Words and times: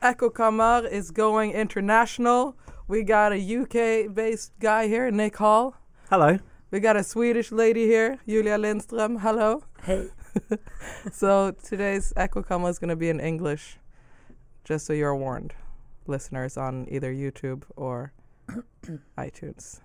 Echo 0.00 0.30
Kamar 0.30 0.86
is 0.86 1.10
going 1.10 1.50
international. 1.50 2.56
We 2.86 3.02
got 3.02 3.32
a 3.32 3.36
UK 3.36 4.14
based 4.14 4.52
guy 4.60 4.86
here, 4.86 5.10
Nick 5.10 5.36
Hall. 5.38 5.74
Hello. 6.08 6.38
We 6.70 6.78
got 6.78 6.96
a 6.96 7.02
Swedish 7.02 7.50
lady 7.50 7.86
here, 7.86 8.20
Julia 8.28 8.58
Lindström. 8.58 9.20
Hello. 9.20 9.64
Hey. 9.82 10.08
So 11.12 11.50
today's 11.50 12.12
Echo 12.16 12.42
Kamar 12.42 12.70
is 12.70 12.78
going 12.78 12.90
to 12.90 12.96
be 12.96 13.08
in 13.08 13.18
English, 13.18 13.78
just 14.62 14.86
so 14.86 14.92
you're 14.92 15.16
warned, 15.16 15.52
listeners 16.06 16.56
on 16.56 16.86
either 16.88 17.12
YouTube 17.12 17.64
or 17.74 18.12
iTunes. 19.18 19.80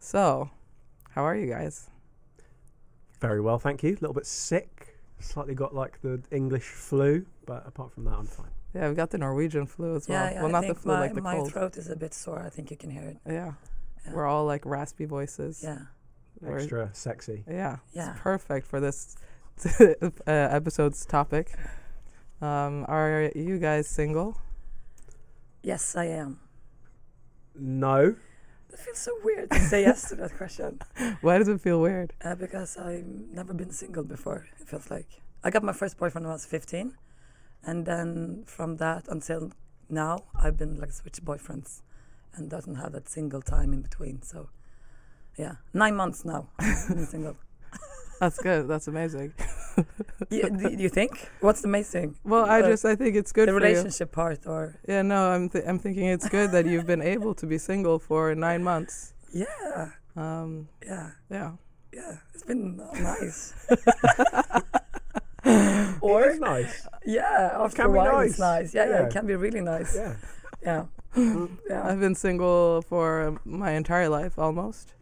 So, 0.00 0.50
how 1.10 1.24
are 1.24 1.36
you 1.36 1.46
guys? 1.46 1.88
Very 3.20 3.40
well, 3.40 3.60
thank 3.60 3.84
you. 3.84 3.90
A 3.90 4.00
little 4.00 4.14
bit 4.14 4.26
sick. 4.26 4.98
Slightly 5.20 5.54
got 5.54 5.72
like 5.72 6.00
the 6.02 6.20
English 6.32 6.64
flu, 6.64 7.26
but 7.46 7.64
apart 7.64 7.92
from 7.92 8.04
that, 8.06 8.14
I'm 8.14 8.26
fine. 8.26 8.55
Yeah, 8.76 8.88
we 8.90 8.94
got 8.94 9.10
the 9.10 9.18
Norwegian 9.18 9.66
flu 9.66 9.96
as 9.96 10.06
well. 10.08 10.24
Yeah, 10.24 10.32
yeah. 10.32 10.42
well, 10.42 10.54
I 10.54 10.60
not 10.60 10.66
the 10.66 10.74
flu, 10.74 10.92
my, 10.92 11.00
like 11.00 11.14
the 11.14 11.22
my 11.22 11.34
cold. 11.36 11.52
throat 11.52 11.76
is 11.76 11.88
a 11.88 11.96
bit 11.96 12.12
sore. 12.12 12.40
I 12.44 12.50
think 12.50 12.70
you 12.70 12.76
can 12.76 12.90
hear 12.90 13.02
it. 13.02 13.16
Yeah. 13.26 13.52
Yeah. 14.04 14.12
We're 14.12 14.26
all 14.26 14.44
like 14.44 14.64
raspy 14.66 15.06
voices. 15.06 15.60
Yeah. 15.62 15.78
We're- 16.40 16.60
Extra 16.60 16.90
sexy. 16.92 17.44
Yeah. 17.48 17.76
Yeah. 17.94 18.10
It's 18.12 18.20
perfect 18.20 18.66
for 18.66 18.78
this 18.80 19.16
uh, 19.80 20.30
episode's 20.30 21.06
topic. 21.06 21.54
Um, 22.42 22.84
are 22.88 23.30
you 23.34 23.58
guys 23.58 23.88
single? 23.88 24.38
Yes, 25.62 25.96
I 25.96 26.04
am. 26.06 26.38
No. 27.58 28.14
It 28.72 28.78
feels 28.78 28.98
so 28.98 29.12
weird 29.24 29.50
to 29.50 29.60
say 29.60 29.82
yes 29.82 30.10
to 30.10 30.16
that 30.16 30.36
question 30.36 30.78
Why 31.22 31.38
does 31.38 31.48
it 31.48 31.60
feel 31.62 31.80
weird? 31.80 32.12
uh, 32.22 32.34
because 32.34 32.76
I've 32.76 33.06
never 33.06 33.54
been 33.54 33.70
single 33.70 34.04
before. 34.04 34.46
It 34.60 34.68
feels 34.68 34.90
like 34.90 35.06
I 35.42 35.48
got 35.50 35.62
my 35.62 35.72
first 35.72 35.96
boyfriend 35.96 36.26
when 36.26 36.32
I 36.32 36.34
was 36.34 36.44
15, 36.44 36.92
and 37.64 37.86
then 37.86 38.44
from 38.46 38.76
that 38.76 39.06
until 39.08 39.50
now, 39.88 40.24
I've 40.34 40.56
been 40.56 40.78
like 40.80 40.92
switch 40.92 41.22
boyfriends, 41.24 41.82
and 42.34 42.50
doesn't 42.50 42.76
have 42.76 42.92
that 42.92 43.08
single 43.08 43.42
time 43.42 43.72
in 43.72 43.82
between. 43.82 44.22
So, 44.22 44.48
yeah, 45.38 45.56
nine 45.72 45.94
months 45.96 46.24
now. 46.24 46.48
single. 47.08 47.36
That's 48.20 48.38
good. 48.38 48.66
That's 48.68 48.88
amazing. 48.88 49.34
you, 50.30 50.48
do 50.48 50.70
you 50.82 50.88
think? 50.88 51.28
What's 51.40 51.62
amazing? 51.64 52.16
Well, 52.24 52.46
I 52.46 52.62
Uh, 52.62 52.68
just 52.70 52.84
I 52.84 52.96
think 52.96 53.14
it's 53.14 53.30
good 53.32 53.48
the 53.48 53.52
relationship 53.54 54.10
part, 54.12 54.46
or. 54.46 54.74
Yeah, 54.88 55.02
no, 55.02 55.30
I'm 55.30 55.48
th- 55.50 55.64
I'm 55.68 55.78
thinking 55.78 56.06
it's 56.06 56.28
good 56.28 56.50
that 56.52 56.64
you've 56.66 56.86
been 56.86 57.02
able 57.02 57.34
to 57.34 57.46
be 57.46 57.58
single 57.58 57.98
for 57.98 58.34
nine 58.34 58.62
months. 58.64 59.12
yeah, 59.32 59.90
Um, 60.16 60.68
yeah. 60.84 61.10
yeah. 61.30 61.52
Yeah, 61.92 62.16
it's 62.34 62.44
been 62.44 62.76
nice. 62.94 63.54
It 65.96 65.98
or 66.02 66.24
is 66.30 66.40
nice. 66.40 66.86
yeah, 67.04 67.50
after 67.54 67.76
can 67.76 67.86
a 67.86 67.88
be 67.88 67.96
while 67.98 68.12
nice. 68.18 68.30
it's 68.30 68.38
nice. 68.38 68.74
Yeah, 68.74 68.84
yeah, 68.84 68.90
Yeah. 69.00 69.06
it 69.06 69.12
can 69.12 69.26
be 69.26 69.34
really 69.36 69.60
nice. 69.60 69.94
Yeah. 69.94 70.14
Yeah, 70.62 70.84
yeah. 71.70 71.86
I've 71.88 72.00
been 72.00 72.14
single 72.14 72.82
for 72.82 73.38
my 73.44 73.70
entire 73.72 74.08
life 74.08 74.38
almost. 74.38 74.94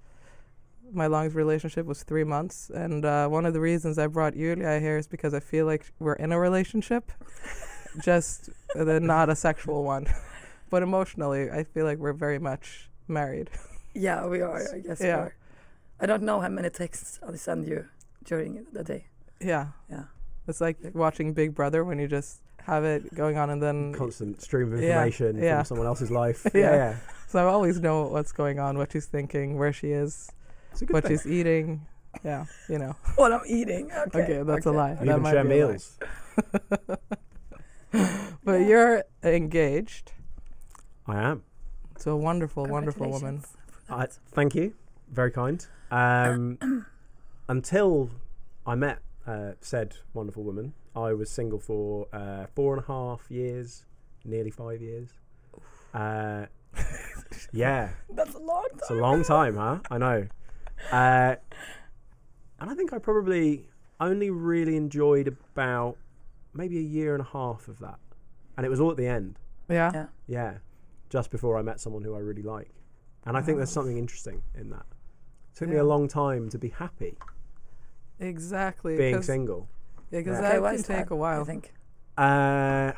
My 0.93 1.07
longest 1.07 1.35
relationship 1.37 1.87
was 1.87 2.03
three 2.05 2.25
months, 2.25 2.71
and 2.71 3.05
uh, 3.05 3.27
one 3.29 3.47
of 3.47 3.53
the 3.55 3.61
reasons 3.61 3.99
I 3.99 4.07
brought 4.07 4.37
Yulia 4.37 4.79
here 4.81 4.99
is 4.99 5.07
because 5.09 5.33
I 5.35 5.41
feel 5.41 5.65
like 5.67 5.87
we're 5.99 6.15
in 6.25 6.31
a 6.33 6.39
relationship, 6.39 7.11
just 8.05 8.51
uh, 8.79 8.85
not 9.01 9.29
a 9.31 9.35
sexual 9.35 9.83
one, 9.85 10.07
but 10.71 10.83
emotionally, 10.83 11.51
I 11.51 11.65
feel 11.65 11.85
like 11.87 11.99
we're 11.99 12.13
very 12.13 12.39
much 12.39 12.91
married. 13.09 13.51
Yeah, 13.95 14.27
we 14.27 14.41
are. 14.43 14.61
I 14.75 14.79
guess 14.81 15.01
Yeah. 15.01 15.07
we 15.17 15.23
are. 15.23 15.35
I 16.01 16.07
don't 16.07 16.23
know 16.23 16.41
how 16.41 16.49
many 16.49 16.71
texts 16.71 17.19
I'll 17.23 17.37
send 17.37 17.67
you 17.67 17.87
during 18.25 18.67
the 18.73 18.85
day. 18.85 19.07
Yeah, 19.41 19.69
Yeah, 19.91 20.05
it's 20.49 20.61
like 20.61 20.77
watching 20.95 21.33
Big 21.33 21.55
Brother 21.55 21.85
when 21.85 21.99
you 21.99 22.07
just 22.09 22.41
have 22.63 22.85
it 22.85 23.15
going 23.15 23.37
on, 23.37 23.51
and 23.51 23.63
then 23.63 23.93
Constant 23.99 24.41
stream 24.43 24.73
of 24.73 24.79
Mm. 24.81 24.83
Yeah, 24.83 25.05
information 25.05 25.39
yeah. 25.43 25.57
from 25.59 25.65
someone 25.67 25.87
else's 25.87 26.11
life. 26.11 26.47
Yeah. 26.55 26.61
yeah. 26.61 26.75
yeah. 26.77 26.97
so 27.29 27.39
I 27.47 27.51
always 27.53 27.81
know 27.81 28.07
what's 28.07 28.33
going 28.33 28.59
on, 28.59 28.79
what 28.79 28.93
she's 28.93 29.07
thinking, 29.07 29.57
where 29.59 29.73
she 29.73 29.89
is, 29.93 30.31
It's 30.73 30.83
a 30.83 30.87
good 30.87 30.95
what 30.95 31.05
thing. 31.05 31.13
she's 31.19 31.27
eating. 31.27 31.87
Yeah, 32.25 32.47
you 32.69 32.79
know. 32.79 32.95
what 33.17 33.33
I'm 33.33 33.41
eating. 33.47 33.91
Okay, 33.93 34.23
Okay, 34.23 34.43
that's 34.45 34.67
okay. 34.67 34.75
a 34.77 34.79
lie. 34.79 34.91
You 34.93 34.97
that 34.99 35.05
even 35.09 35.23
might 35.23 35.33
share 35.33 35.43
be 35.45 35.49
meals. 35.51 35.99
But 38.45 38.61
Yeah. 38.61 38.67
you're 38.67 39.05
engaged 39.23 40.13
I 41.07 41.21
am. 41.23 41.43
to 42.01 42.11
a 42.11 42.17
wonderful, 42.17 42.67
wonderful 42.67 43.09
woman. 43.11 43.43
Congratulations 43.43 43.47
for 43.89 43.95
I, 43.95 44.07
thank 44.35 44.55
you. 44.55 44.75
Very 45.11 45.31
kind. 45.31 45.65
Um, 45.91 46.87
until 47.49 48.11
I 48.67 48.75
met 48.75 48.99
uh, 49.27 49.53
said 49.61 49.97
wonderful 50.13 50.43
woman, 50.45 50.75
I 50.95 51.13
was 51.13 51.31
single 51.31 51.59
for 51.59 52.07
uh, 52.13 52.47
four 52.55 52.75
and 52.75 52.85
a 52.85 52.87
half 52.87 53.31
years, 53.31 53.85
nearly 54.25 54.51
five 54.51 54.81
years. 54.83 55.11
Uh, 55.93 56.47
yeah, 57.53 57.91
That's 58.11 58.35
a 58.35 58.39
long 58.39 58.65
time. 58.71 58.79
it's 58.79 58.91
a 58.91 58.95
long 58.95 59.25
time, 59.25 59.57
huh? 59.57 59.79
I 59.91 59.99
know. 59.99 60.27
Uh, 60.91 61.37
and 62.61 62.71
I 62.71 62.75
think 62.75 62.93
I 62.93 62.99
probably 62.99 63.67
only 64.01 64.31
really 64.31 64.77
enjoyed 64.77 65.29
about 65.29 65.97
maybe 66.53 66.79
a 66.79 66.83
year 66.83 67.15
and 67.15 67.23
a 67.23 67.29
half 67.29 67.69
of 67.69 67.79
that. 67.81 67.99
And 68.57 68.65
it 68.67 68.69
was 68.69 68.81
all 68.81 68.91
at 68.91 68.97
the 68.97 69.07
end. 69.07 69.39
Yeah. 69.69 69.91
Yeah. 69.95 70.07
Yeah, 70.27 70.55
just 71.11 71.31
before 71.31 71.59
I 71.59 71.63
met 71.63 71.81
someone 71.81 72.03
who 72.03 72.15
I 72.15 72.19
really 72.19 72.43
like. 72.43 72.71
And 73.27 73.37
I 73.37 73.41
think 73.43 73.57
there's 73.59 73.71
Oh. 73.71 73.81
something 73.81 73.97
interesting 73.99 74.43
in 74.55 74.71
that. 74.71 74.85
It 75.53 75.57
took 75.59 75.69
me 75.69 75.77
a 75.77 75.85
long 75.85 76.09
time 76.09 76.49
to 76.51 76.59
be 76.59 76.69
happy 76.69 77.17
Exactly. 78.21 78.97
being 78.97 79.17
'cause- 79.17 79.27
single. 79.27 79.69
Yeah, 80.11 80.21
because 80.21 80.37
Yeah. 80.37 80.53
that 80.53 80.63
why 80.63 80.75
can 80.75 80.83
take 80.85 81.09
that, 81.09 81.11
a 81.13 81.17
while. 81.17 81.41
I 81.43 81.45
think. 81.45 81.75
Uh, 82.17 82.93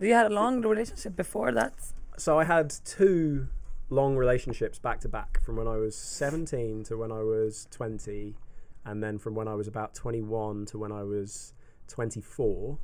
you 0.00 0.12
had 0.14 0.26
a 0.26 0.34
long 0.34 0.62
relationship 0.62 1.16
before 1.16 1.52
that? 1.52 1.74
so 2.18 2.38
I 2.38 2.44
had 2.44 2.70
two 2.70 3.48
long 3.90 4.16
relationships 4.16 4.78
back 4.78 5.00
to 5.00 5.08
back 5.08 5.38
from 5.42 5.56
when 5.56 5.68
I 5.68 5.76
was 5.76 5.94
17 5.94 6.82
to 6.84 6.96
when 6.96 7.12
I 7.12 7.22
was 7.22 7.66
20, 7.70 8.34
and 8.86 9.02
then 9.02 9.18
from 9.18 9.34
when 9.34 9.46
I 9.48 9.54
was 9.54 9.68
about 9.68 9.94
21 9.94 10.64
to 10.66 10.78
when 10.78 10.90
I 10.92 11.02
was 11.02 11.52
24. 11.88 12.78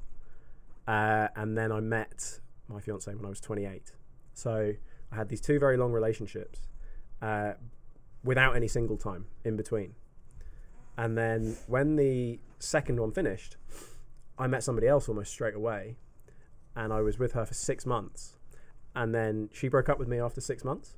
Uh, 0.87 1.29
and 1.35 1.57
then 1.57 1.73
I 1.73 1.81
met 1.81 2.41
my 2.69 2.79
fiance 2.81 3.13
when 3.15 3.25
I 3.25 3.29
was 3.31 3.41
28. 3.41 3.93
So 4.35 4.75
I 5.11 5.15
had 5.15 5.29
these 5.31 5.41
two 5.41 5.59
very 5.59 5.77
long 5.79 5.93
relationships 5.93 6.69
uh, 7.23 7.55
without 8.25 8.55
any 8.55 8.69
single 8.69 8.97
time 8.99 9.27
in 9.45 9.57
between. 9.57 9.95
And 10.97 11.17
then 11.17 11.57
when 11.67 11.97
the 11.97 12.39
second 12.59 13.01
one 13.01 13.13
finished, 13.13 13.57
I 14.39 14.47
met 14.47 14.63
somebody 14.63 14.89
else 14.89 15.09
almost 15.09 15.33
straight 15.33 15.55
away, 15.55 15.97
and 16.77 16.93
I 16.93 17.01
was 17.01 17.19
with 17.19 17.33
her 17.33 17.47
for 17.47 17.55
six 17.55 17.87
months. 17.87 18.37
And 18.95 19.15
then 19.15 19.49
she 19.53 19.69
broke 19.69 19.89
up 19.89 19.99
with 19.99 20.09
me 20.09 20.19
after 20.19 20.41
six 20.41 20.65
months. 20.65 20.97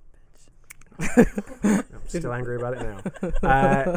I'm 0.99 1.84
still 2.06 2.33
angry 2.38 2.56
about 2.56 2.75
it 2.75 3.03
now. 3.43 3.49
Uh, 3.49 3.97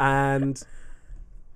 and 0.00 0.62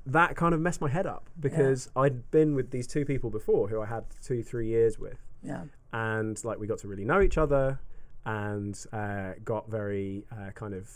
that 0.06 0.36
kind 0.36 0.54
of 0.54 0.60
messed 0.60 0.80
my 0.80 0.88
head 0.88 1.06
up 1.06 1.28
because 1.38 1.88
I'd 1.96 2.30
been 2.30 2.54
with 2.54 2.70
these 2.70 2.86
two 2.86 3.04
people 3.04 3.30
before 3.30 3.68
who 3.68 3.80
I 3.80 3.86
had 3.86 4.04
two, 4.22 4.42
three 4.42 4.68
years 4.68 4.98
with. 4.98 5.18
Yeah. 5.42 5.64
And 5.92 6.42
like 6.44 6.58
we 6.58 6.66
got 6.66 6.78
to 6.78 6.88
really 6.88 7.04
know 7.04 7.20
each 7.20 7.38
other 7.38 7.80
and 8.24 8.78
uh, 8.92 9.32
got 9.44 9.70
very 9.70 10.24
uh, 10.32 10.50
kind 10.54 10.74
of 10.74 10.90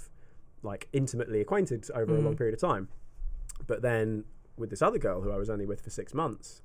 like 0.65 0.89
intimately 0.93 1.41
acquainted 1.41 1.89
over 1.95 2.17
a 2.17 2.21
long 2.21 2.35
Mhm. 2.35 2.39
period 2.39 2.55
of 2.55 2.61
time. 2.61 2.89
But 3.67 3.83
then 3.83 4.25
with 4.57 4.71
this 4.71 4.83
other 4.83 4.99
girl 4.99 5.21
who 5.21 5.31
I 5.31 5.37
was 5.37 5.49
only 5.51 5.67
with 5.67 5.81
for 5.83 5.91
six 5.91 6.13
months, 6.15 6.63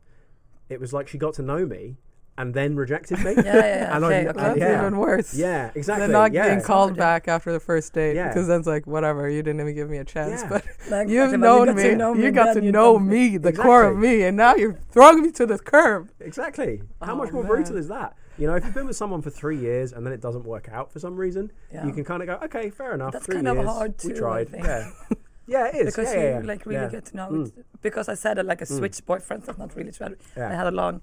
it 0.69 0.79
was 0.79 0.93
like 0.93 1.07
she 1.07 1.17
got 1.17 1.33
to 1.35 1.41
know 1.41 1.65
me 1.65 1.97
and 2.37 2.53
then 2.53 2.75
rejected 2.77 3.19
me. 3.19 3.33
Yeah, 3.37 3.43
yeah, 3.43 3.53
yeah. 3.55 3.95
And 3.95 4.05
I- 4.05 4.07
okay, 4.07 4.25
I- 4.27 4.29
okay. 4.29 4.41
That's 4.41 4.59
yeah. 4.59 4.79
even 4.81 4.97
worse. 4.97 5.33
yeah, 5.35 5.71
exactly. 5.75 6.03
Than 6.05 6.11
not 6.13 6.31
yeah. 6.31 6.47
being 6.47 6.61
called 6.61 6.91
Yeah. 6.95 6.97
back 6.99 7.27
after 7.27 7.51
the 7.51 7.59
first 7.59 7.91
date 7.93 8.15
Yeah. 8.15 8.29
because 8.29 8.47
then 8.47 8.59
it's 8.59 8.67
like 8.67 8.87
whatever 8.87 9.27
you 9.29 9.43
didn't 9.43 9.59
even 9.61 9.75
give 9.75 9.89
me 9.89 9.97
a 9.97 10.05
chance 10.05 10.41
Yeah. 10.43 10.49
but 10.49 10.65
Like, 10.89 11.09
you've 11.09 11.37
known 11.37 11.67
you 11.67 11.73
got 11.73 11.75
me 11.75 11.83
to 11.83 11.95
know 11.97 12.13
you 12.13 12.31
got 12.31 12.53
to 12.53 12.63
you 12.63 12.71
know 12.71 12.93
don't- 12.93 13.07
me 13.07 13.37
the 13.37 13.51
core 13.53 13.83
of 13.83 13.97
me 13.97 14.23
and 14.23 14.37
now 14.37 14.55
you're 14.55 14.77
throwing 14.91 15.21
me 15.23 15.31
to 15.31 15.45
the 15.45 15.59
curb 15.59 16.09
Exactly. 16.21 16.81
How 17.01 17.13
Oh, 17.13 17.17
much 17.17 17.31
more 17.33 17.43
man. 17.43 17.51
brutal 17.51 17.75
is 17.77 17.89
that? 17.89 18.15
You 18.39 18.47
know, 18.47 18.55
if 18.55 18.63
you've 18.63 18.73
been 18.73 18.87
with 18.87 18.95
someone 18.95 19.21
for 19.21 19.29
three 19.29 19.57
years 19.57 19.91
and 19.91 20.05
then 20.05 20.13
it 20.13 20.21
doesn't 20.21 20.45
work 20.45 20.69
out 20.71 20.91
for 20.93 20.99
some 20.99 21.15
reason, 21.17 21.51
Yeah. 21.73 21.85
you 21.85 21.91
can 21.91 22.05
kind 22.05 22.21
of 22.23 22.27
go, 22.27 22.45
okay, 22.45 22.69
fair 22.69 22.93
enough. 22.93 23.11
That's 23.13 23.25
three 23.25 23.35
kind 23.35 23.47
of 23.49 23.57
years, 23.57 23.67
hard 23.69 23.93
we 24.03 24.09
too, 24.11 24.15
I 24.15 24.19
tried. 24.19 24.47
Yeah. 24.53 24.91
yeah, 25.47 25.67
it 25.67 25.75
is. 25.75 25.95
because 25.95 26.13
yeah, 26.13 26.19
you 26.19 26.25
yeah, 26.27 26.39
yeah. 26.39 26.45
like 26.45 26.65
really 26.65 26.81
yeah. 26.81 26.89
get 26.89 27.05
to 27.05 27.15
know 27.17 27.29
Mm. 27.29 27.51
Because 27.81 28.07
I 28.07 28.13
said 28.15 28.37
it 28.37 28.45
like 28.45 28.61
a 28.61 28.65
Mm. 28.65 28.77
switch 28.77 29.05
boyfriend. 29.05 29.43
That's 29.43 29.57
not 29.59 29.75
really 29.75 29.91
true. 29.91 30.15
I 30.37 30.53
had 30.61 30.67
a 30.67 30.71
long, 30.71 31.01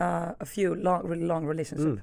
uh, 0.00 0.32
a 0.40 0.44
few 0.46 0.74
long, 0.74 1.06
really 1.06 1.24
long 1.26 1.46
relationship 1.46 1.86
Mm. 1.86 2.02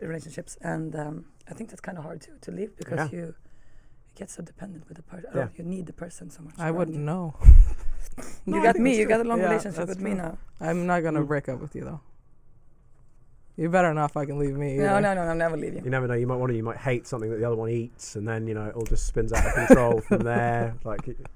relationships, 0.00 0.56
and 0.60 0.94
um, 0.96 1.24
I 1.48 1.54
think 1.54 1.70
that's 1.70 1.80
kind 1.80 1.96
of 1.98 2.04
hard 2.04 2.20
to 2.22 2.30
to 2.46 2.50
leave 2.50 2.76
because 2.76 2.98
Yeah. 3.12 3.18
you 3.18 3.34
get 4.16 4.28
so 4.30 4.42
dependent 4.42 4.88
with 4.88 4.96
the 4.96 5.02
person. 5.04 5.30
Yeah. 5.34 5.48
You 5.56 5.64
need 5.64 5.86
the 5.86 5.92
person 5.92 6.30
so 6.30 6.42
much. 6.42 6.54
I 6.58 6.70
wouldn't 6.72 6.96
you. 6.98 7.02
know 7.10 7.34
You 8.46 8.54
No, 8.56 8.62
got 8.62 8.76
me. 8.78 8.90
You 8.98 9.04
true. 9.06 9.08
got 9.14 9.20
a 9.26 9.28
long 9.28 9.38
Yeah, 9.38 9.48
relationship 9.50 9.86
that's 9.86 9.98
with 9.98 10.00
me 10.08 10.14
now. 10.14 10.38
I'm 10.60 10.86
not 10.86 11.02
gonna 11.04 11.22
Mm. 11.22 11.28
break 11.32 11.48
up 11.48 11.60
with 11.60 11.74
you 11.76 11.84
though 11.84 12.00
you 13.56 13.68
better 13.68 13.92
not 13.94 14.10
fucking 14.12 14.38
leave 14.38 14.54
me 14.56 14.76
No, 14.76 14.92
either. 14.96 15.00
no, 15.00 15.14
no, 15.14 15.20
I'll 15.22 15.34
never 15.36 15.56
leave 15.56 15.74
you. 15.74 15.82
You 15.84 15.90
never 15.90 16.06
know. 16.08 16.14
You 16.14 16.26
might 16.26 16.36
want 16.36 16.50
to. 16.50 16.56
You 16.56 16.62
might 16.62 16.76
hate 16.78 17.06
something 17.06 17.30
that 17.30 17.36
the 17.38 17.44
other 17.44 17.56
one 17.56 17.70
eats, 17.70 18.16
and 18.16 18.26
then 18.26 18.46
you 18.46 18.54
know 18.54 18.66
it 18.66 18.74
all 18.74 18.84
just 18.84 19.06
spins 19.06 19.32
out 19.32 19.46
of 19.46 19.54
control 19.54 20.00
from 20.00 20.18
there. 20.24 20.76
Like 20.84 21.06
it 21.08 21.16
could 21.18 21.28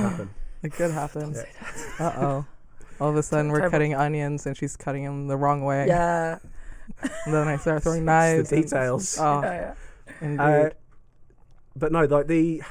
happen. 0.00 0.30
it 0.62 0.72
could 0.72 0.90
happen 0.90 1.34
Yeah. 1.34 2.06
uh-oh 2.06 2.46
all 3.00 3.10
of 3.10 3.16
a 3.16 3.22
sudden 3.24 3.50
we're 3.50 3.58
terrible. 3.58 3.72
cutting 3.72 3.94
onions 3.94 4.46
and 4.46 4.56
she's 4.56 4.76
cutting 4.76 5.02
them 5.04 5.26
the 5.26 5.36
wrong 5.36 5.64
way. 5.64 5.86
Yeah. 5.88 6.38
And 7.02 7.34
then 7.34 7.48
I 7.48 7.56
start 7.56 7.82
throwing 7.82 8.02
It's 8.02 8.06
knives. 8.06 8.50
the 8.50 8.56
and- 8.56 8.64
details. 8.64 9.18
oh, 9.18 9.42
yeah, 9.42 9.52
yeah. 9.52 9.74
indeed. 10.20 10.40
Uh, 10.40 10.70
but 11.74 11.90
no, 11.90 12.04
like 12.04 12.28
the 12.28 12.62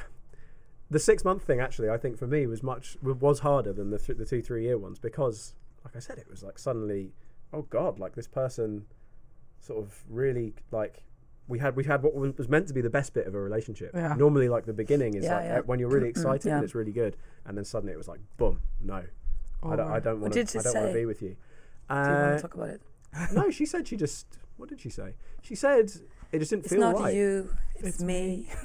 the 0.90 1.00
six 1.00 1.26
month 1.26 1.44
thing 1.44 1.60
actually, 1.60 1.90
I 1.90 1.98
think 1.98 2.18
for 2.18 2.26
me 2.28 2.48
was 2.48 2.64
much 2.64 2.96
was 3.02 3.40
harder 3.40 3.74
than 3.74 3.90
the 3.90 3.98
th- 4.00 4.18
the 4.18 4.26
two 4.26 4.42
three 4.42 4.64
year 4.64 4.78
ones 4.78 4.98
because, 4.98 5.56
like 5.84 5.96
I 5.96 6.00
said, 6.00 6.18
it 6.20 6.28
was 6.30 6.42
like 6.42 6.58
suddenly, 6.58 7.12
oh 7.54 7.62
god, 7.64 8.00
like 8.00 8.16
this 8.16 8.28
person, 8.28 8.86
sort 9.60 9.84
of 9.84 10.04
really 10.10 10.54
like. 10.72 11.04
We 11.48 11.60
had 11.60 11.76
we 11.76 11.84
had 11.84 12.02
what 12.04 12.14
was 12.16 12.38
was 12.38 12.48
meant 12.48 12.68
to 12.70 12.74
be 12.74 12.80
the 12.82 12.90
best 12.90 13.14
bit 13.14 13.28
of 13.28 13.36
a 13.36 13.40
relationship. 13.40 13.92
Yeah. 13.94 14.16
Normally, 14.18 14.48
like 14.50 14.66
the 14.66 14.74
beginning 14.74 15.16
is 15.16 15.26
Yeah, 15.26 15.36
like 15.36 15.46
yeah. 15.46 15.60
uh, 15.60 15.62
when 15.64 15.78
you're 15.80 15.90
really 15.90 16.08
excited 16.16 16.48
Yeah. 16.48 16.56
and 16.56 16.64
it's 16.64 16.74
really 16.76 16.94
good, 16.94 17.18
and 17.46 17.58
then 17.58 17.66
suddenly 17.66 17.94
it 17.94 17.98
was 17.98 18.08
like, 18.08 18.22
boom, 18.38 18.60
no, 18.82 19.04
I 19.62 19.76
don't, 19.76 19.80
I 19.82 19.84
Over. 19.92 20.00
don't 20.00 20.22
want 20.22 20.34
did 20.34 20.48
to, 20.48 20.52
she 20.54 20.60
I 20.60 20.62
don't 20.64 20.74
want 20.76 20.88
to 20.88 20.94
say? 20.94 21.00
be 21.02 21.06
with 21.06 21.22
you. 21.22 21.30
Do 21.90 21.96
you 21.96 22.00
want 22.00 22.10
Uh, 22.10 22.36
to 22.38 22.42
talk 22.42 22.54
about 22.56 22.70
it? 22.70 22.82
no, 23.34 23.50
she 23.52 23.66
said 23.66 23.88
she 23.88 23.98
just. 23.98 24.26
What 24.58 24.70
did 24.70 24.80
she 24.80 24.90
say? 24.90 25.16
She 25.42 25.56
said 25.56 25.92
it 26.32 26.40
just 26.40 26.52
didn't 26.52 26.66
It's 26.66 26.74
feel 26.74 26.80
not 26.82 26.96
right. 27.00 27.14
you, 27.16 27.54
it's, 27.76 27.88
It's 27.88 28.02
me. 28.02 28.48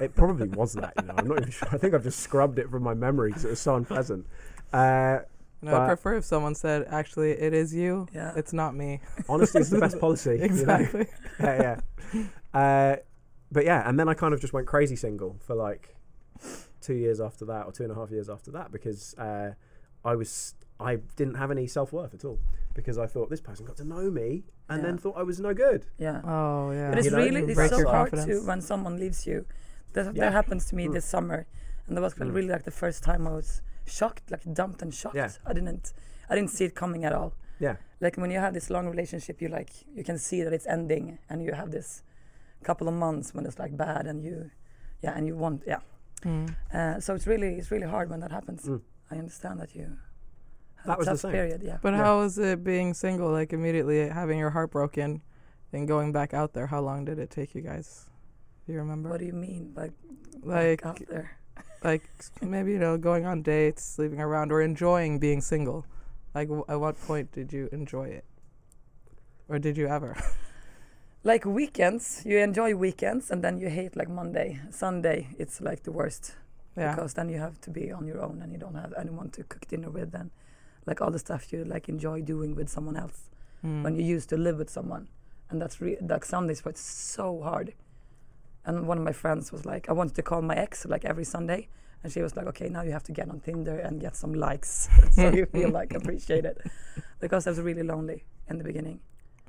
It 0.00 0.14
probably 0.14 0.48
was 0.48 0.74
that. 0.74 0.92
You 1.00 1.06
know, 1.08 1.14
I'm 1.16 1.26
not 1.26 1.38
even 1.38 1.50
sure. 1.50 1.68
I 1.72 1.76
think 1.78 1.92
I've 1.94 2.02
just 2.04 2.20
scrubbed 2.20 2.58
it 2.60 2.68
from 2.70 2.82
my 2.84 2.94
memory 2.94 3.30
because 3.30 3.44
it 3.44 3.50
was 3.50 3.60
so 3.60 3.74
unpleasant. 3.76 4.26
Uh, 4.72 5.20
No, 5.60 5.72
but- 5.72 5.80
I 5.82 5.86
prefer 5.88 6.14
if 6.16 6.24
someone 6.24 6.54
said, 6.54 6.86
"Actually, 6.88 7.32
it 7.32 7.52
is 7.52 7.74
you. 7.74 8.06
Yeah. 8.14 8.32
It's 8.36 8.52
not 8.52 8.74
me." 8.76 9.00
honesty 9.28 9.58
is 9.58 9.70
the 9.70 9.78
best 9.80 9.98
policy. 9.98 10.30
you 10.32 10.38
know? 10.38 10.44
exactly. 10.44 11.06
Yeah, 11.40 11.80
yeah. 12.14 12.22
Uh, 12.60 12.96
but 13.50 13.64
yeah, 13.64 13.88
and 13.88 13.98
then 13.98 14.08
I 14.08 14.14
kind 14.14 14.34
of 14.34 14.40
just 14.40 14.52
went 14.52 14.66
crazy 14.66 14.96
single 14.96 15.36
for 15.40 15.54
like 15.54 15.96
two 16.80 16.94
years 16.94 17.20
after 17.20 17.44
that, 17.46 17.66
or 17.66 17.72
two 17.72 17.82
and 17.82 17.92
a 17.92 17.94
half 17.94 18.10
years 18.10 18.28
after 18.30 18.50
that, 18.52 18.70
because 18.72 19.14
uh, 19.18 19.52
I 20.04 20.14
was 20.14 20.54
I 20.80 20.96
didn't 21.16 21.34
have 21.34 21.50
any 21.50 21.66
self 21.66 21.92
worth 21.92 22.14
at 22.14 22.24
all 22.24 22.38
because 22.74 22.98
I 22.98 23.06
thought 23.06 23.30
this 23.30 23.40
person 23.40 23.64
got 23.66 23.76
to 23.78 23.84
know 23.84 24.10
me 24.10 24.44
and 24.68 24.84
then 24.84 24.96
thought 24.98 25.16
I 25.16 25.22
was 25.24 25.40
no 25.40 25.52
good. 25.54 25.86
Yeah. 25.98 26.20
Oh 26.24 26.70
yeah. 26.70 26.90
But 26.90 26.98
it's 26.98 27.06
You 27.06 27.10
know, 27.12 27.16
really 27.18 27.40
you 27.40 27.60
it's 27.60 27.70
so 27.70 27.88
hard 27.88 28.12
to 28.12 28.40
when 28.46 28.60
someone 28.60 28.98
leaves 28.98 29.26
you. 29.26 29.44
That, 29.94 30.14
Yeah. 30.14 30.26
that 30.26 30.32
happens 30.32 30.66
to 30.66 30.76
me 30.76 30.86
Mm. 30.86 30.92
this 30.92 31.04
summer, 31.06 31.46
and 31.86 31.96
that 31.96 32.00
was 32.02 32.14
Mm. 32.14 32.32
really 32.34 32.48
like 32.48 32.64
the 32.64 32.70
first 32.70 33.02
time 33.02 33.26
I 33.26 33.32
was 33.32 33.62
shocked, 33.88 34.30
like 34.30 34.44
dumped 34.52 34.82
and 34.82 34.92
shocked. 34.94 35.16
Yeah. 35.16 35.30
I 35.46 35.52
didn't, 35.52 35.92
I 36.30 36.34
didn't 36.36 36.50
see 36.50 36.64
it 36.64 36.74
coming 36.74 37.04
at 37.04 37.12
all. 37.12 37.32
Yeah, 37.60 37.76
Like 38.00 38.16
when 38.16 38.30
you 38.30 38.38
have 38.38 38.54
this 38.54 38.70
long 38.70 38.86
relationship, 38.88 39.42
you 39.42 39.48
like 39.48 39.70
you 39.96 40.04
can 40.04 40.16
see 40.18 40.44
that 40.44 40.52
it's 40.52 40.66
ending, 40.66 41.18
and 41.28 41.42
you 41.42 41.52
have 41.54 41.70
this 41.72 42.02
couple 42.62 42.86
of 42.86 42.94
months 42.94 43.34
when 43.34 43.44
it's 43.46 43.58
like 43.58 43.76
bad, 43.76 44.06
and 44.06 44.22
you, 44.22 44.50
yeah, 45.02 45.12
and 45.16 45.26
you 45.26 45.34
want, 45.36 45.62
yeah. 45.66 45.80
Mm. 46.22 46.54
Uh, 46.72 47.00
so 47.00 47.14
it's 47.16 47.26
really 47.26 47.54
it's 47.58 47.70
really 47.72 47.86
hard 47.88 48.10
when 48.10 48.20
that 48.20 48.30
happens. 48.30 48.62
Mm. 48.64 48.80
I 49.10 49.16
understand 49.16 49.58
that 49.60 49.74
you. 49.74 49.96
Have 50.76 50.86
That 50.86 50.98
was 50.98 51.06
the 51.08 51.16
same. 51.18 51.32
period, 51.32 51.62
yeah. 51.64 51.78
But 51.82 51.94
Yeah. 51.94 52.04
how 52.04 52.18
was 52.20 52.38
it 52.38 52.62
being 52.62 52.94
single? 52.94 53.30
Like 53.32 53.52
immediately 53.52 54.08
having 54.08 54.38
your 54.38 54.50
heart 54.50 54.70
broken, 54.70 55.22
and 55.72 55.88
going 55.88 56.12
back 56.12 56.32
out 56.32 56.52
there. 56.52 56.68
How 56.68 56.80
long 56.80 57.04
did 57.06 57.18
it 57.18 57.30
take 57.30 57.54
you 57.56 57.62
guys? 57.62 58.08
Do 58.66 58.72
you 58.72 58.78
remember? 58.78 59.08
What 59.10 59.18
do 59.18 59.26
you 59.26 59.32
mean 59.32 59.72
like, 59.74 59.92
like, 60.44 60.82
back 60.82 60.86
out 60.86 61.08
there? 61.08 61.37
Like 61.82 62.08
maybe 62.42 62.72
you 62.72 62.78
know, 62.78 62.96
going 62.98 63.24
on 63.26 63.42
dates, 63.42 63.84
sleeping 63.84 64.20
around, 64.20 64.52
or 64.52 64.62
enjoying 64.62 65.18
being 65.18 65.40
single. 65.40 65.84
Like, 66.34 66.48
w- 66.48 66.64
at 66.68 66.78
what 66.78 67.00
point 67.00 67.32
did 67.32 67.52
you 67.52 67.68
enjoy 67.72 68.08
it, 68.08 68.24
or 69.48 69.58
did 69.58 69.76
you 69.76 69.88
ever? 69.88 70.16
like 71.24 71.44
weekends 71.44 72.22
you 72.24 72.38
enjoy 72.38 72.74
weekends 72.76 73.28
and 73.32 73.42
then 73.42 73.58
you 73.58 73.68
hate 73.68 73.96
like 73.96 74.08
monday 74.08 74.60
sunday 74.70 75.26
it's 75.36 75.60
like 75.60 75.82
the 75.82 75.90
worst 75.90 76.36
yeah. 76.76 76.94
because 76.94 77.14
then 77.14 77.28
you 77.28 77.36
have 77.38 77.60
to 77.60 77.70
be 77.70 77.90
on 77.90 78.06
your 78.06 78.22
own 78.22 78.40
and 78.40 78.52
you 78.52 78.58
don't 78.58 78.76
have 78.76 78.94
anyone 78.96 79.28
to 79.28 79.42
cook 79.42 79.66
dinner 79.66 79.90
with 79.90 80.14
and 80.14 80.30
like 80.86 81.00
all 81.00 81.10
the 81.10 81.18
stuff 81.18 81.52
you 81.52 81.64
like 81.64 81.88
enjoy 81.88 82.22
doing 82.22 82.54
with 82.54 82.68
someone 82.68 82.96
else 82.96 83.24
Mm. 83.66 83.82
when 83.82 83.96
you 83.96 84.04
used 84.04 84.28
to 84.28 84.36
live 84.36 84.56
with 84.58 84.70
someone 84.70 85.08
and 85.50 85.60
that's 85.60 85.80
re- 85.80 85.96
like 86.00 86.24
sundays 86.24 86.64
was 86.64 86.78
so 86.78 87.42
hard 87.42 87.74
and 88.68 88.86
one 88.86 88.98
of 88.98 89.04
my 89.04 89.12
friends 89.12 89.50
was 89.50 89.64
like 89.66 89.88
i 89.88 89.92
wanted 89.92 90.14
to 90.14 90.22
call 90.22 90.40
my 90.42 90.54
ex 90.54 90.86
like 90.86 91.04
every 91.04 91.24
sunday 91.24 91.68
and 92.02 92.12
she 92.12 92.22
was 92.22 92.36
like 92.36 92.46
okay 92.46 92.68
now 92.68 92.82
you 92.82 92.92
have 92.92 93.02
to 93.02 93.12
get 93.12 93.28
on 93.28 93.40
tinder 93.40 93.78
and 93.78 94.00
get 94.00 94.14
some 94.14 94.32
likes 94.32 94.88
so 95.12 95.32
you 95.32 95.46
feel 95.46 95.70
like 95.70 95.92
appreciated 96.00 96.56
because 97.18 97.46
i 97.46 97.50
was 97.50 97.60
really 97.60 97.82
lonely 97.82 98.24
in 98.48 98.58
the 98.58 98.64
beginning 98.64 99.00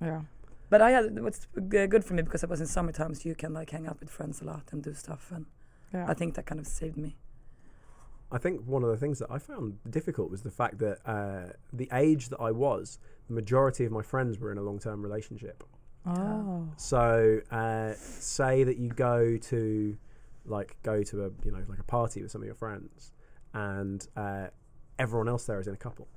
yeah. 0.02 0.22
but 0.70 0.82
I 0.82 0.92
had 0.92 1.22
what's 1.22 1.48
good 1.68 2.04
for 2.04 2.14
me 2.14 2.22
because 2.22 2.44
I 2.44 2.48
was 2.48 2.62
in 2.62 2.68
summertime, 2.68 3.14
so 3.14 3.28
you 3.28 3.36
can 3.36 3.54
like 3.54 3.70
hang 3.72 3.88
out 3.88 4.00
with 4.00 4.10
friends 4.10 4.42
a 4.42 4.46
lot 4.46 4.64
and 4.72 4.84
do 4.84 4.94
stuff, 4.94 5.32
and 5.32 5.46
Yeah. 5.94 6.06
I 6.08 6.14
think 6.14 6.36
that 6.36 6.46
kind 6.46 6.62
of 6.62 6.68
saved 6.68 6.98
me. 6.98 7.18
I 8.32 8.38
think 8.38 8.62
one 8.66 8.84
of 8.84 8.90
the 8.90 8.98
things 8.98 9.18
that 9.20 9.32
I 9.32 9.40
found 9.40 9.80
difficult 9.90 10.30
was 10.30 10.44
the 10.44 10.52
fact 10.52 10.78
that 10.80 11.00
uh, 11.06 11.54
the 11.74 11.90
age 11.92 12.30
that 12.30 12.40
I 12.40 12.52
was, 12.52 13.00
the 13.28 13.34
majority 13.34 13.86
of 13.86 13.92
my 13.92 14.04
friends 14.04 14.40
were 14.40 14.52
in 14.52 14.60
a 14.60 14.62
long 14.62 14.80
term 14.80 15.02
relationship. 15.02 15.64
Oh. 16.06 16.68
So, 16.78 17.40
uh, 17.52 17.94
say 17.96 18.64
that 18.64 18.78
you 18.78 18.90
go 18.90 19.38
to, 19.38 19.98
like, 20.46 20.78
go 20.84 21.04
to 21.04 21.26
a 21.26 21.30
you 21.46 21.52
know 21.52 21.64
like 21.68 21.80
a 21.80 21.84
party 21.84 22.22
with 22.22 22.32
some 22.32 22.42
of 22.42 22.46
your 22.46 22.56
friends, 22.56 23.14
and 23.54 24.08
uh, 24.16 24.48
everyone 24.98 25.28
else 25.30 25.46
there 25.46 25.60
is 25.60 25.68
in 25.68 25.74
a 25.74 25.78
couple, 25.78 26.08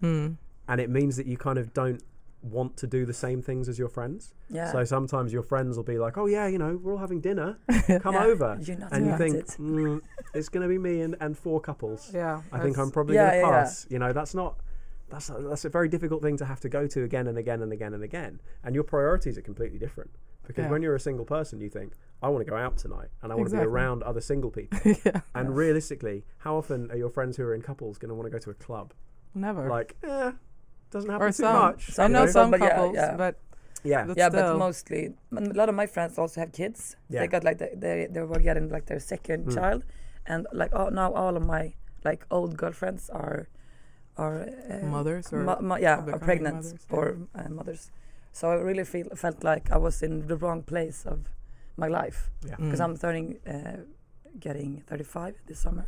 Hmm. 0.00 0.32
and 0.68 0.80
it 0.80 0.90
means 0.90 1.16
that 1.16 1.26
you 1.26 1.36
kind 1.36 1.58
of 1.58 1.72
don't 1.72 2.02
want 2.42 2.76
to 2.76 2.86
do 2.86 3.04
the 3.04 3.12
same 3.12 3.42
things 3.42 3.68
as 3.68 3.78
your 3.80 3.88
friends. 3.88 4.32
Yeah. 4.48 4.70
So 4.70 4.84
sometimes 4.84 5.32
your 5.32 5.42
friends 5.42 5.76
will 5.76 5.84
be 5.84 5.98
like, 5.98 6.16
"Oh 6.18 6.26
yeah, 6.26 6.46
you 6.46 6.58
know, 6.58 6.76
we're 6.76 6.92
all 6.92 6.98
having 6.98 7.20
dinner. 7.20 7.58
Come 8.00 8.14
Yeah, 8.14 8.24
over," 8.24 8.58
You're 8.62 8.76
not 8.78 8.92
and 8.92 9.06
you 9.06 9.16
think 9.16 9.36
mm, 9.56 10.00
it's 10.34 10.48
going 10.48 10.62
to 10.62 10.68
be 10.68 10.78
me 10.78 11.00
and, 11.00 11.16
and 11.20 11.36
four 11.36 11.60
couples. 11.60 12.10
Yeah. 12.14 12.42
I 12.52 12.58
think 12.60 12.78
I'm 12.78 12.90
probably 12.90 13.14
Yeah, 13.16 13.30
going 13.30 13.42
to 13.44 13.48
yeah. 13.50 13.60
pass. 13.62 13.86
You 13.90 13.98
know, 13.98 14.12
that's 14.12 14.34
not. 14.34 14.58
That's 15.10 15.30
a, 15.30 15.34
that's 15.34 15.64
a 15.64 15.68
very 15.68 15.88
difficult 15.88 16.22
thing 16.22 16.36
to 16.38 16.44
have 16.44 16.60
to 16.60 16.68
go 16.68 16.86
to 16.86 17.02
again 17.04 17.26
and 17.28 17.38
again 17.38 17.62
and 17.62 17.72
again 17.72 17.94
and 17.94 18.02
again. 18.04 18.40
And 18.64 18.74
your 18.74 18.84
priorities 18.84 19.38
are 19.38 19.42
completely 19.42 19.78
different 19.78 20.10
because 20.46 20.64
Yeah. 20.64 20.70
when 20.70 20.82
you're 20.82 20.94
a 20.94 21.00
single 21.00 21.24
person, 21.24 21.60
you 21.60 21.70
think, 21.70 21.94
I 22.22 22.28
want 22.28 22.44
to 22.44 22.50
go 22.50 22.56
out 22.56 22.76
tonight 22.76 23.08
and 23.22 23.32
I 23.32 23.34
want 23.34 23.48
to 23.50 23.56
be 23.56 23.62
around 23.62 24.02
other 24.02 24.20
single 24.20 24.50
people. 24.58 24.78
yeah. 25.04 25.20
and 25.34 25.56
realistically, 25.56 26.24
how 26.38 26.56
often 26.56 26.90
are 26.90 26.96
your 26.96 27.10
friends 27.10 27.36
who 27.36 27.44
are 27.44 27.54
in 27.54 27.62
couples 27.62 27.96
going 27.98 28.10
to 28.10 28.14
want 28.14 28.26
to 28.26 28.30
go 28.30 28.38
to 28.38 28.50
a 28.50 28.54
club? 28.54 28.92
Never. 29.34 29.68
Like, 29.68 29.96
eh, 30.02 30.32
doesn't 30.90 31.10
happen 31.10 31.26
or 31.26 31.30
too 31.30 31.32
some. 31.44 31.54
much. 31.54 31.88
I 31.90 31.92
Some 31.92 32.12
know 32.12 32.26
some 32.26 32.50
but 32.50 32.60
couples, 32.60 32.94
yeah. 32.94 33.16
but 33.16 33.38
Yeah. 33.84 34.04
But 34.06 34.16
yeah, 34.18 34.28
still. 34.28 34.52
but 34.54 34.58
mostly 34.58 35.14
a 35.36 35.40
lot 35.54 35.68
of 35.68 35.74
my 35.74 35.86
friends 35.86 36.18
also 36.18 36.40
have 36.40 36.52
kids. 36.52 36.96
Yeah. 37.08 37.20
They 37.20 37.26
got 37.28 37.44
like 37.44 37.58
the, 37.58 37.70
they 37.76 38.08
they 38.10 38.22
were 38.22 38.40
getting 38.40 38.68
like 38.68 38.86
their 38.86 39.00
second 39.00 39.44
Hmm. 39.44 39.54
child, 39.54 39.84
and 40.26 40.46
like 40.52 40.70
oh 40.74 40.88
now 40.90 41.12
all 41.14 41.36
of 41.36 41.44
my 41.46 41.74
like 42.04 42.26
old 42.30 42.56
girlfriends 42.56 43.08
are 43.10 43.46
are 44.18 44.48
uh, 44.70 44.86
mothers 44.86 45.32
or 45.32 45.42
mo- 45.42 45.60
mo- 45.60 45.76
yeah 45.86 45.98
are 46.14 46.18
pregnant 46.18 46.56
mothers, 46.64 46.86
yeah. 46.90 46.96
or 46.96 47.16
uh, 47.34 47.48
mothers. 47.48 47.90
So 48.32 48.50
I 48.50 48.54
really 48.54 48.84
feel 48.84 49.08
felt 49.16 49.42
like 49.44 49.70
I 49.70 49.78
was 49.78 50.02
in 50.02 50.26
the 50.28 50.36
wrong 50.36 50.62
place 50.62 51.04
of 51.06 51.18
my 51.76 51.88
life 51.88 52.30
Yeah. 52.46 52.56
because 52.56 52.80
Mm. 52.80 52.84
I'm 52.84 52.96
turning 52.98 53.26
uh, 53.46 53.76
getting 54.40 54.82
35 54.86 55.34
this 55.46 55.58
summer. 55.60 55.86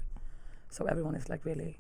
So 0.71 0.85
everyone 0.87 1.15
is 1.17 1.29
like 1.29 1.45
really 1.45 1.77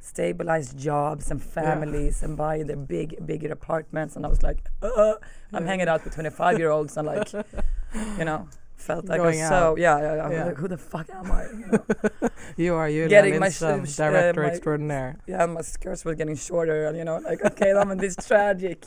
stabilized 0.00 0.78
jobs 0.78 1.30
and 1.30 1.42
families 1.42 2.22
and 2.22 2.36
buying 2.36 2.66
their 2.66 2.76
big 2.76 3.16
bigger 3.26 3.50
apartments 3.52 4.16
and 4.16 4.24
I 4.24 4.28
was 4.28 4.42
like 4.42 4.60
uh, 4.82 5.14
I'm 5.52 5.64
Yeah. 5.64 5.70
hanging 5.70 5.88
out 5.88 6.04
with 6.04 6.14
25 6.14 6.58
year 6.58 6.70
olds 6.70 6.96
and 6.96 7.06
like 7.06 7.32
you 8.18 8.24
know 8.24 8.48
felt 8.78 9.06
like 9.08 9.20
I 9.20 9.24
was 9.26 9.36
Going 9.36 9.48
so 9.48 9.54
out. 9.54 9.78
yeah 9.78 9.98
yeah, 9.98 10.14
yeah. 10.16 10.22
I 10.24 10.28
was 10.28 10.36
Yeah. 10.38 10.44
like 10.46 10.56
who 10.56 10.68
the 10.68 10.78
fuck 10.78 11.08
am 11.10 11.30
I 11.32 11.42
you 11.60 11.66
know? 11.70 12.28
You 12.56 12.74
are 12.74 12.88
you. 12.88 13.08
Getting 13.08 13.32
Getting 13.34 13.40
my 13.40 13.46
my 13.46 13.50
sh- 13.50 13.92
sh- 13.94 14.00
uh, 14.00 14.10
director 14.10 14.42
my- 14.42 14.48
extraordinaire. 14.50 15.16
yeah 15.26 15.46
my 15.46 15.62
skirts 15.62 16.04
were 16.04 16.14
getting 16.14 16.36
shorter 16.36 16.86
and 16.86 16.96
you 16.96 17.04
know 17.04 17.18
like 17.18 17.40
okay 17.50 17.70
I'm 17.72 17.90
in 17.90 17.98
this 17.98 18.16
tragic 18.28 18.86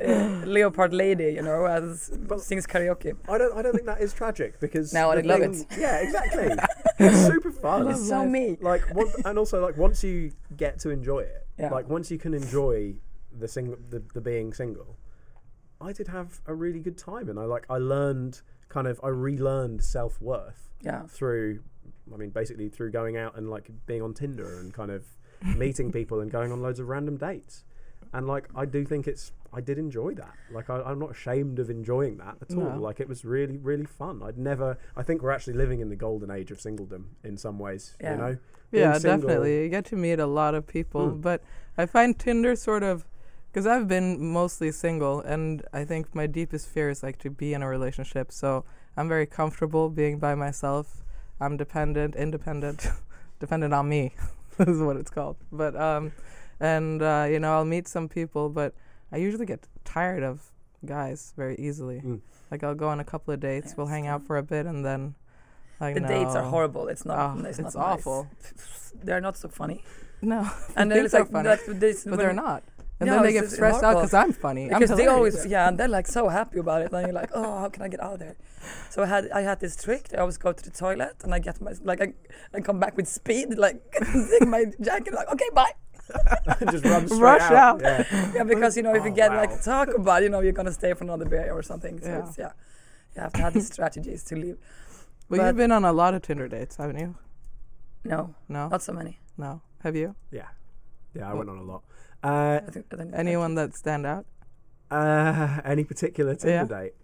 uh, 0.00 0.12
leopard 0.54 0.92
lady 0.94 1.30
you 1.38 1.42
know 1.42 1.64
as 1.66 2.10
But- 2.28 2.40
sings 2.40 2.66
karaoke 2.66 3.12
I 3.28 3.38
don't. 3.38 3.52
I 3.58 3.62
don't 3.62 3.74
think 3.74 3.86
that 3.86 4.00
is 4.00 4.12
tragic 4.12 4.60
because 4.60 4.92
now 4.92 5.10
I 5.10 5.16
the 5.20 5.28
love 5.28 5.40
thing- 5.40 5.66
it. 5.70 5.78
Yeah, 5.78 5.96
exactly. 6.06 6.48
it's 7.00 7.26
super 7.26 7.50
fun. 7.50 7.84
love 7.84 7.94
it's 7.96 8.08
so 8.08 8.24
me 8.24 8.56
like 8.60 8.82
one, 8.94 9.08
and 9.24 9.34
also 9.38 9.60
like 9.66 9.76
once 9.76 10.02
you 10.04 10.32
get 10.56 10.78
to 10.80 10.90
enjoy 10.90 11.20
it 11.34 11.46
Yeah. 11.58 11.70
like 11.70 11.88
once 11.88 12.10
you 12.12 12.18
can 12.18 12.32
enjoy 12.34 12.94
the 13.42 13.48
single 13.48 13.76
the, 13.90 14.00
the 14.14 14.20
being 14.20 14.52
single 14.54 14.96
i 15.80 15.92
did 15.92 16.08
have 16.08 16.40
a 16.46 16.54
really 16.54 16.80
good 16.80 16.98
time 16.98 17.28
and 17.28 17.38
i 17.38 17.44
like 17.44 17.64
i 17.70 17.76
learned 17.78 18.40
kind 18.68 18.86
of 18.86 19.00
i 19.02 19.08
relearned 19.08 19.82
self-worth 19.82 20.68
yeah. 20.82 21.02
through 21.08 21.60
i 22.12 22.16
mean 22.16 22.30
basically 22.30 22.68
through 22.68 22.90
going 22.90 23.16
out 23.16 23.36
and 23.36 23.48
like 23.50 23.70
being 23.86 24.02
on 24.02 24.12
tinder 24.14 24.58
and 24.60 24.72
kind 24.74 24.90
of 24.90 25.04
meeting 25.56 25.92
people 25.92 26.20
and 26.20 26.30
going 26.30 26.50
on 26.52 26.60
loads 26.60 26.80
of 26.80 26.88
random 26.88 27.16
dates. 27.16 27.64
And 28.12 28.26
like 28.26 28.48
i 28.56 28.64
do 28.64 28.84
think 28.84 29.06
it's 29.06 29.32
i 29.52 29.60
did 29.60 29.78
enjoy 29.78 30.14
that. 30.14 30.32
Like 30.50 30.68
I, 30.70 30.80
i'm 30.82 30.98
not 30.98 31.10
ashamed 31.12 31.58
of 31.58 31.68
enjoying 31.70 32.16
that 32.18 32.36
at 32.42 32.56
all. 32.56 32.78
Like 32.78 32.98
it 33.00 33.08
was 33.08 33.24
really 33.24 33.56
really 33.58 33.84
fun. 33.84 34.22
I'd 34.24 34.38
never 34.38 34.78
i 34.96 35.02
think 35.02 35.22
we're 35.22 35.30
actually 35.30 35.54
living 35.54 35.80
in 35.80 35.90
the 35.90 35.96
golden 35.96 36.30
age 36.30 36.50
of 36.50 36.58
singledom 36.58 37.04
in 37.22 37.36
some 37.36 37.58
ways 37.58 37.96
Yeah. 38.00 38.10
you 38.12 38.16
know 38.18 38.38
Being 38.70 38.84
Yeah, 38.84 38.98
single- 38.98 39.28
definitely. 39.28 39.62
You 39.64 39.68
get 39.68 39.84
to 39.86 39.96
meet 39.96 40.18
a 40.18 40.26
lot 40.26 40.54
of 40.54 40.66
people, 40.66 41.10
Mm. 41.10 41.20
but 41.22 41.42
I 41.76 41.86
find 41.86 42.18
Tinder 42.18 42.56
sort 42.56 42.82
of 42.82 43.04
because 43.50 43.66
I've 43.66 43.88
been 43.88 44.32
mostly 44.32 44.70
single, 44.72 45.20
and 45.20 45.62
I 45.72 45.84
think 45.84 46.14
my 46.14 46.26
deepest 46.26 46.68
fear 46.68 46.90
is 46.90 47.02
like 47.02 47.18
to 47.18 47.30
be 47.30 47.54
in 47.54 47.62
a 47.62 47.68
relationship. 47.68 48.30
So 48.32 48.64
I'm 48.96 49.08
very 49.08 49.26
comfortable 49.26 49.88
being 49.88 50.18
by 50.18 50.34
myself. 50.34 51.02
I'm 51.40 51.56
dependent, 51.56 52.16
independent, 52.16 52.88
dependent 53.40 53.72
on 53.74 53.88
me. 53.88 54.14
This 54.58 54.68
is 54.76 54.80
what 54.82 54.96
it's 54.96 55.10
called. 55.10 55.36
But 55.50 55.76
um, 55.76 56.12
and 56.60 57.02
uh, 57.02 57.26
you 57.30 57.38
know 57.38 57.52
I'll 57.52 57.64
meet 57.64 57.88
some 57.88 58.08
people, 58.08 58.48
but 58.48 58.74
I 59.12 59.16
usually 59.16 59.46
get 59.46 59.66
tired 59.84 60.22
of 60.22 60.52
guys 60.84 61.32
very 61.36 61.56
easily. 61.56 62.00
Mm. 62.04 62.20
Like 62.50 62.64
I'll 62.64 62.74
go 62.74 62.88
on 62.88 63.00
a 63.00 63.04
couple 63.04 63.32
of 63.32 63.40
dates, 63.40 63.76
we'll 63.76 63.86
hang 63.86 64.06
out 64.06 64.26
for 64.26 64.36
a 64.36 64.42
bit, 64.42 64.66
and 64.66 64.84
then 64.84 65.14
like 65.80 65.94
the 65.94 66.00
dates 66.00 66.34
are 66.34 66.42
horrible. 66.42 66.88
It's 66.88 67.04
not. 67.04 67.18
Oh, 67.18 67.40
it's, 67.40 67.58
it's 67.58 67.74
not 67.74 67.74
nice. 67.74 67.98
awful. 67.98 68.26
They're 69.02 69.20
not 69.20 69.36
so 69.36 69.48
funny. 69.48 69.84
No, 70.20 70.40
And 70.74 70.90
think 70.90 71.08
they're 71.08 71.08
they're 71.08 71.20
like, 71.20 71.30
funny, 71.30 71.48
that's, 71.48 71.66
this, 71.66 72.04
but 72.04 72.16
they're 72.18 72.32
not. 72.32 72.64
And 73.00 73.06
No, 73.08 73.14
then 73.14 73.22
they 73.24 73.32
get 73.32 73.42
just 73.44 73.54
stressed 73.54 73.84
out 73.84 73.94
because 73.94 74.12
I'm 74.12 74.32
funny. 74.32 74.64
I'm 74.72 74.80
because 74.80 74.96
they 74.96 75.06
always 75.06 75.46
yeah, 75.46 75.68
and 75.68 75.78
they're 75.78 75.86
like 75.98 76.08
so 76.08 76.28
happy 76.28 76.58
about 76.58 76.82
it. 76.82 76.92
And 76.92 77.06
you're 77.06 77.12
like, 77.12 77.30
oh, 77.32 77.60
how 77.60 77.68
can 77.68 77.82
I 77.82 77.88
get 77.88 78.00
out 78.02 78.14
of 78.14 78.18
there? 78.18 78.36
So 78.90 79.02
I 79.04 79.06
had 79.06 79.30
I 79.30 79.42
had 79.42 79.60
this 79.60 79.76
trick. 79.76 80.08
I 80.14 80.16
always 80.18 80.36
go 80.36 80.52
to 80.52 80.62
the 80.64 80.70
toilet 80.70 81.16
and 81.22 81.32
I 81.32 81.38
get 81.38 81.60
my 81.60 81.72
like 81.84 82.00
I, 82.00 82.12
I 82.52 82.60
come 82.60 82.80
back 82.80 82.96
with 82.96 83.06
speed, 83.06 83.56
like 83.56 83.80
zing 84.04 84.50
my 84.50 84.64
jacket, 84.80 85.14
like 85.14 85.28
okay, 85.32 85.48
bye. 85.54 85.72
just 86.72 86.84
run 86.86 87.06
straight 87.16 87.20
Rush 87.20 87.50
out. 87.52 87.52
out. 87.52 87.80
Yeah. 87.82 88.32
Yeah, 88.34 88.42
because 88.44 88.76
you 88.76 88.82
know 88.82 88.94
if 88.94 89.04
you 89.04 89.12
Oh, 89.12 89.14
get 89.14 89.30
wow. 89.30 89.36
like 89.42 89.62
talk 89.62 89.88
about, 89.94 90.22
you 90.24 90.28
know, 90.30 90.40
you're 90.40 90.52
gonna 90.60 90.72
stay 90.72 90.92
for 90.94 91.04
another 91.04 91.26
beer 91.26 91.52
or 91.52 91.62
something. 91.62 92.00
So 92.00 92.08
Yeah. 92.08 92.18
it's 92.26 92.38
yeah, 92.38 92.52
you 93.14 93.22
have 93.22 93.32
to 93.34 93.42
have 93.42 93.54
these 93.54 93.68
strategies 93.72 94.24
to 94.24 94.34
leave. 94.34 94.56
But, 95.28 95.36
but- 95.36 95.46
you've 95.46 95.56
been 95.56 95.70
on 95.72 95.84
a 95.84 95.92
lot 95.92 96.14
of 96.14 96.22
Tinder 96.22 96.48
dates, 96.48 96.76
haven't 96.76 96.98
you? 96.98 97.14
No, 98.04 98.34
No, 98.48 98.68
not 98.68 98.82
so 98.82 98.92
many. 98.92 99.20
no. 99.36 99.60
Have 99.84 99.94
you? 99.94 100.16
Yeah. 100.32 100.48
Yeah, 101.14 101.26
I 101.26 101.28
Well- 101.28 101.38
went 101.38 101.50
on 101.50 101.58
a 101.58 101.62
lot. 101.62 101.82
Uh, 102.22 102.60
I 102.66 102.70
think, 102.70 102.86
I 102.92 102.96
think 102.96 103.10
Anyone 103.14 103.54
that 103.56 103.74
stand 103.76 104.04
out? 104.06 104.26
uh, 104.90 105.60
any 105.64 105.84
particular 105.84 106.34
Tinder 106.34 106.50
Yeah. 106.70 106.80
date? 106.82 106.94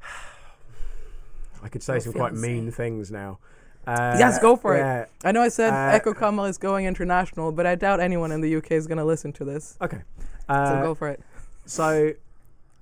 I 1.62 1.68
could 1.68 1.82
say 1.82 1.94
Your 1.94 2.00
some 2.00 2.12
quite 2.12 2.34
mean 2.34 2.70
things 2.70 3.10
now. 3.10 3.38
Uh, 3.86 4.16
Yes, 4.18 4.38
go 4.38 4.56
for 4.56 4.76
it. 4.76 5.10
I 5.24 5.32
know 5.32 5.42
I 5.42 5.48
said 5.48 5.72
Uh, 5.72 5.92
Echo 5.94 6.14
Kamar 6.14 6.48
is 6.48 6.58
going 6.58 6.86
international, 6.86 7.50
but 7.52 7.66
I 7.66 7.74
doubt 7.74 8.00
anyone 8.00 8.30
in 8.32 8.40
the 8.40 8.56
UK 8.56 8.72
is 8.72 8.86
going 8.86 8.98
to 8.98 9.04
listen 9.04 9.32
to 9.34 9.44
this. 9.44 9.76
Okay. 9.80 10.02
So 10.48 10.54
Uh, 10.54 10.82
go 10.82 10.94
for 10.94 11.08
it. 11.08 11.20
so 11.66 12.12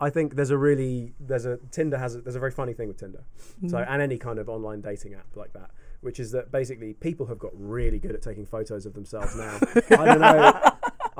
I 0.00 0.08
think 0.10 0.34
there's 0.34 0.50
a 0.50 0.56
really 0.58 1.12
there's 1.20 1.44
a 1.46 1.58
Tinder 1.70 1.98
has 1.98 2.16
a, 2.16 2.20
there's 2.22 2.36
a 2.36 2.40
very 2.40 2.50
funny 2.50 2.72
thing 2.72 2.88
with 2.88 2.96
Tinder. 2.98 3.22
So 3.68 3.76
Mm. 3.78 3.86
and 3.88 4.02
any 4.02 4.18
kind 4.18 4.38
of 4.38 4.48
online 4.48 4.80
dating 4.80 5.14
app 5.14 5.26
like 5.36 5.52
that, 5.52 5.70
which 6.00 6.18
is 6.18 6.30
that 6.32 6.50
basically 6.50 6.94
people 6.94 7.26
have 7.26 7.38
got 7.38 7.52
really 7.54 7.98
good 7.98 8.14
at 8.14 8.22
taking 8.22 8.46
photos 8.46 8.86
of 8.86 8.94
themselves 8.94 9.36
now. 9.36 9.58
I 9.98 10.04
don't 10.06 10.20
know. 10.20 10.60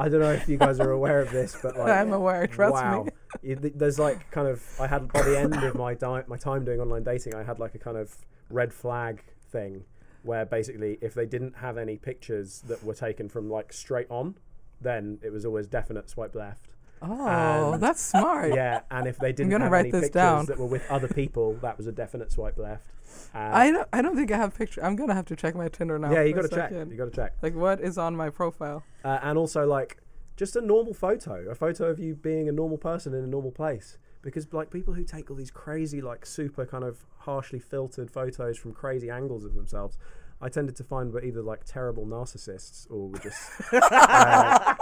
I 0.00 0.08
don't 0.08 0.20
know 0.20 0.32
if 0.32 0.48
you 0.48 0.56
guys 0.56 0.80
are 0.80 0.90
aware 0.90 1.20
of 1.20 1.30
this, 1.30 1.56
but 1.62 1.76
like 1.78 1.90
I'm 1.90 2.12
aware. 2.12 2.46
Trust 2.46 2.72
wow. 2.74 3.04
me. 3.04 3.10
You- 3.42 3.56
There's 3.56 3.98
like 3.98 4.30
kind 4.30 4.48
of 4.48 4.62
I 4.80 4.86
had 4.86 5.12
by 5.12 5.22
the 5.22 5.38
end 5.38 5.54
of 5.62 5.74
my 5.74 5.94
di- 5.94 6.24
my 6.26 6.36
time 6.36 6.64
doing 6.64 6.80
online 6.80 7.02
dating, 7.02 7.34
I 7.34 7.42
had 7.42 7.58
like 7.58 7.74
a 7.74 7.78
kind 7.78 7.96
of 7.96 8.16
red 8.48 8.72
flag 8.72 9.22
thing 9.52 9.84
where 10.22 10.44
basically 10.44 10.98
if 11.00 11.14
they 11.14 11.26
didn't 11.26 11.56
have 11.56 11.78
any 11.78 11.96
pictures 11.96 12.62
that 12.68 12.82
were 12.82 12.94
taken 12.94 13.28
from 13.28 13.48
like 13.50 13.72
straight 13.72 14.06
on, 14.10 14.36
then 14.80 15.18
it 15.22 15.32
was 15.32 15.44
always 15.44 15.66
definite 15.66 16.08
swipe 16.10 16.34
left. 16.34 16.74
Oh, 17.02 17.72
And- 17.74 17.82
that's 17.82 18.02
smart. 18.02 18.54
Yeah, 18.54 18.80
and 18.90 19.06
if 19.06 19.18
they 19.18 19.32
didn't 19.32 19.52
have 19.60 19.70
write 19.70 19.80
any 19.80 19.90
this 19.90 20.00
pictures 20.06 20.14
down. 20.14 20.46
that 20.46 20.58
were 20.58 20.66
with 20.66 20.84
other 20.90 21.08
people, 21.08 21.54
that 21.62 21.76
was 21.78 21.86
a 21.86 21.92
definite 21.92 22.32
swipe 22.32 22.58
left. 22.58 22.86
Uh, 23.34 23.38
I 23.38 23.70
don't. 23.70 23.88
I 23.92 24.02
don't 24.02 24.16
think 24.16 24.30
I 24.32 24.36
have 24.36 24.54
picture. 24.54 24.84
I'm 24.84 24.96
gonna 24.96 25.14
have 25.14 25.26
to 25.26 25.36
check 25.36 25.54
my 25.54 25.68
Tinder 25.68 25.98
now. 25.98 26.12
yeah, 26.12 26.22
you 26.22 26.34
for 26.34 26.42
gotta 26.42 26.48
check. 26.48 26.70
second. 26.70 26.90
You 26.90 26.96
got 26.96 27.06
to 27.06 27.10
check. 27.10 27.34
Like, 27.42 27.54
what 27.54 27.80
is 27.80 27.98
on 27.98 28.16
my 28.16 28.30
profile? 28.30 28.82
Uh, 29.04 29.18
and 29.22 29.38
also 29.38 29.66
like 29.66 29.98
just 30.36 30.56
a 30.56 30.60
normal 30.60 30.94
photo, 30.94 31.48
a 31.50 31.54
photo 31.54 31.86
of 31.86 31.98
you 31.98 32.14
being 32.14 32.48
a 32.48 32.52
normal 32.52 32.78
person 32.78 33.14
in 33.14 33.22
a 33.22 33.26
normal 33.26 33.50
place. 33.50 33.98
Because 34.22 34.52
like 34.52 34.70
people 34.70 34.94
who 34.94 35.04
take 35.04 35.30
all 35.30 35.36
these 35.36 35.50
crazy, 35.50 36.00
like 36.00 36.26
super 36.26 36.66
kind 36.66 36.84
of 36.84 37.06
harshly 37.18 37.58
filtered 37.58 38.10
photos 38.10 38.58
from 38.58 38.72
crazy 38.72 39.10
angles 39.10 39.44
of 39.44 39.54
themselves, 39.54 39.96
I 40.40 40.48
tended 40.48 40.76
to 40.76 40.84
find 40.84 41.12
were 41.12 41.22
either 41.22 41.42
like 41.42 41.64
terrible 41.64 42.06
narcissists 42.06 42.90
or 42.90 43.08
were 43.08 43.18
just 43.18 43.50
uh, 43.72 44.74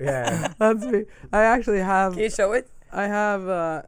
yeah. 0.00 0.52
That's 0.58 0.84
me. 0.84 1.04
I 1.32 1.42
actually 1.42 1.80
have. 1.80 2.12
Can 2.12 2.22
you 2.22 2.30
show 2.30 2.52
it? 2.52 2.70
I 2.92 3.06
have. 3.06 3.48
Uh, 3.48 3.82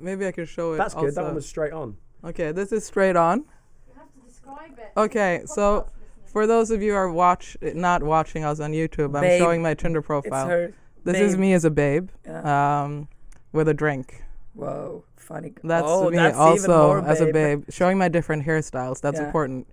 maybe 0.00 0.26
I 0.26 0.32
can 0.32 0.46
show 0.46 0.74
it. 0.74 0.78
That's 0.78 0.94
good. 0.94 1.14
That 1.14 1.24
one 1.24 1.34
was 1.34 1.48
straight 1.48 1.72
on. 1.72 1.96
Okay, 2.24 2.52
this 2.52 2.72
is 2.72 2.84
straight 2.84 3.16
on. 3.16 3.38
You 3.40 3.94
have 3.96 4.12
to 4.12 4.20
describe 4.26 4.78
it. 4.78 4.92
Okay, 4.96 5.42
so 5.46 5.86
for 6.26 6.46
those 6.46 6.70
of 6.70 6.82
you 6.82 6.92
who 6.92 6.96
are 6.96 7.10
watch 7.10 7.56
not 7.62 8.02
watching 8.02 8.44
us 8.44 8.60
on 8.60 8.72
YouTube, 8.72 9.14
I'm 9.16 9.22
Babe. 9.22 9.40
showing 9.40 9.62
my 9.62 9.74
Tinder 9.74 10.02
profile. 10.02 10.46
her. 10.48 10.72
This 11.04 11.18
is 11.18 11.36
me 11.36 11.52
as 11.52 11.64
a 11.64 11.70
babe, 11.70 12.10
Yeah. 12.24 12.82
um, 12.84 13.08
with 13.52 13.66
a 13.68 13.74
drink. 13.74 14.22
Whoa, 14.54 15.04
funny. 15.16 15.52
That's 15.64 15.84
oh, 15.86 16.10
me 16.10 16.16
that's 16.16 16.36
even 16.36 16.40
also 16.70 16.98
more 17.00 17.08
as 17.08 17.20
a 17.20 17.24
babe. 17.26 17.34
babe, 17.34 17.64
showing 17.70 17.98
my 17.98 18.08
different 18.08 18.46
hairstyles. 18.46 19.00
That's 19.00 19.18
Yeah. 19.18 19.26
important. 19.26 19.66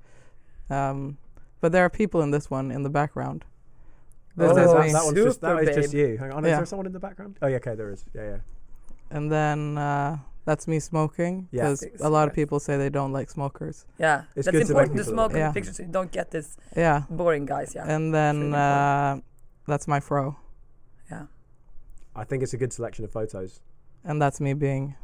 Um, 0.72 1.18
but 1.62 1.72
there 1.72 1.86
are 1.86 1.90
people 1.90 2.22
in 2.22 2.32
this 2.32 2.50
one 2.50 2.72
in 2.72 2.82
the 2.82 2.90
background. 2.90 3.46
This 4.36 4.52
Oh, 4.52 4.58
is 4.58 4.72
that, 4.74 4.86
me. 4.86 4.92
that 4.94 5.04
one's 5.06 5.18
just 5.18 5.42
that 5.42 5.58
Super 5.60 5.70
is 5.70 5.76
just 5.76 5.94
you. 5.94 6.18
Hang 6.18 6.32
on, 6.32 6.46
is 6.46 6.56
there 6.58 6.66
someone 6.66 6.86
in 6.88 6.94
the 6.94 7.00
background? 7.00 7.38
Oh 7.42 7.48
yeah, 7.48 7.58
okay, 7.58 7.76
there 7.76 7.92
is. 7.92 8.06
Yeah, 8.16 8.24
yeah. 8.24 8.38
And 9.12 9.32
then 9.32 9.78
uh, 9.78 10.18
that's 10.46 10.68
me 10.68 10.80
smoking 10.80 11.48
Yeah. 11.52 11.64
because 11.64 11.82
Big 11.82 12.02
a 12.02 12.10
lot 12.10 12.28
of 12.28 12.34
people 12.34 12.60
say 12.60 12.78
they 12.78 12.90
don't 12.90 13.12
like 13.12 13.30
smokers. 13.30 13.86
Yeah, 13.98 14.24
It's 14.36 14.46
that's 14.46 14.48
good 14.58 14.66
to 14.66 14.72
important 14.72 14.98
to, 14.98 15.04
people 15.04 15.14
smoke 15.14 15.32
in 15.32 15.38
Yeah. 15.38 15.48
the 15.50 15.54
picture 15.54 15.74
so 15.74 15.84
you 15.84 15.90
don't 15.92 16.12
get 16.12 16.32
this 16.32 16.58
Yeah. 16.76 17.04
boring 17.10 17.46
guys. 17.46 17.74
Yeah, 17.76 17.86
And 17.88 18.14
then 18.14 18.52
really 18.52 18.54
uh, 18.56 19.18
that's 19.68 19.88
my 19.88 20.00
fro. 20.00 20.36
yeah. 21.12 21.26
I 22.16 22.24
think 22.24 22.44
it's 22.44 22.54
a 22.54 22.58
good 22.58 22.74
selection 22.74 23.06
of 23.06 23.12
photos. 23.12 23.62
And 24.04 24.22
that's 24.22 24.40
me 24.42 24.54
being 24.54 24.96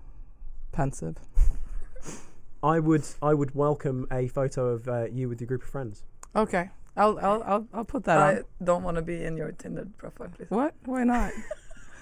pensive. 0.71 1.15
I 2.63 2.79
would 2.79 3.05
I 3.21 3.33
would 3.33 3.53
welcome 3.53 4.07
a 4.11 4.27
photo 4.27 4.69
of 4.69 4.87
uh, 4.87 5.05
you 5.11 5.29
with 5.29 5.39
your 5.41 5.47
group 5.47 5.63
of 5.63 5.69
friends. 5.69 6.03
Okay. 6.35 6.69
I'll 6.97 7.19
I'll 7.19 7.43
I'll, 7.43 7.67
I'll 7.73 7.85
put 7.85 8.05
that 8.05 8.17
I 8.17 8.35
on. 8.37 8.43
don't 8.63 8.83
want 8.83 8.95
to 8.95 9.03
be 9.03 9.23
in 9.23 9.37
your 9.37 9.51
Tinder 9.51 9.85
profile, 9.97 10.29
please. 10.35 10.49
What? 10.49 10.73
Why 10.85 11.03
not? 11.03 11.31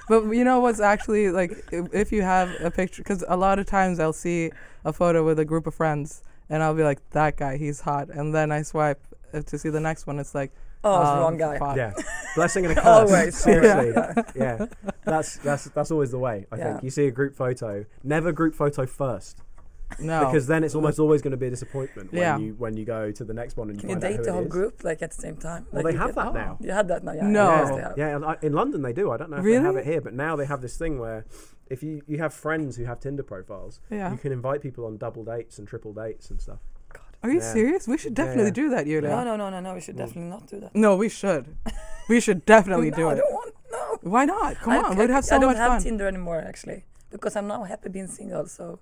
but 0.07 0.23
you 0.31 0.43
know 0.43 0.59
what's 0.59 0.79
actually 0.79 1.29
like 1.31 1.51
if, 1.71 1.93
if 1.93 2.11
you 2.11 2.21
have 2.21 2.49
a 2.61 2.69
picture 2.71 3.01
because 3.03 3.23
a 3.27 3.37
lot 3.37 3.59
of 3.59 3.65
times 3.65 3.99
I'll 3.99 4.13
see 4.13 4.51
a 4.85 4.93
photo 4.93 5.23
with 5.25 5.39
a 5.39 5.45
group 5.45 5.67
of 5.67 5.73
friends 5.75 6.21
and 6.49 6.61
I'll 6.63 6.73
be 6.75 6.83
like 6.83 6.99
that 7.11 7.37
guy 7.37 7.57
he's 7.57 7.81
hot 7.81 8.09
and 8.09 8.33
then 8.35 8.51
I 8.51 8.61
swipe 8.63 8.99
uh, 9.33 9.41
to 9.41 9.57
see 9.57 9.69
the 9.69 9.79
next 9.79 10.05
one 10.07 10.19
it's 10.19 10.35
like 10.35 10.51
Oh, 10.85 10.99
it's 10.99 11.09
the 11.11 11.13
um, 11.15 11.19
wrong 11.19 11.37
guy. 11.37 11.57
fuck. 11.59 11.77
Yeah, 11.77 11.93
blessing 12.35 12.65
and 12.65 12.77
a 12.77 12.81
curse. 12.81 13.09
Always. 13.09 13.37
seriously. 13.37 13.93
yeah, 14.35 14.65
that's 15.05 15.37
that's 15.37 15.63
that's 15.69 15.91
always 15.91 16.11
the 16.11 16.19
way. 16.19 16.45
I 16.51 16.57
Yeah. 16.57 16.63
think 16.73 16.83
you 16.83 16.89
see 16.89 17.07
a 17.07 17.11
group 17.11 17.35
photo, 17.35 17.85
never 18.03 18.33
group 18.33 18.53
photo 18.53 18.85
first, 18.85 19.41
no 19.99 20.25
because 20.25 20.47
then 20.47 20.63
it's 20.63 20.73
almost 20.75 20.97
always 20.99 21.21
going 21.21 21.31
to 21.31 21.37
be 21.37 21.47
a 21.47 21.49
disappointment 21.51 22.11
when 22.11 22.21
Yeah. 22.21 22.37
you 22.37 22.55
when 22.57 22.75
you 22.77 22.85
go 22.85 23.11
to 23.11 23.23
the 23.23 23.33
next 23.33 23.57
one 23.57 23.69
and 23.69 23.79
Can 23.79 23.89
you 23.89 23.95
you 23.95 24.01
find 24.01 24.13
out 24.13 24.17
date 24.17 24.25
the 24.25 24.33
whole 24.33 24.45
group 24.45 24.83
like 24.83 25.01
at 25.03 25.11
the 25.11 25.21
same 25.21 25.37
time? 25.37 25.67
Well, 25.71 25.83
Like 25.83 25.91
they 25.93 25.97
you 25.97 26.03
have 26.05 26.15
can- 26.15 26.33
that 26.33 26.41
oh, 26.41 26.45
now. 26.45 26.57
You 26.61 26.71
had 26.71 26.87
that 26.87 27.03
now, 27.03 27.11
yeah. 27.13 27.27
No. 27.27 27.49
yes, 27.51 27.93
Yeah, 27.97 28.17
yeah. 28.19 28.25
I, 28.25 28.37
in 28.41 28.53
London 28.53 28.81
they 28.81 28.93
do. 28.93 29.11
I 29.11 29.17
don't 29.17 29.29
know 29.29 29.37
if 29.37 29.43
they 29.43 29.53
have 29.53 29.75
it 29.75 29.85
here, 29.85 30.01
but 30.01 30.13
now 30.13 30.35
they 30.35 30.45
have 30.45 30.61
this 30.61 30.77
thing 30.77 30.97
where 30.99 31.25
if 31.69 31.83
you 31.83 32.01
you 32.07 32.17
have 32.17 32.33
friends 32.33 32.75
who 32.77 32.85
have 32.85 32.99
Tinder 32.99 33.23
profiles, 33.23 33.79
yeah 33.89 34.11
you 34.11 34.17
can 34.17 34.31
invite 34.31 34.61
people 34.61 34.85
on 34.85 34.97
double 34.97 35.23
dates 35.23 35.59
and 35.59 35.67
triple 35.67 35.93
dates 35.93 36.29
and 36.31 36.41
stuff. 36.41 36.59
God, 36.91 37.01
are 37.23 37.29
you 37.29 37.39
Yeah. 37.39 37.53
serious 37.53 37.87
we 37.87 37.97
should 37.99 38.15
definitely 38.15 38.45
yeah. 38.55 38.61
do 38.63 38.69
that 38.71 38.87
Yulia 38.87 39.09
No, 39.09 39.23
no, 39.23 39.35
no, 39.35 39.49
no, 39.51 39.59
no. 39.59 39.73
We 39.75 39.81
should 39.81 39.95
definitely 39.97 40.29
not 40.31 40.47
do 40.47 40.59
that. 40.61 40.75
no 40.75 40.95
we 40.95 41.07
should 41.09 41.55
we 42.09 42.19
should 42.19 42.45
definitely 42.55 42.89
no, 42.91 42.97
do 42.97 43.07
I 43.09 43.13
it 43.13 43.17
don't 43.17 43.33
want. 43.33 43.53
No. 43.71 43.97
why 44.15 44.25
not 44.25 44.55
come 44.57 44.73
I, 44.73 44.77
on 44.79 44.85
I- 44.97 44.99
we'd 44.99 45.09
have 45.11 45.25
so 45.25 45.35
much 45.35 45.41
fun. 45.41 45.49
I 45.49 45.53
don't 45.53 45.61
have 45.61 45.71
fun 45.73 45.83
Tinder 45.83 46.07
anymore 46.07 46.39
actually 46.51 46.85
because 47.11 47.35
I'm 47.35 47.47
now 47.47 47.63
happy 47.63 47.89
being 47.89 48.07
single, 48.07 48.47
so 48.47 48.79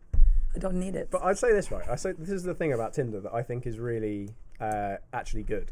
I 0.55 0.60
don't 0.60 0.75
need 0.75 0.96
it. 0.96 1.10
But 1.12 1.24
I'd 1.24 1.38
say 1.38 1.51
this 1.53 1.72
right. 1.72 1.88
I 1.89 1.96
say 1.96 2.12
this 2.17 2.29
is 2.29 2.43
the 2.43 2.53
thing 2.53 2.74
about 2.74 2.93
Tinder 2.93 3.20
that 3.22 3.34
I 3.34 3.41
think 3.43 3.65
is 3.65 3.79
really 3.79 4.29
uh, 4.60 4.96
actually 5.13 5.43
good. 5.43 5.72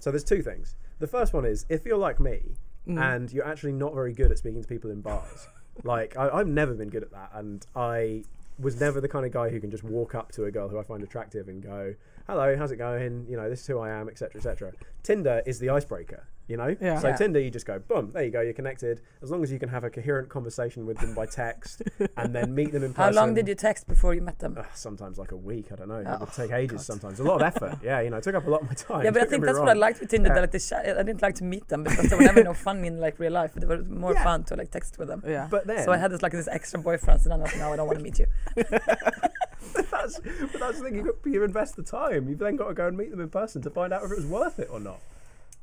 So 0.00 0.10
there's 0.10 0.24
two 0.24 0.42
things. 0.42 0.76
The 0.98 1.06
first 1.06 1.32
one 1.32 1.44
is 1.44 1.66
if 1.68 1.84
you're 1.84 1.98
like 1.98 2.20
me 2.20 2.40
Mm. 2.86 3.00
and 3.00 3.32
you're 3.32 3.46
actually 3.46 3.72
not 3.72 3.94
very 3.94 4.12
good 4.12 4.30
at 4.30 4.36
speaking 4.36 4.60
to 4.60 4.68
people 4.68 4.90
in 4.90 5.00
bars. 5.00 5.46
like 5.84 6.18
I, 6.18 6.28
I've 6.28 6.46
never 6.46 6.74
been 6.74 6.90
good 6.90 7.02
at 7.02 7.10
that, 7.12 7.30
and 7.32 7.66
I 7.74 8.24
was 8.58 8.78
never 8.78 9.00
the 9.00 9.08
kind 9.08 9.24
of 9.24 9.32
guy 9.32 9.48
who 9.48 9.58
can 9.58 9.70
just 9.70 9.82
walk 9.82 10.14
up 10.14 10.32
to 10.32 10.44
a 10.44 10.50
girl 10.50 10.68
who 10.68 10.78
I 10.78 10.82
find 10.82 11.02
attractive 11.02 11.48
and 11.48 11.62
go, 11.62 11.94
"Hello, 12.26 12.54
how's 12.58 12.72
it 12.72 12.76
going? 12.76 13.24
You 13.26 13.38
know, 13.38 13.48
this 13.48 13.62
is 13.62 13.66
who 13.68 13.78
I 13.78 13.88
am, 13.88 14.10
etc., 14.10 14.36
etc." 14.36 14.72
Tinder 15.02 15.42
is 15.46 15.58
the 15.60 15.70
icebreaker. 15.70 16.26
You 16.46 16.58
know, 16.58 16.76
Yeah. 16.78 16.98
so 16.98 17.08
Yeah. 17.08 17.16
Tinder, 17.16 17.40
you 17.40 17.50
just 17.50 17.64
go, 17.64 17.78
boom, 17.78 18.10
there 18.12 18.22
you 18.22 18.30
go, 18.30 18.42
you're 18.42 18.52
connected. 18.52 19.00
As 19.22 19.30
long 19.30 19.42
as 19.42 19.50
you 19.50 19.58
can 19.58 19.70
have 19.70 19.82
a 19.82 19.88
coherent 19.88 20.28
conversation 20.28 20.84
with 20.84 20.98
them 20.98 21.14
by 21.14 21.24
text, 21.24 21.80
and 22.18 22.34
then 22.34 22.54
meet 22.54 22.70
them 22.72 22.82
in 22.84 22.92
person. 22.92 23.14
How 23.14 23.18
long 23.18 23.32
did 23.32 23.48
you 23.48 23.54
text 23.54 23.86
before 23.88 24.12
you 24.14 24.20
met 24.20 24.40
them? 24.40 24.56
Ugh, 24.58 24.66
sometimes 24.74 25.16
like 25.18 25.32
a 25.32 25.36
week. 25.36 25.72
I 25.72 25.76
don't 25.76 25.88
know. 25.88 26.00
It 26.00 26.06
Oh, 26.06 26.18
would 26.20 26.32
take 26.34 26.50
ages. 26.52 26.72
God. 26.72 26.80
Sometimes 26.82 27.18
a 27.20 27.24
lot 27.24 27.40
of 27.40 27.46
effort. 27.56 27.78
yeah, 27.82 28.00
you 28.02 28.10
know, 28.10 28.18
it 28.18 28.24
took 28.24 28.34
up 28.34 28.46
a 28.46 28.50
lot 28.50 28.60
of 28.60 28.68
my 28.68 28.74
time. 28.74 29.04
yeah, 29.04 29.10
but 29.10 29.22
I 29.22 29.24
don't 29.24 29.30
think 29.30 29.30
get 29.30 29.40
me 29.40 29.46
that's 29.46 29.58
what 29.58 29.68
I 29.70 29.72
liked 29.72 30.00
with 30.00 30.10
Tinder. 30.10 30.28
Yeah. 30.28 30.34
That 30.34 30.40
like 30.42 30.50
the 30.50 30.58
sh- 30.58 30.72
I 30.72 31.02
didn't 31.02 31.22
like 31.22 31.34
to 31.36 31.44
meet 31.44 31.68
them 31.68 31.82
because 31.84 32.10
they 32.10 32.16
were 32.16 32.22
never 32.22 32.44
no 32.44 32.52
fun 32.66 32.84
in 32.84 33.00
like 33.00 33.18
real 33.18 33.32
life. 33.32 33.54
They 33.54 33.66
was 33.66 33.86
more 33.88 34.12
Yeah. 34.12 34.22
fun 34.24 34.44
to 34.44 34.56
like 34.56 34.70
text 34.70 34.98
with 34.98 35.08
them. 35.08 35.22
yeah 35.26 35.48
But 35.50 35.66
then, 35.66 35.82
So 35.84 35.92
I 35.92 35.96
had 35.96 36.10
this 36.10 36.20
like 36.22 36.32
this 36.32 36.46
extra 36.48 36.78
boyfriend, 36.78 37.22
and 37.22 37.32
then 37.32 37.40
I 37.40 37.42
was 37.44 37.52
like, 37.52 37.60
no, 37.60 37.72
I 37.72 37.76
don't 37.76 37.86
want 37.86 37.98
to 38.00 38.04
meet 38.04 38.18
you. 38.18 38.26
that's, 39.90 40.20
but 40.20 40.60
that's 40.60 40.78
the 40.78 40.84
thing. 40.84 40.94
You, 40.96 41.02
got- 41.04 41.32
you 41.32 41.42
invest 41.42 41.76
the 41.76 41.82
time. 41.82 42.28
You've 42.28 42.38
then 42.38 42.56
got 42.56 42.68
to 42.68 42.74
go 42.74 42.86
and 42.88 42.96
meet 42.98 43.10
them 43.10 43.20
in 43.20 43.30
person 43.30 43.62
to 43.62 43.70
find 43.70 43.92
out 43.94 44.02
if 44.04 44.10
it 44.12 44.16
was 44.16 44.26
worth 44.26 44.58
it 44.58 44.68
or 44.70 44.78
not. 44.80 45.00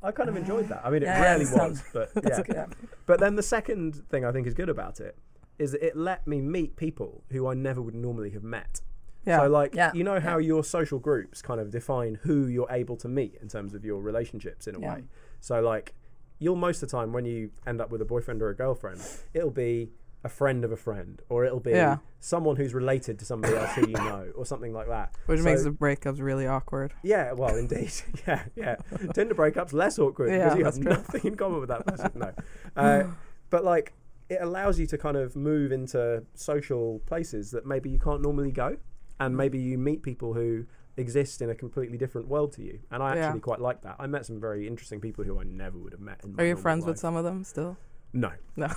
I 0.03 0.11
kind 0.11 0.29
of 0.29 0.35
enjoyed 0.35 0.67
that. 0.69 0.81
I 0.83 0.89
mean, 0.89 1.03
it 1.03 1.05
Yeah, 1.05 1.21
rarely 1.21 1.45
was, 1.45 1.83
but 1.93 2.11
yeah. 2.49 2.65
But 3.05 3.19
then 3.19 3.35
the 3.35 3.43
second 3.43 4.03
thing 4.09 4.25
I 4.25 4.31
think 4.31 4.47
is 4.47 4.53
good 4.53 4.69
about 4.69 4.99
it 4.99 5.17
is 5.59 5.73
that 5.73 5.85
it 5.85 5.95
let 5.95 6.25
me 6.27 6.41
meet 6.41 6.75
people 6.75 7.23
who 7.31 7.47
I 7.47 7.53
never 7.53 7.81
would 7.81 7.93
normally 7.95 8.31
have 8.31 8.43
met. 8.43 8.81
yeah 9.25 9.37
So, 9.39 9.47
like, 9.49 9.75
Yeah, 9.75 9.91
you 9.93 10.03
know 10.03 10.19
how 10.19 10.37
yeah. 10.39 10.47
your 10.47 10.63
social 10.63 10.97
groups 10.97 11.41
kind 11.41 11.59
of 11.61 11.69
define 11.69 12.15
who 12.23 12.47
you're 12.47 12.71
able 12.71 12.97
to 12.97 13.07
meet 13.07 13.35
in 13.41 13.47
terms 13.47 13.73
of 13.75 13.85
your 13.85 14.01
relationships 14.01 14.65
in 14.67 14.75
a 14.75 14.79
Yeah. 14.79 14.95
way. 14.95 15.03
So, 15.39 15.61
like, 15.61 15.93
you'll 16.39 16.55
most 16.55 16.81
of 16.81 16.89
the 16.89 16.97
time 16.97 17.13
when 17.13 17.25
you 17.25 17.51
end 17.67 17.79
up 17.79 17.91
with 17.91 18.01
a 18.01 18.05
boyfriend 18.05 18.41
or 18.41 18.49
a 18.49 18.55
girlfriend, 18.55 18.99
it'll 19.35 19.51
be 19.51 19.91
a 20.23 20.29
friend 20.29 20.63
of 20.63 20.71
a 20.71 20.77
friend, 20.77 21.21
or 21.29 21.45
it'll 21.45 21.59
be 21.59 21.71
Yeah. 21.71 21.97
someone 22.19 22.55
who's 22.55 22.73
related 22.73 23.17
to 23.19 23.25
somebody 23.25 23.55
else 23.55 23.71
who 23.73 23.87
you 23.87 23.93
know, 24.09 24.31
or 24.35 24.45
something 24.45 24.71
like 24.73 24.87
that. 24.87 25.15
Which 25.25 25.39
So- 25.39 25.45
makes 25.45 25.63
the 25.63 25.71
breakups 25.71 26.21
really 26.21 26.45
awkward. 26.47 26.93
Yeah, 27.03 27.31
well, 27.33 27.55
indeed. 27.55 27.91
yeah, 28.27 28.43
yeah. 28.55 28.75
Tinder 29.13 29.33
breakups 29.35 29.73
less 29.73 29.97
awkward 29.97 30.29
Yeah, 30.31 30.53
because 30.53 30.57
you 30.59 30.65
have 30.65 30.75
true. 30.75 30.83
nothing 30.91 31.21
in 31.31 31.35
common 31.37 31.59
with 31.59 31.69
that 31.69 31.85
person. 31.87 32.11
No, 32.15 32.31
uh, 32.75 33.03
but 33.49 33.63
like 33.63 33.93
it 34.29 34.39
allows 34.41 34.79
you 34.79 34.85
to 34.87 34.97
kind 34.97 35.17
of 35.17 35.35
move 35.35 35.71
into 35.71 36.23
social 36.35 36.99
places 37.05 37.51
that 37.51 37.65
maybe 37.65 37.89
you 37.89 37.99
can't 37.99 38.21
normally 38.21 38.51
go, 38.51 38.77
and 39.19 39.35
maybe 39.35 39.59
you 39.59 39.77
meet 39.77 40.03
people 40.03 40.33
who 40.33 40.65
exist 40.97 41.41
in 41.41 41.49
a 41.49 41.55
completely 41.55 41.97
different 41.97 42.27
world 42.27 42.51
to 42.53 42.61
you. 42.61 42.79
And 42.91 43.01
I 43.01 43.15
Yeah. 43.15 43.25
actually 43.25 43.39
quite 43.41 43.59
like 43.59 43.81
that. 43.81 43.95
I 43.99 44.07
met 44.07 44.25
some 44.25 44.39
very 44.39 44.67
interesting 44.67 45.01
people 45.01 45.23
who 45.23 45.39
I 45.39 45.43
never 45.43 45.77
would 45.79 45.93
have 45.93 46.01
met. 46.01 46.19
In 46.23 46.35
my 46.35 46.43
Are 46.43 46.45
you 46.45 46.55
friends 46.55 46.85
with 46.85 46.99
some 46.99 47.15
of 47.15 47.23
them 47.23 47.43
still? 47.43 47.77
No. 48.13 48.31
No. 48.55 48.67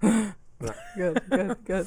Good, 0.96 1.22
good, 1.30 1.56
good. 1.64 1.86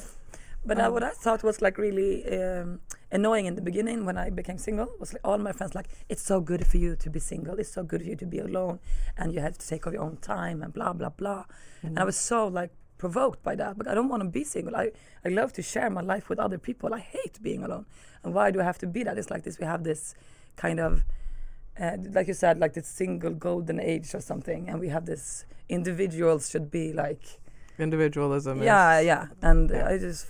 But 0.64 0.78
uh, 0.78 0.90
what 0.90 1.02
I 1.02 1.10
thought 1.10 1.42
was 1.42 1.60
like 1.60 1.76
really 1.76 2.24
um, 2.38 2.80
annoying 3.10 3.46
in 3.46 3.54
the 3.54 3.60
beginning 3.60 4.06
when 4.06 4.16
I 4.16 4.30
became 4.30 4.56
single 4.58 4.88
was 4.98 5.12
like 5.12 5.20
all 5.24 5.36
my 5.38 5.52
friends 5.52 5.74
like 5.74 5.88
it's 6.08 6.22
so 6.22 6.40
good 6.40 6.66
for 6.66 6.78
you 6.78 6.96
to 6.96 7.10
be 7.10 7.18
single, 7.18 7.58
it's 7.58 7.72
so 7.72 7.82
good 7.82 8.00
for 8.02 8.08
you 8.08 8.16
to 8.16 8.26
be 8.26 8.38
alone, 8.38 8.78
and 9.18 9.34
you 9.34 9.40
have 9.40 9.58
to 9.58 9.68
take 9.68 9.86
off 9.86 9.92
your 9.92 10.02
own 10.02 10.16
time 10.18 10.62
and 10.62 10.72
blah 10.72 10.92
blah 10.92 11.10
blah. 11.10 11.44
And 11.82 11.98
I 11.98 12.04
was 12.04 12.16
so 12.16 12.46
like 12.46 12.70
provoked 12.96 13.42
by 13.42 13.56
that. 13.56 13.76
But 13.76 13.88
I 13.88 13.94
don't 13.94 14.08
want 14.08 14.22
to 14.22 14.28
be 14.28 14.44
single. 14.44 14.76
I 14.76 14.92
I 15.24 15.28
love 15.28 15.52
to 15.54 15.62
share 15.62 15.90
my 15.90 16.00
life 16.00 16.28
with 16.28 16.38
other 16.38 16.58
people. 16.58 16.94
I 16.94 17.00
hate 17.00 17.42
being 17.42 17.64
alone. 17.64 17.86
And 18.22 18.32
why 18.32 18.52
do 18.52 18.60
I 18.60 18.64
have 18.64 18.78
to 18.78 18.86
be 18.86 19.02
that? 19.02 19.18
It's 19.18 19.30
like 19.30 19.42
this. 19.42 19.58
We 19.58 19.66
have 19.66 19.82
this 19.84 20.14
kind 20.56 20.78
of 20.80 21.04
uh, 21.78 21.96
like 22.12 22.28
you 22.28 22.34
said, 22.34 22.58
like 22.58 22.74
this 22.74 22.88
single 22.88 23.34
golden 23.34 23.80
age 23.80 24.14
or 24.14 24.20
something, 24.20 24.68
and 24.68 24.78
we 24.80 24.88
have 24.88 25.06
this 25.06 25.44
individuals 25.68 26.48
should 26.50 26.70
be 26.70 26.92
like 26.92 27.40
Individualism 27.78 28.62
yeah, 28.62 28.98
is. 29.00 29.06
yeah. 29.06 29.26
And 29.42 29.70
yeah. 29.70 29.88
I 29.88 29.98
just, 29.98 30.26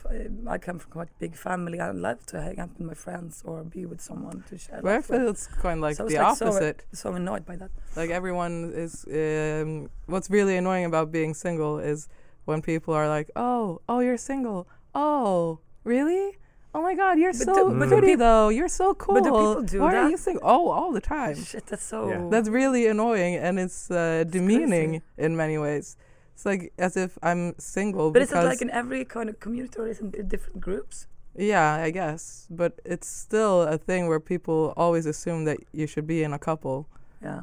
I 0.47 0.59
come 0.59 0.79
from 0.79 0.91
quite 0.93 1.09
a 1.09 1.19
big 1.19 1.35
family. 1.37 1.81
I 1.81 1.91
love 1.91 2.25
to 2.27 2.41
hang 2.41 2.59
out 2.61 2.71
with 2.79 2.87
my 2.87 2.95
friends 2.95 3.43
or 3.45 3.63
be 3.65 3.85
with 3.87 4.01
someone 4.01 4.43
to 4.49 4.59
share. 4.59 4.81
But 4.83 4.93
I 4.93 4.97
with. 4.97 5.07
feel 5.07 5.29
it's 5.29 5.47
kind 5.47 5.79
of 5.79 5.83
like 5.83 5.97
So 5.97 6.05
the 6.07 6.15
it's 6.15 6.41
like 6.41 6.43
opposite. 6.53 6.85
So 6.93 7.13
annoyed 7.15 7.45
by 7.45 7.57
that. 7.57 7.71
like 7.97 8.11
everyone 8.11 8.73
is 8.75 9.05
um, 9.09 9.91
what's 10.07 10.31
really 10.31 10.57
annoying 10.57 10.85
about 10.85 11.11
being 11.13 11.35
single 11.35 11.79
is 11.79 12.09
when 12.45 12.61
people 12.63 12.93
are 12.95 13.09
like 13.09 13.31
oh 13.37 13.81
oh 13.89 14.01
you're 14.01 14.17
single 14.17 14.67
oh 14.95 15.61
really 15.85 16.37
oh 16.75 16.83
my 16.83 16.95
god 16.95 17.19
you're 17.19 17.33
But 17.33 17.43
so 17.49 17.55
do- 17.71 17.79
but 17.79 17.85
do 17.89 17.89
pretty 17.95 18.07
peop- 18.09 18.19
though 18.19 18.49
you're 18.49 18.69
so 18.83 18.95
cool 18.95 19.15
but 19.15 19.25
do 19.25 19.31
people 19.31 19.63
do 19.63 19.81
why 19.81 19.95
are 19.95 20.05
that? 20.05 20.11
you 20.11 20.17
single 20.17 20.43
oh 20.45 20.69
all 20.71 20.91
the 20.93 21.01
time 21.01 21.37
Shit, 21.37 21.67
that's 21.67 21.85
so. 21.85 22.09
Yeah. 22.09 22.27
that's 22.31 22.49
really 22.49 22.87
annoying 22.89 23.37
and 23.37 23.59
it's 23.61 23.91
uh, 23.91 24.25
demeaning 24.29 25.03
in 25.19 25.37
many 25.37 25.57
ways 25.59 25.97
it's 26.35 26.45
like 26.47 26.73
as 26.79 26.97
if 26.97 27.19
i'm 27.23 27.55
single 27.59 28.11
but 28.11 28.23
is 28.23 28.33
it 28.33 28.37
like 28.37 28.63
in 28.63 28.71
every 28.71 29.05
kind 29.05 29.29
of 29.29 29.39
community 29.41 29.79
or 29.79 29.87
is 29.89 30.01
it 30.01 30.15
in 30.15 30.29
different 30.29 30.61
groups? 30.61 31.07
yeah 31.37 31.75
i 31.75 31.91
guess 31.91 32.47
but 32.51 32.81
it's 32.85 33.09
still 33.09 33.63
a 33.63 33.79
thing 33.79 34.07
where 34.09 34.21
people 34.21 34.73
always 34.77 35.07
assume 35.07 35.45
that 35.45 35.59
you 35.73 35.87
should 35.87 36.07
be 36.07 36.23
in 36.23 36.33
a 36.33 36.39
couple 36.39 36.87
Yeah. 37.23 37.43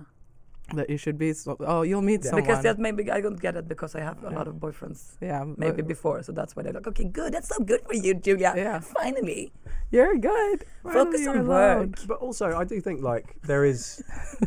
That 0.75 0.89
you 0.89 0.97
should 0.97 1.17
be 1.17 1.33
so, 1.33 1.55
oh 1.61 1.81
you'll 1.81 2.01
meet 2.01 2.21
Yeah. 2.23 2.29
someone 2.31 2.43
Because 2.43 2.63
that 2.63 2.79
maybe 2.79 3.09
I 3.11 3.21
don't 3.21 3.39
get 3.39 3.55
it 3.55 3.67
because 3.67 3.95
I 3.95 4.01
have 4.01 4.23
a 4.23 4.29
lot 4.29 4.47
of 4.47 4.55
boyfriends. 4.55 5.15
yeah 5.21 5.43
Maybe 5.57 5.77
but- 5.81 5.88
before, 5.88 6.21
so 6.23 6.31
that's 6.31 6.55
why 6.55 6.63
they're 6.63 6.73
like, 6.73 6.88
okay, 6.88 7.05
good, 7.05 7.33
that's 7.33 7.49
so 7.49 7.59
good 7.63 7.81
for 7.85 7.95
you, 7.95 8.13
Julia. 8.13 8.53
Yeah. 8.55 8.79
Finally, 8.79 9.51
You're 9.91 10.17
good. 10.17 10.65
Focus 10.83 11.21
you're 11.21 11.31
on 11.31 11.45
alone. 11.45 11.77
work. 11.91 12.07
But 12.07 12.17
also, 12.19 12.55
I 12.55 12.63
do 12.63 12.79
think 12.81 13.01
like 13.01 13.35
there 13.43 13.65
is 13.65 14.03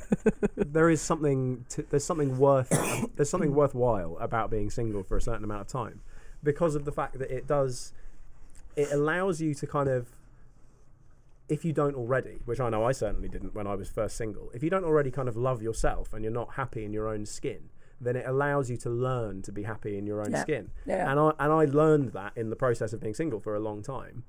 there 0.57 0.89
is 0.91 1.01
something 1.01 1.65
to, 1.71 1.83
there's 1.91 2.05
something 2.05 2.39
worth 2.39 2.71
there's 3.17 3.31
something 3.31 3.55
worthwhile 3.55 4.17
about 4.21 4.51
being 4.51 4.71
single 4.71 5.03
for 5.03 5.17
a 5.17 5.21
certain 5.21 5.45
amount 5.45 5.63
of 5.63 5.69
time 5.69 6.01
because 6.43 6.75
of 6.75 6.85
the 6.85 6.93
fact 6.93 7.19
that 7.19 7.31
it 7.31 7.47
does 7.47 7.93
it 8.77 8.91
allows 8.93 9.41
you 9.41 9.55
to 9.55 9.67
kind 9.67 9.89
of 9.89 10.09
if 11.53 11.65
you 11.65 11.73
don't 11.73 11.95
already, 11.95 12.37
which 12.47 12.61
I 12.61 12.69
know 12.71 12.85
I 12.85 12.93
certainly 12.93 13.29
didn't 13.29 13.55
when 13.55 13.67
I 13.67 13.75
was 13.75 13.89
first 13.91 14.17
single, 14.17 14.51
if 14.55 14.63
you 14.63 14.71
don't 14.71 14.85
already 14.85 15.11
kind 15.11 15.29
of 15.29 15.37
love 15.37 15.61
yourself 15.63 16.13
and 16.13 16.25
you're 16.25 16.33
not 16.43 16.55
happy 16.55 16.85
in 16.85 16.93
your 16.93 17.09
own 17.09 17.27
skin, 17.27 17.69
then 18.01 18.17
it 18.17 18.25
allows 18.27 18.71
you 18.71 18.77
to 18.79 18.91
learn 18.91 19.43
to 19.43 19.53
be 19.53 19.63
happy 19.63 19.97
in 19.99 20.07
your 20.07 20.21
own 20.23 20.33
Yeah. 20.33 20.41
skin. 20.43 20.71
Yeah. 20.87 21.11
And 21.11 21.21
I 21.21 21.29
and 21.39 21.53
I 21.53 21.65
learned 21.67 22.13
that 22.13 22.33
in 22.37 22.51
the 22.51 22.57
process 22.57 22.93
of 22.93 23.01
being 23.01 23.15
single 23.15 23.39
for 23.41 23.55
a 23.55 23.61
long 23.61 23.83
time. 23.83 24.25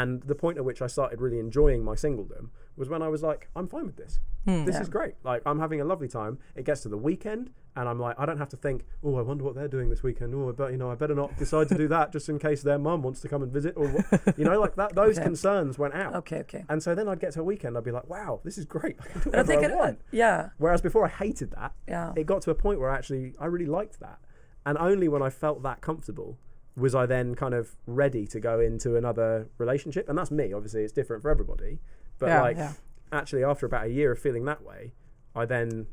And 0.00 0.22
the 0.24 0.34
point 0.34 0.58
at 0.58 0.64
which 0.64 0.82
I 0.82 0.88
started 0.88 1.20
really 1.20 1.38
enjoying 1.38 1.84
my 1.84 1.94
singledom 1.94 2.48
was 2.76 2.88
when 2.88 3.00
I 3.00 3.08
was 3.08 3.22
like, 3.22 3.48
I'm 3.54 3.68
fine 3.68 3.86
with 3.86 3.96
this. 3.96 4.18
Hmm. 4.44 4.64
This 4.64 4.74
Yeah. 4.74 4.82
is 4.82 4.88
great. 4.88 5.14
Like 5.22 5.40
I'm 5.46 5.60
having 5.60 5.80
a 5.80 5.84
lovely 5.84 6.08
time. 6.08 6.38
It 6.56 6.64
gets 6.64 6.80
to 6.82 6.88
the 6.88 6.96
weekend, 6.98 7.50
and 7.76 7.88
I'm 7.88 8.00
like, 8.00 8.16
I 8.18 8.26
don't 8.26 8.38
have 8.38 8.48
to 8.48 8.56
think. 8.56 8.84
Oh, 9.04 9.14
I 9.16 9.22
wonder 9.22 9.44
what 9.44 9.54
they're 9.54 9.68
doing 9.76 9.88
this 9.90 10.02
weekend. 10.02 10.34
Oh, 10.34 10.48
I 10.48 10.52
bet 10.52 10.72
you 10.72 10.78
know, 10.78 10.90
I 10.90 10.96
better 10.96 11.14
not 11.14 11.30
decide 11.38 11.68
to 11.68 11.76
do 11.76 11.86
that 11.88 12.10
just 12.12 12.28
in 12.28 12.38
case 12.40 12.62
their 12.62 12.78
mum 12.78 13.02
wants 13.04 13.20
to 13.20 13.28
come 13.28 13.42
and 13.44 13.52
visit, 13.52 13.74
or 13.76 13.86
what- 13.88 14.06
you 14.38 14.44
know, 14.44 14.58
like 14.60 14.74
that. 14.74 14.94
Those 14.96 15.16
Okay. 15.16 15.24
concerns 15.30 15.78
went 15.78 15.94
out. 15.94 16.12
okay, 16.16 16.40
okay. 16.40 16.64
And 16.68 16.82
so 16.82 16.94
then 16.96 17.06
I'd 17.08 17.20
get 17.20 17.32
to 17.34 17.40
a 17.40 17.44
weekend, 17.44 17.78
I'd 17.78 17.84
be 17.84 17.92
like, 17.92 18.08
wow, 18.10 18.40
this 18.44 18.58
is 18.58 18.64
great. 18.64 18.96
I 19.04 19.06
can 19.06 19.20
do 19.22 19.30
But 19.30 19.38
I 19.40 19.42
think 19.44 19.62
I 19.62 19.66
it, 19.70 19.76
want. 19.76 20.00
yeah, 20.10 20.48
Whereas 20.58 20.80
before 20.82 21.04
I 21.06 21.08
hated 21.08 21.52
that, 21.52 21.72
yeah. 21.86 22.12
it 22.16 22.26
got 22.26 22.42
to 22.42 22.50
a 22.50 22.54
point 22.56 22.80
where 22.80 22.90
actually 22.90 23.34
I 23.38 23.46
really 23.46 23.66
liked 23.66 24.00
that. 24.00 24.18
And 24.66 24.76
only 24.78 25.06
when 25.08 25.22
I 25.22 25.30
felt 25.30 25.62
that 25.62 25.80
comfortable 25.82 26.36
was 26.76 26.94
I 26.94 27.06
then 27.06 27.34
kind 27.34 27.54
of 27.54 27.76
ready 27.86 28.26
to 28.28 28.40
go 28.40 28.60
into 28.60 28.96
another 28.96 29.48
relationship. 29.58 30.08
And 30.08 30.18
that's 30.18 30.30
me. 30.30 30.52
Obviously, 30.52 30.82
it's 30.82 30.92
different 30.92 31.22
for 31.22 31.30
everybody. 31.30 31.78
But 32.18 32.26
yeah, 32.28 32.42
like, 32.42 32.56
yeah. 32.56 32.72
actually, 33.12 33.44
after 33.44 33.66
about 33.66 33.86
a 33.86 33.90
year 33.90 34.12
of 34.12 34.18
feeling 34.18 34.44
that 34.46 34.62
way, 34.62 34.92
I 35.34 35.44
then 35.44 35.86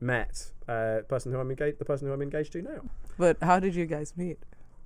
met 0.00 0.52
uh, 0.68 0.98
the 0.98 1.06
person 1.08 1.32
who 1.32 1.38
I'm 1.38 1.50
engaged, 1.50 1.78
the 1.78 1.84
person 1.84 2.06
who 2.06 2.12
I'm 2.14 2.22
engaged 2.22 2.52
to 2.52 2.62
now. 2.62 2.80
But 3.18 3.38
how 3.42 3.60
did 3.60 3.74
you 3.74 3.86
guys 3.86 4.16
meet? 4.16 4.38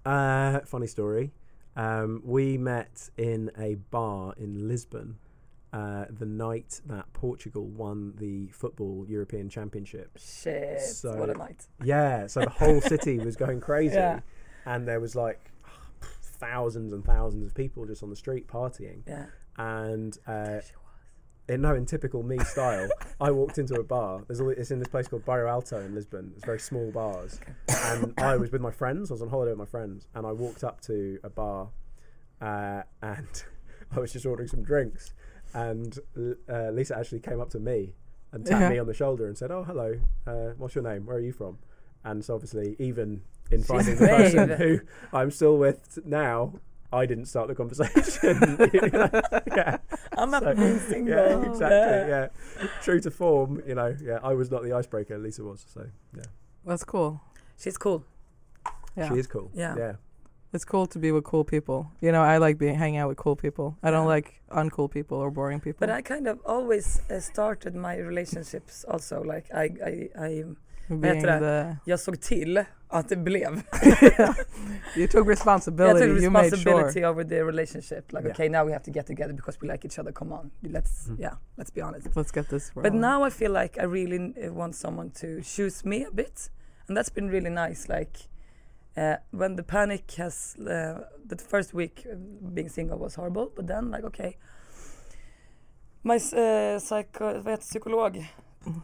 Uh, 0.05 0.61
funny 0.61 0.87
story. 0.87 1.33
Um, 1.77 2.23
we 2.25 2.57
met 2.57 3.11
in 3.17 3.51
a 3.59 3.75
bar 3.75 4.35
in 4.37 4.69
Lisbon 4.69 5.19
uh, 5.73 6.05
the 6.09 6.27
night 6.27 6.81
that 6.87 7.13
Portugal 7.13 7.67
won 7.67 8.15
the 8.19 8.47
football 8.53 9.05
European 9.09 9.49
Championship. 9.49 10.11
Shit, 10.17 10.81
So- 10.81 11.17
what 11.17 11.31
a 11.31 11.35
night. 11.35 11.67
Yeah, 11.83 12.29
so 12.29 12.41
the 12.41 12.51
whole 12.51 12.81
city 12.81 13.19
was 13.19 13.35
going 13.37 13.61
crazy, 13.69 13.97
Yeah. 13.97 14.21
And 14.67 14.87
there 14.89 15.01
was 15.01 15.15
like 15.15 15.51
thousands 16.23 16.93
and 16.93 17.05
thousands 17.05 17.47
of 17.47 17.55
people 17.55 17.87
just 17.87 18.03
on 18.03 18.11
the 18.11 18.17
street 18.17 18.47
partying. 18.49 19.03
Yeah. 19.07 19.27
And 19.57 20.17
uh, 20.27 20.61
in 21.49 21.61
no, 21.63 21.75
in 21.75 21.87
typical 21.87 22.23
me 22.23 22.39
style, 22.41 22.89
I 23.21 23.31
walked 23.31 23.59
into 23.59 23.75
a 23.75 23.85
bar. 23.85 24.23
There's 24.27 24.41
all, 24.41 24.51
it's 24.51 24.71
in 24.71 24.79
this 24.79 24.89
place 24.89 25.07
called 25.09 25.25
Bairro 25.25 25.49
Alto 25.49 25.79
in 25.81 25.95
Lisbon. 25.95 26.33
It's 26.37 26.45
very 26.45 26.59
small 26.59 26.91
bars, 26.91 27.39
and 27.69 28.15
I 28.19 28.37
was 28.37 28.51
with 28.51 28.61
my 28.63 28.71
friends. 28.71 29.11
I 29.11 29.15
was 29.15 29.23
on 29.23 29.29
holiday 29.29 29.51
with 29.53 29.59
my 29.59 29.67
friends, 29.67 30.07
and 30.15 30.27
I 30.27 30.33
walked 30.33 30.65
up 30.65 30.81
to 30.83 31.19
a 31.23 31.29
bar, 31.31 31.69
uh, 32.41 32.83
and 33.03 33.45
I 33.93 34.01
was 34.01 34.13
just 34.13 34.25
ordering 34.27 34.49
some 34.49 34.63
drinks, 34.65 35.13
and 35.53 35.99
uh, 36.49 36.71
Lisa 36.71 36.97
actually 36.99 37.21
came 37.21 37.41
up 37.41 37.51
to 37.51 37.61
me 37.61 37.93
and 38.33 38.45
tapped 38.45 38.63
Yeah. 38.63 38.71
me 38.71 38.79
on 38.79 38.87
the 38.87 38.95
shoulder 38.95 39.27
and 39.27 39.37
said, 39.39 39.51
"Oh, 39.53 39.63
hello. 39.65 40.01
Uh, 40.27 40.55
what's 40.57 40.75
your 40.75 40.83
name? 40.83 41.07
Where 41.07 41.19
are 41.19 41.21
you 41.21 41.33
from?" 41.33 41.59
And 42.05 42.25
so 42.25 42.35
obviously, 42.35 42.75
even 42.79 43.21
in 43.51 43.63
finding 43.63 43.97
the 43.99 44.07
person 44.07 44.49
who 44.51 44.81
I'm 45.13 45.31
still 45.31 45.57
with 45.59 45.99
now, 46.05 46.55
I 46.93 47.07
didn't 47.07 47.27
start 47.27 47.49
the 47.49 47.55
conversation. 47.55 48.61
You 48.73 48.81
know? 48.91 49.11
yeah, 49.57 49.79
I'm 50.17 50.31
So- 50.31 50.45
happy 50.45 50.61
being 50.61 50.79
single. 50.79 51.17
yeah, 51.17 51.51
exactly. 51.51 52.09
Yeah, 52.13 52.29
true 52.83 53.01
to 53.01 53.11
form. 53.11 53.63
You 53.67 53.75
know, 53.75 53.97
yeah, 54.03 54.19
I 54.23 54.35
was 54.35 54.51
not 54.51 54.63
the 54.63 54.73
icebreaker. 54.73 55.19
Lisa 55.19 55.43
was. 55.45 55.65
So 55.73 55.87
yeah, 56.17 56.23
That's 56.65 56.85
cool. 56.85 57.21
She's 57.59 57.77
cool. 57.79 58.05
Yeah. 58.97 59.09
she 59.09 59.19
is 59.19 59.27
cool. 59.27 59.51
Yeah. 59.55 59.75
yeah. 59.77 59.93
It's 60.53 60.65
cool 60.65 60.87
to 60.87 61.01
be 61.01 61.11
with 61.11 61.25
cool 61.25 61.43
people. 61.43 61.91
You 62.01 62.13
know, 62.13 62.23
I 62.23 62.37
like 62.39 62.59
being 62.59 62.77
hanging 62.77 62.99
out 63.01 63.09
with 63.09 63.17
cool 63.19 63.35
people. 63.35 63.77
I 63.83 63.91
don't 63.91 64.05
Yeah. 64.05 64.15
like 64.17 64.41
uncool 64.53 64.89
people 64.89 65.19
or 65.19 65.33
boring 65.33 65.59
people. 65.59 65.81
But 65.81 65.91
I 65.91 66.01
kind 66.01 66.29
of 66.29 66.39
always 66.47 67.01
uh, 67.11 67.19
started 67.19 67.75
my 67.75 67.97
relationships 67.97 68.85
also 68.89 69.21
like 69.25 69.47
I, 69.53 69.65
I, 69.85 70.09
I 70.27 70.45
being 70.89 71.05
heter 71.15 71.41
det? 71.41 71.77
jag 71.85 72.01
såg 72.01 72.21
till 72.21 72.65
att 72.89 73.09
det 73.09 73.17
blev. 73.17 73.43
you 74.97 75.09
took 75.09 75.15
Jag 75.15 75.31
responsibility. 75.31 76.05
You 76.05 76.31
made 76.31 76.45
responsibility 76.47 76.93
sure. 76.93 77.07
over 77.09 77.25
the 77.25 77.43
relationship. 77.45 78.13
Like, 78.13 78.25
Yeah. 78.25 78.33
okay, 78.35 78.49
now 78.49 78.65
we 78.67 78.73
have 78.73 78.85
to 78.85 78.91
get 78.91 79.07
together 79.07 79.33
because 79.35 79.59
we 79.63 79.69
like 79.73 79.87
each 79.87 79.99
other. 79.99 80.13
Come 80.13 80.33
on, 80.35 80.51
let's 80.63 81.09
Mhm. 81.09 81.21
yeah, 81.21 81.35
let's 81.57 81.75
be 81.75 81.83
honest. 81.83 82.17
Let's 82.17 82.33
get 82.35 82.49
this. 82.49 82.71
But 82.75 82.85
rolling. 82.85 83.01
now 83.01 83.27
I 83.27 83.31
feel 83.31 83.53
like 83.53 83.81
I 83.81 83.85
really 83.87 84.19
uh, 84.47 84.53
want 84.55 84.75
someone 84.77 85.11
to 85.11 85.27
choose 85.43 85.89
me 85.89 86.07
a 86.07 86.11
bit, 86.13 86.51
and 86.89 86.97
that's 86.97 87.15
been 87.15 87.31
really 87.31 87.51
nice. 87.51 87.89
Like 87.99 88.19
uh, 88.97 89.17
when 89.31 89.57
the 89.57 89.63
panic 89.63 90.15
has, 90.19 90.57
uh, 90.61 90.99
the 91.29 91.37
first 91.49 91.75
week 91.75 92.07
uh, 92.07 92.17
being 92.55 92.69
single 92.71 92.99
was 92.99 93.17
horrible, 93.17 93.47
but 93.57 93.67
then 93.67 93.91
like 93.91 94.07
okay, 94.07 94.37
my 96.03 96.17
uh, 96.17 96.79
psycho, 96.81 97.25
vad 97.43 97.51
heter 97.51 97.65
psykolog? 97.65 98.27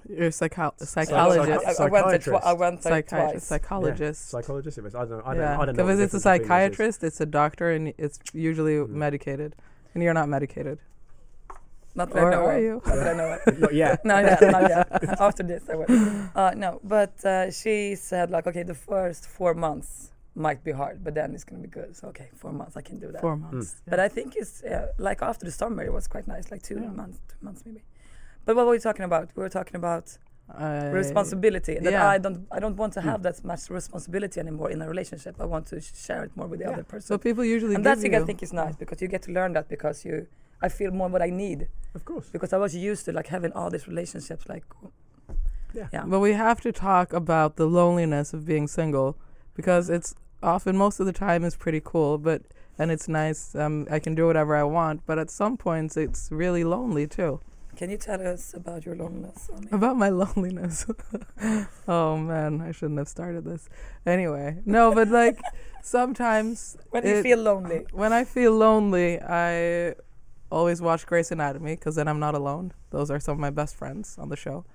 You're 0.09 0.29
a 0.29 0.33
psycho- 0.33 0.75
I, 0.81 0.85
psychologist. 0.85 1.81
I, 1.81 1.85
I 1.85 1.89
went 1.89 2.07
there, 2.09 2.19
twi- 2.19 2.39
I 2.45 2.53
went 2.53 2.83
there 2.83 2.93
Psychiatrist. 3.03 3.33
twice. 3.33 3.45
Psychologist. 3.47 4.29
Psychologist. 4.31 4.79
It 4.79 4.85
was. 4.85 4.95
I 4.95 5.01
don't 5.01 5.11
know. 5.11 5.23
I 5.25 5.35
don't. 5.35 5.43
yeah, 5.43 5.61
I 5.61 5.67
don't 5.67 5.77
know. 5.77 5.85
because 5.85 6.01
it's 6.01 6.15
a 6.15 6.19
difference 6.19 6.23
between 6.23 6.39
those 6.39 6.41
is. 6.43 6.47
psychiatrist, 6.49 7.05
it's 7.05 7.21
a 7.21 7.27
doctor, 7.27 7.71
and 7.71 7.95
it's 7.99 8.19
usually 8.33 8.75
Mhm. 8.75 8.89
medicated, 8.91 9.57
and 9.95 10.03
you're 10.03 10.15
not 10.15 10.29
medicated. 10.29 10.79
Not 11.95 12.11
that 12.11 12.19
I 12.19 12.23
Or 12.23 12.31
know 12.31 12.45
are 12.47 12.57
of. 12.57 12.63
you? 12.63 12.83
Not 12.87 12.95
that 12.95 13.09
I 13.09 13.17
know 13.17 13.39
of. 13.47 13.59
Not 13.65 13.75
yet. 13.75 14.05
no, 14.05 14.19
yeah, 14.21 14.39
not 14.41 14.63
yet. 14.71 15.21
After 15.21 15.43
this, 15.43 15.69
I 15.69 15.75
will. 15.75 15.87
Uh, 16.37 16.53
no, 16.57 16.81
but 16.85 17.13
uh, 17.25 17.51
she 17.51 17.97
said 17.97 18.31
like, 18.31 18.47
okay, 18.47 18.63
the 18.63 18.75
first 18.75 19.27
four 19.27 19.55
months 19.55 20.13
might 20.37 20.63
be 20.63 20.71
hard, 20.71 21.03
but 21.03 21.15
then 21.15 21.35
it's 21.35 21.43
gonna 21.43 21.61
be 21.61 21.69
good. 21.69 21.97
So 21.97 22.07
okay, 22.09 22.29
four 22.37 22.53
months, 22.53 22.77
I 22.77 22.83
can 22.83 23.01
do 23.01 23.11
that. 23.11 23.21
Four 23.21 23.37
months. 23.37 23.83
But 23.89 23.99
I 23.99 24.07
think 24.09 24.37
it's 24.37 24.63
uh, 24.63 24.93
like 24.99 25.21
after 25.21 25.45
the 25.45 25.51
summer, 25.51 25.83
it 25.83 25.93
was 25.93 26.07
quite 26.07 26.29
nice, 26.29 26.53
like 26.53 26.63
two 26.63 26.77
Yeah. 26.81 26.91
months, 26.91 27.19
two 27.29 27.45
months 27.45 27.63
maybe. 27.67 27.83
But 28.45 28.57
what 28.57 28.67
were 28.67 28.73
we 28.73 28.79
talking 28.79 29.05
about? 29.05 29.31
We 29.37 29.43
were 29.43 29.49
talking 29.49 29.77
about 29.77 30.17
I- 30.49 30.89
responsibility. 30.91 31.79
That 31.79 31.93
yeah. 31.93 32.09
I 32.09 32.19
don't, 32.19 32.47
I 32.51 32.59
don't 32.59 32.77
want 32.77 32.93
to 32.95 33.01
Hmm. 33.03 33.09
have 33.09 33.23
that 33.23 33.45
much 33.45 33.71
responsibility 33.71 34.41
anymore 34.41 34.71
in 34.71 34.83
a 34.83 34.89
relationship. 34.89 35.37
I 35.41 35.45
want 35.45 35.67
to 35.69 35.81
share 35.81 36.25
it 36.25 36.33
more 36.37 36.49
with 36.49 36.59
the 36.61 36.65
Yeah. 36.67 36.73
other 36.73 36.83
person. 36.85 37.07
So 37.07 37.19
people 37.19 37.45
usually 37.45 37.75
and 37.77 37.85
that's 37.87 38.03
thing 38.03 38.15
I 38.15 38.25
think 38.25 38.43
is 38.43 38.53
nice 38.53 38.77
because 38.77 39.01
you 39.03 39.09
get 39.09 39.23
to 39.23 39.33
learn 39.33 39.53
that 39.53 39.69
because 39.69 40.05
you, 40.05 40.27
I 40.61 40.69
feel 40.69 40.91
more 40.91 41.09
what 41.09 41.23
I 41.23 41.31
need 41.31 41.69
Of 41.95 42.05
course. 42.05 42.29
because 42.31 42.53
I 42.53 42.59
was 42.59 42.75
used 42.75 43.05
to 43.07 43.13
like 43.13 43.29
having 43.29 43.53
all 43.53 43.71
these 43.71 43.87
relationships 43.87 44.49
like, 44.49 44.65
Yeah. 45.73 45.87
yeah. 45.93 46.05
But 46.07 46.21
we 46.21 46.33
have 46.33 46.61
to 46.63 46.73
talk 46.73 47.13
about 47.13 47.55
the 47.57 47.67
loneliness 47.67 48.35
of 48.35 48.45
being 48.45 48.67
single 48.67 49.17
because 49.55 49.89
it's 49.89 50.15
often 50.43 50.77
most 50.77 50.99
of 51.01 51.07
the 51.07 51.13
time 51.13 51.45
is 51.45 51.55
pretty 51.57 51.81
cool, 51.85 52.19
but 52.19 52.43
and 52.79 52.91
it's 52.91 53.09
nice. 53.09 53.55
Um, 53.55 53.87
I 53.91 53.99
can 54.01 54.15
do 54.15 54.27
whatever 54.27 54.57
I 54.57 54.63
want, 54.65 55.03
but 55.07 55.19
at 55.19 55.31
some 55.31 55.57
points 55.57 55.97
it's 55.97 56.33
really 56.33 56.65
lonely 56.65 57.07
too. 57.07 57.41
Can 57.81 57.89
you 57.89 57.97
tell 57.97 58.21
us 58.21 58.53
about 58.53 58.85
your 58.85 58.95
loneliness? 58.95 59.49
Ami? 59.51 59.69
About 59.73 59.97
my 59.97 60.11
loneliness. 60.23 60.85
oh 61.89 62.19
man, 62.19 62.61
I 62.61 62.73
shouldn't 62.73 62.99
have 62.99 63.09
started 63.09 63.47
this. 63.47 63.71
Anyway, 64.05 64.59
no, 64.67 64.93
but 64.93 65.09
like 65.09 65.41
sometimes 65.83 66.77
When 66.91 67.07
you 67.07 67.23
feel 67.23 67.39
lonely, 67.39 67.87
when 67.93 68.13
I 68.13 68.25
feel 68.25 68.53
lonely, 68.53 69.19
I 69.19 69.95
always 70.53 70.83
watch 70.83 71.07
Grey's 71.07 71.33
Anatomy 71.33 71.75
because 71.75 71.95
then 71.95 72.07
I'm 72.07 72.21
not 72.21 72.35
alone. 72.35 72.75
Those 72.91 73.11
are 73.11 73.19
some 73.19 73.33
of 73.33 73.39
my 73.39 73.49
best 73.49 73.75
friends 73.75 74.19
on 74.19 74.29
the 74.29 74.37
show. 74.37 74.67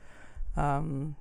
Um, 0.57 1.15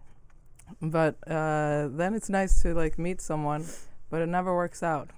but 0.81 1.17
uh, 1.29 1.89
then 1.93 2.15
it's 2.15 2.31
nice 2.31 2.63
to 2.63 2.73
like 2.73 2.99
meet 2.99 3.21
someone, 3.21 3.67
but 4.09 4.23
it 4.23 4.31
never 4.31 4.57
works 4.57 4.83
out. 4.83 5.11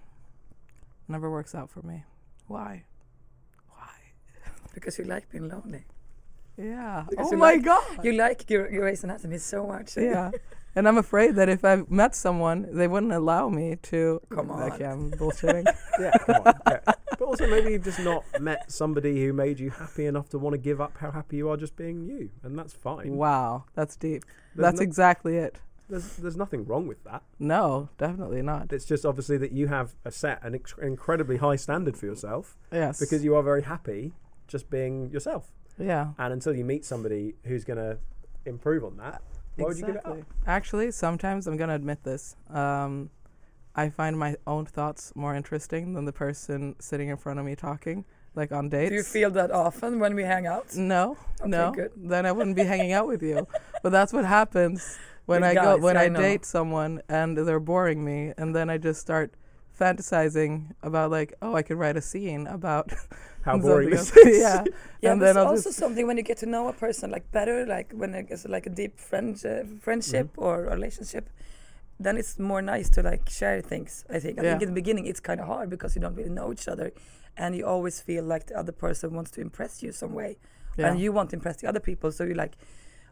Never 1.06 1.30
works 1.30 1.54
out 1.54 1.70
for 1.70 1.82
me. 1.82 2.02
Why? 2.48 2.82
Why? 3.70 3.94
because 4.74 4.98
you 4.98 5.04
like 5.04 5.30
being 5.30 5.48
lonely. 5.48 5.84
Yeah. 6.56 7.04
Because 7.08 7.32
oh 7.32 7.36
my 7.36 7.52
like- 7.54 7.64
god. 7.64 8.04
You 8.04 8.12
like 8.12 8.48
your 8.50 8.68
Grey's 8.68 9.04
Anatomy 9.04 9.38
so 9.38 9.66
much. 9.66 9.96
yeah. 9.96 10.30
And 10.74 10.86
I'm 10.86 10.98
afraid 10.98 11.36
that 11.36 11.48
if 11.48 11.64
I 11.64 11.82
met 11.88 12.14
someone, 12.14 12.66
they 12.70 12.86
wouldn't 12.86 13.12
allow 13.12 13.48
me 13.48 13.76
to. 13.84 14.20
Come 14.28 14.50
on. 14.50 14.72
Okay, 14.72 14.84
I'm 14.84 15.10
bullshitting. 15.10 15.64
yeah, 15.98 16.10
come 16.26 16.42
on. 16.44 16.54
Yeah. 16.68 16.80
But 16.84 17.22
also, 17.22 17.46
maybe 17.48 17.72
you've 17.72 17.84
just 17.84 18.00
not 18.00 18.24
met 18.40 18.70
somebody 18.70 19.24
who 19.24 19.32
made 19.32 19.58
you 19.58 19.70
happy 19.70 20.04
enough 20.04 20.28
to 20.30 20.38
want 20.38 20.52
to 20.52 20.58
give 20.58 20.78
up 20.82 20.92
how 20.98 21.10
happy 21.10 21.38
you 21.38 21.48
are 21.48 21.56
just 21.56 21.76
being 21.76 22.04
you, 22.04 22.28
and 22.42 22.58
that's 22.58 22.74
fine. 22.74 23.16
wow, 23.16 23.64
that's 23.74 23.96
deep. 23.96 24.22
There's 24.54 24.64
That's 24.66 24.80
no- 24.80 24.84
exactly 24.84 25.38
it. 25.38 25.60
there's, 25.88 26.16
there's 26.16 26.36
nothing 26.36 26.66
wrong 26.66 26.86
with 26.86 27.02
that. 27.04 27.22
No, 27.38 27.88
definitely 27.96 28.42
not. 28.42 28.70
It's 28.70 28.84
just 28.84 29.06
obviously 29.06 29.38
that 29.38 29.52
you 29.52 29.68
have 29.68 29.94
a 30.04 30.10
set 30.10 30.40
an 30.42 30.54
ex- 30.56 30.74
incredibly 30.82 31.38
high 31.38 31.56
standard 31.56 31.96
for 31.96 32.04
yourself 32.04 32.54
Yes. 32.70 33.00
because 33.00 33.24
you 33.24 33.34
are 33.34 33.42
very 33.42 33.62
happy 33.62 34.12
just 34.46 34.68
being 34.68 35.08
yourself. 35.10 35.52
Yeah. 35.78 36.08
And 36.18 36.32
until 36.32 36.54
you 36.54 36.64
meet 36.64 36.84
somebody 36.84 37.34
who's 37.44 37.64
going 37.64 37.78
to 37.78 37.98
improve 38.44 38.84
on 38.84 38.96
that, 38.98 39.22
why 39.56 39.64
would 39.68 39.78
you 39.78 39.86
give 39.86 39.96
it 39.96 40.06
up? 40.06 40.18
Actually, 40.46 40.90
sometimes 40.90 41.46
I'm 41.46 41.56
gonna 41.56 41.74
admit 41.74 42.02
this. 42.04 42.36
Um, 42.50 43.08
I 43.74 43.88
find 43.88 44.18
my 44.18 44.36
own 44.46 44.66
thoughts 44.66 45.12
more 45.14 45.34
interesting 45.34 45.94
than 45.94 46.04
the 46.04 46.12
person 46.12 46.76
sitting 46.78 47.08
in 47.08 47.16
front 47.16 47.38
of 47.38 47.46
me 47.46 47.56
talking, 47.56 48.04
like 48.34 48.52
on 48.52 48.68
dates. 48.68 48.90
Do 48.90 48.96
you 48.96 49.02
feel 49.02 49.30
that 49.30 49.50
often 49.50 49.98
when 49.98 50.14
we 50.14 50.24
hang 50.24 50.46
out? 50.46 50.76
No, 50.76 51.16
Okay, 51.40 51.48
no. 51.48 51.72
good. 51.72 51.90
Then 51.96 52.26
I 52.26 52.32
wouldn't 52.32 52.54
be 52.56 52.64
hanging 52.64 52.92
out 52.92 53.06
with 53.06 53.22
you. 53.22 53.46
But 53.82 53.92
that's 53.92 54.12
what 54.12 54.24
happens 54.26 54.98
when 55.26 55.40
With 55.40 55.50
I 55.50 55.54
go 55.54 55.78
when 55.78 55.94
yeah, 55.94 56.02
I 56.02 56.04
I 56.04 56.08
date 56.10 56.44
someone 56.44 57.00
and 57.08 57.36
they're 57.38 57.58
boring 57.60 58.04
me, 58.04 58.32
and 58.36 58.54
then 58.54 58.68
I 58.68 58.76
just 58.78 59.00
start 59.00 59.32
fantasizing 59.78 60.72
about 60.82 61.10
like, 61.10 61.34
oh, 61.40 61.54
I 61.54 61.62
could 61.62 61.78
write 61.78 61.96
a 61.96 62.02
scene 62.02 62.46
about 62.46 62.92
How 63.46 63.56
boring 63.58 63.90
this 63.90 64.10
is. 64.16 64.40
yeah. 64.40 64.64
Yeah, 65.02 65.12
and 65.12 65.20
then 65.22 65.36
it's 65.36 65.46
also 65.52 65.70
something 65.70 66.04
when 66.08 66.16
you 66.20 66.24
get 66.30 66.38
to 66.44 66.46
know 66.54 66.68
a 66.68 66.72
person 66.86 67.06
like 67.16 67.26
better, 67.38 67.56
like 67.76 67.88
when 68.00 68.10
it's 68.14 68.44
like 68.56 68.66
a 68.66 68.74
deep 68.80 68.94
friend, 69.08 69.32
uh, 69.44 69.50
friendship 69.86 70.26
Mm-hmm. 70.32 70.44
or 70.44 70.54
relationship, 70.76 71.24
then 72.04 72.14
it's 72.20 72.38
more 72.38 72.62
nice 72.74 72.88
to 72.96 73.00
like 73.10 73.24
share 73.40 73.60
things. 73.72 74.04
I 74.16 74.18
think. 74.22 74.34
I 74.38 74.42
Yeah. 74.42 74.50
think 74.50 74.62
in 74.62 74.68
the 74.74 74.80
beginning 74.82 75.06
it's 75.10 75.20
kind 75.28 75.40
of 75.42 75.46
hard 75.46 75.68
because 75.70 75.90
you 75.96 76.02
don't 76.04 76.16
really 76.20 76.34
know 76.40 76.48
each 76.54 76.66
other, 76.74 76.88
and 77.42 77.50
you 77.58 77.64
always 77.74 77.96
feel 78.08 78.24
like 78.24 78.44
the 78.50 78.56
other 78.62 78.72
person 78.72 79.06
wants 79.18 79.30
to 79.36 79.40
impress 79.40 79.72
you 79.84 79.92
some 79.92 80.12
way, 80.20 80.30
yeah. 80.78 80.86
and 80.86 80.92
you 81.02 81.12
want 81.16 81.26
to 81.30 81.36
impress 81.36 81.56
the 81.62 81.68
other 81.70 81.80
people. 81.90 82.08
So 82.16 82.24
you 82.24 82.34
like 82.44 82.54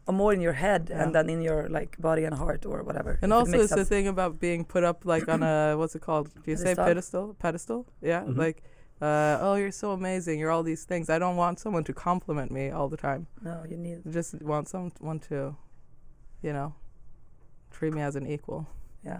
are 0.07 0.13
more 0.21 0.33
in 0.37 0.41
your 0.47 0.53
head 0.65 0.81
Yeah. 0.89 1.01
and 1.01 1.09
then 1.15 1.29
in 1.35 1.41
your 1.49 1.61
like 1.77 1.91
body 2.09 2.23
and 2.25 2.35
heart 2.43 2.61
or 2.65 2.77
whatever. 2.83 3.11
And 3.23 3.31
it 3.31 3.35
also, 3.35 3.51
makes 3.51 3.63
it's 3.65 3.75
the 3.75 3.85
thing 3.95 4.07
about 4.15 4.31
being 4.47 4.65
put 4.65 4.83
up 4.83 4.97
like 5.13 5.27
on 5.35 5.41
a 5.43 5.55
what's 5.79 5.95
it 5.95 6.01
called? 6.09 6.27
Do 6.43 6.47
you 6.51 6.57
say 6.57 6.73
Pedestal? 6.75 6.85
pedestal? 6.85 7.25
Pedestal? 7.39 7.79
Yeah. 8.11 8.23
Mhm. 8.23 8.37
Like, 8.45 8.57
uh, 9.01 9.37
oh, 9.41 9.55
you're 9.55 9.71
so 9.71 9.91
amazing. 9.91 10.39
You're 10.39 10.51
all 10.51 10.63
these 10.63 10.83
things. 10.85 11.09
I 11.09 11.19
don't 11.19 11.35
want 11.35 11.59
someone 11.59 11.83
to 11.85 11.93
compliment 11.93 12.51
me 12.51 12.69
all 12.69 12.87
the 12.89 12.97
time. 12.97 13.27
No, 13.41 13.63
you 13.69 13.77
need. 13.77 14.01
Just 14.09 14.41
want 14.41 14.67
someone 14.69 15.19
to, 15.29 15.55
you 16.41 16.53
know, 16.53 16.73
treat 17.71 17.93
me 17.93 18.01
as 18.01 18.15
an 18.15 18.25
equal. 18.27 18.67
Yeah. 19.03 19.19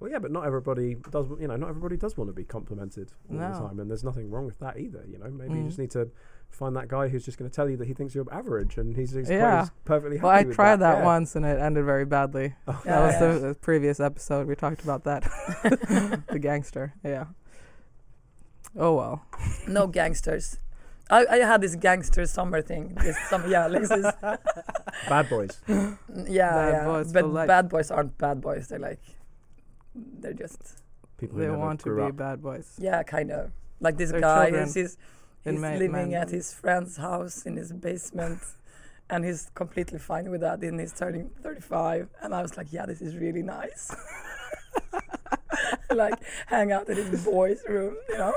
Well, 0.00 0.10
yeah, 0.10 0.18
but 0.18 0.30
not 0.32 0.44
everybody 0.44 0.96
does. 1.10 1.26
You 1.40 1.48
know, 1.48 1.56
not 1.56 1.68
everybody 1.70 1.96
does 1.96 2.16
want 2.16 2.28
to 2.28 2.34
be 2.34 2.44
complimented 2.44 3.12
all 3.30 3.38
the 3.38 3.42
time, 3.58 3.80
and 3.80 3.88
there's 3.88 4.04
nothing 4.04 4.28
wrong 4.28 4.44
with 4.44 4.58
that 4.58 4.78
either. 4.78 5.04
You 5.08 5.18
know, 5.18 5.30
maybe 5.30 5.54
you 5.54 5.60
Mm. 5.62 5.66
just 5.66 5.78
need 5.78 5.92
to 5.92 6.10
find 6.50 6.76
that 6.76 6.88
guy 6.88 7.08
who's 7.08 7.24
just 7.24 7.38
going 7.38 7.50
to 7.50 7.54
tell 7.54 7.70
you 7.70 7.76
that 7.78 7.86
he 7.86 7.94
thinks 7.94 8.14
you're 8.14 8.26
average, 8.32 8.76
and 8.76 8.94
he's, 8.94 9.12
he's, 9.12 9.26
quite- 9.28 9.36
Yeah. 9.36 9.60
he's 9.62 9.70
perfectly 9.84 10.18
happy 10.18 10.26
Well, 10.26 10.36
I 10.36 10.42
with 10.42 10.54
tried 10.54 10.76
that, 10.76 10.98
yeah. 10.98 11.04
once 11.04 11.34
and 11.36 11.44
it 11.46 11.58
ended 11.58 11.84
very 11.84 12.04
badly. 12.04 12.54
Oh. 12.68 12.80
Yeah, 12.84 13.00
that 13.00 13.06
was 13.06 13.14
yeah. 13.14 13.32
the, 13.32 13.48
the 13.48 13.54
previous 13.54 13.98
episode. 13.98 14.46
We 14.46 14.54
talked 14.56 14.82
about 14.84 15.04
that. 15.04 15.22
the 16.28 16.38
gangster. 16.38 16.92
Yeah. 17.02 17.26
Oh 18.76 18.94
well. 18.94 19.24
No 19.68 19.86
gangsters. 19.86 20.58
I, 21.10 21.26
I 21.26 21.36
had 21.38 21.60
this 21.60 21.76
gangster 21.76 22.24
summer 22.26 22.62
thing. 22.62 22.94
This 23.02 23.16
summer, 23.28 23.46
yeah, 23.46 23.66
like 23.66 23.82
this, 23.82 23.90
Bad 25.08 25.28
boys. 25.28 25.60
yeah, 25.68 25.96
Bad 26.08 26.72
yeah. 26.72 26.84
boys 26.84 27.12
but 27.12 27.46
bad 27.46 27.68
boys 27.68 27.90
aren't 27.90 28.16
bad 28.18 28.40
boys. 28.40 28.68
They're 28.68 28.78
like, 28.78 29.00
they're 29.94 30.32
just, 30.32 30.82
People 31.18 31.36
who 31.38 31.42
They 31.44 31.50
want 31.50 31.80
to 31.80 31.94
be 31.94 32.02
up. 32.02 32.16
bad 32.16 32.42
boys. 32.42 32.74
yeah, 32.78 33.02
kind 33.02 33.30
of. 33.30 33.50
Like 33.80 33.96
this 33.98 34.10
They're 34.12 34.20
guy, 34.20 34.46
children 34.46 34.64
he's, 34.66 34.74
he's, 34.74 34.96
he's 35.44 35.60
ma- 35.60 35.72
living 35.72 35.92
man- 35.92 36.14
at 36.14 36.30
his 36.30 36.52
friend's 36.54 36.96
house 36.96 37.42
in 37.44 37.56
his 37.56 37.70
basement, 37.72 38.40
and 39.10 39.24
he's 39.24 39.50
completely 39.54 39.98
fine 39.98 40.30
with 40.30 40.40
that. 40.40 40.62
And 40.62 40.80
he's 40.80 40.92
turning 40.94 41.30
35, 41.42 42.08
and 42.22 42.34
I 42.34 42.40
was 42.40 42.56
like, 42.56 42.72
yeah, 42.72 42.86
this 42.86 43.02
is 43.02 43.14
really 43.16 43.42
nice. 43.42 43.94
like 45.94 46.14
hang 46.46 46.72
out 46.72 46.88
in 46.88 46.96
his 46.96 47.24
boys' 47.24 47.62
room, 47.68 47.96
you 48.08 48.18
know. 48.18 48.34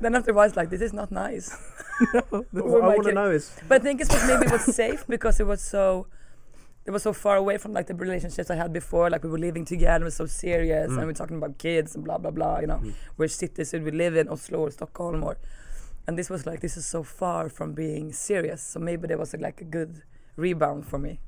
then 0.00 0.14
after 0.14 0.30
a 0.30 0.34
while, 0.34 0.46
it's 0.46 0.56
like 0.56 0.70
this 0.70 0.80
is 0.82 0.92
not 0.92 1.10
nice. 1.10 1.56
But 2.30 2.42
what 2.52 2.82
I 2.82 2.86
want 2.88 3.04
to 3.04 3.12
know 3.12 3.30
is, 3.30 3.52
But 3.68 3.80
I 3.80 3.84
think 3.84 4.00
it 4.00 4.08
was 4.10 4.26
maybe 4.26 4.46
it 4.46 4.52
was 4.52 4.64
safe 4.74 5.04
because 5.06 5.38
it 5.40 5.46
was 5.46 5.60
so 5.62 6.06
it 6.86 6.90
was 6.90 7.02
so 7.02 7.12
far 7.12 7.36
away 7.36 7.56
from 7.56 7.72
like 7.72 7.86
the 7.86 7.94
relationships 7.94 8.50
I 8.50 8.56
had 8.56 8.72
before. 8.72 9.08
Like 9.10 9.22
we 9.24 9.30
were 9.30 9.38
living 9.38 9.64
together, 9.64 9.94
and 9.94 10.02
it 10.02 10.04
was 10.04 10.16
so 10.16 10.26
serious, 10.26 10.90
Mm. 10.90 10.98
and 10.98 11.06
we're 11.06 11.12
talking 11.22 11.36
about 11.36 11.56
kids 11.58 11.94
and 11.94 12.04
blah 12.04 12.18
blah 12.18 12.30
blah. 12.32 12.58
You 12.60 12.66
know, 12.66 12.80
Mm. 12.82 12.92
which 13.16 13.34
cities 13.36 13.70
should 13.70 13.84
we 13.84 13.90
live 13.92 14.16
in, 14.16 14.28
Oslo 14.28 14.58
or 14.66 14.70
Stockholm 14.70 15.22
or. 15.24 15.36
And 16.06 16.18
this 16.18 16.28
was 16.28 16.44
like 16.44 16.60
this 16.60 16.76
is 16.76 16.84
so 16.84 17.02
far 17.02 17.48
from 17.48 17.72
being 17.72 18.12
serious. 18.12 18.60
So 18.62 18.78
maybe 18.78 19.06
there 19.08 19.16
was 19.16 19.32
like 19.46 19.62
a 19.62 19.64
good 19.64 20.02
rebound 20.36 20.84
for 20.86 20.98
me. 20.98 21.18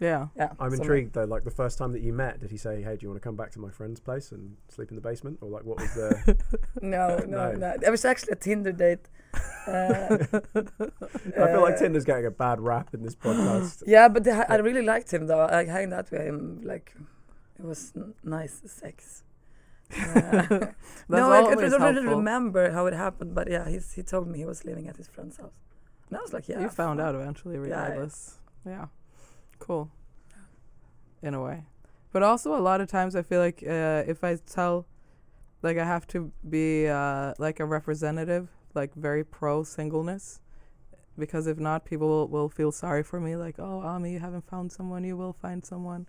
Yeah. 0.00 0.28
Yeah, 0.36 0.50
I'm 0.58 0.70
so 0.70 0.76
intrigued 0.76 1.12
though. 1.12 1.24
Like 1.24 1.44
the 1.44 1.50
first 1.50 1.76
time 1.78 1.92
that 1.92 2.00
you 2.02 2.12
met, 2.12 2.40
did 2.40 2.50
he 2.50 2.56
say, 2.56 2.82
"Hey, 2.82 2.96
do 2.96 3.02
you 3.02 3.08
want 3.10 3.20
to 3.20 3.24
come 3.24 3.36
back 3.36 3.50
to 3.52 3.58
my 3.60 3.70
friend's 3.70 4.00
place 4.00 4.32
and 4.32 4.56
sleep 4.68 4.88
in 4.90 4.96
the 4.96 5.02
basement?" 5.02 5.38
Or 5.42 5.48
like, 5.50 5.64
what 5.64 5.78
was 5.78 5.92
the? 5.94 6.36
No, 6.82 7.18
no, 7.28 7.52
No. 7.52 7.52
no. 7.52 7.76
It 7.82 7.90
was 7.90 8.04
actually 8.04 8.32
a 8.32 8.36
Tinder 8.36 8.72
date. 8.72 9.08
Uh, 9.68 10.16
I 10.24 11.46
feel 11.52 11.60
like 11.60 11.74
uh, 11.74 11.78
Tinder's 11.78 12.04
getting 12.04 12.24
a 12.24 12.30
bad 12.30 12.60
rap 12.60 12.94
in 12.94 13.02
this 13.02 13.14
podcast. 13.14 13.82
Yeah, 13.86 14.08
but 14.08 14.24
the, 14.24 14.50
I 14.50 14.56
really 14.56 14.82
liked 14.82 15.12
him 15.12 15.26
though. 15.26 15.46
I 15.46 15.64
hanged 15.66 15.92
out 15.92 16.10
with 16.10 16.22
him. 16.22 16.62
Like, 16.64 16.94
it 17.58 17.64
was 17.64 17.92
n- 17.94 18.14
nice 18.24 18.62
sex. 18.66 19.22
Uh, 19.92 20.14
That's 20.14 20.74
no, 21.08 21.30
I, 21.30 21.36
I 21.38 21.42
always 21.42 21.70
don't 21.70 21.82
really 21.82 22.06
remember 22.06 22.70
how 22.72 22.86
it 22.86 22.94
happened, 22.94 23.34
but 23.34 23.50
yeah, 23.50 23.68
he's, 23.68 23.92
he 23.92 24.02
told 24.02 24.28
me 24.28 24.38
he 24.38 24.46
was 24.46 24.64
living 24.64 24.88
at 24.88 24.96
his 24.96 25.08
friend's 25.08 25.36
house. 25.36 25.52
And 26.08 26.16
I 26.18 26.22
was 26.22 26.32
like, 26.32 26.48
yeah. 26.48 26.60
you 26.60 26.68
found 26.70 26.98
fine. 26.98 27.06
out 27.06 27.14
eventually, 27.14 27.68
Yeah, 27.68 28.06
yeah. 28.66 28.86
Regardless. 29.60 29.88
Yeah, 30.30 30.36
Cool. 30.46 31.22
In 31.22 31.34
a 31.34 31.42
way, 31.42 31.64
but 32.12 32.22
also 32.22 32.56
a 32.56 32.62
lot 32.62 32.80
of 32.80 32.88
times 32.88 33.14
I 33.14 33.22
feel 33.22 33.40
like 33.40 33.62
uh, 33.66 34.04
if 34.06 34.24
I 34.24 34.36
tell, 34.46 34.86
like 35.62 35.76
I 35.78 35.84
have 35.84 36.06
to 36.08 36.32
be 36.48 36.88
uh, 36.88 37.34
like 37.38 37.60
a 37.60 37.66
representative, 37.66 38.48
like 38.74 38.94
very 38.94 39.22
pro 39.24 39.62
singleness, 39.62 40.40
because 41.18 41.46
if 41.46 41.58
not, 41.58 41.84
people 41.84 42.08
will, 42.08 42.28
will 42.28 42.48
feel 42.48 42.72
sorry 42.72 43.02
for 43.02 43.20
me. 43.20 43.36
Like, 43.36 43.56
oh, 43.58 43.80
Ami, 43.80 44.12
you 44.12 44.18
haven't 44.18 44.48
found 44.48 44.72
someone, 44.72 45.04
you 45.04 45.16
will 45.16 45.34
find 45.34 45.64
someone. 45.64 46.06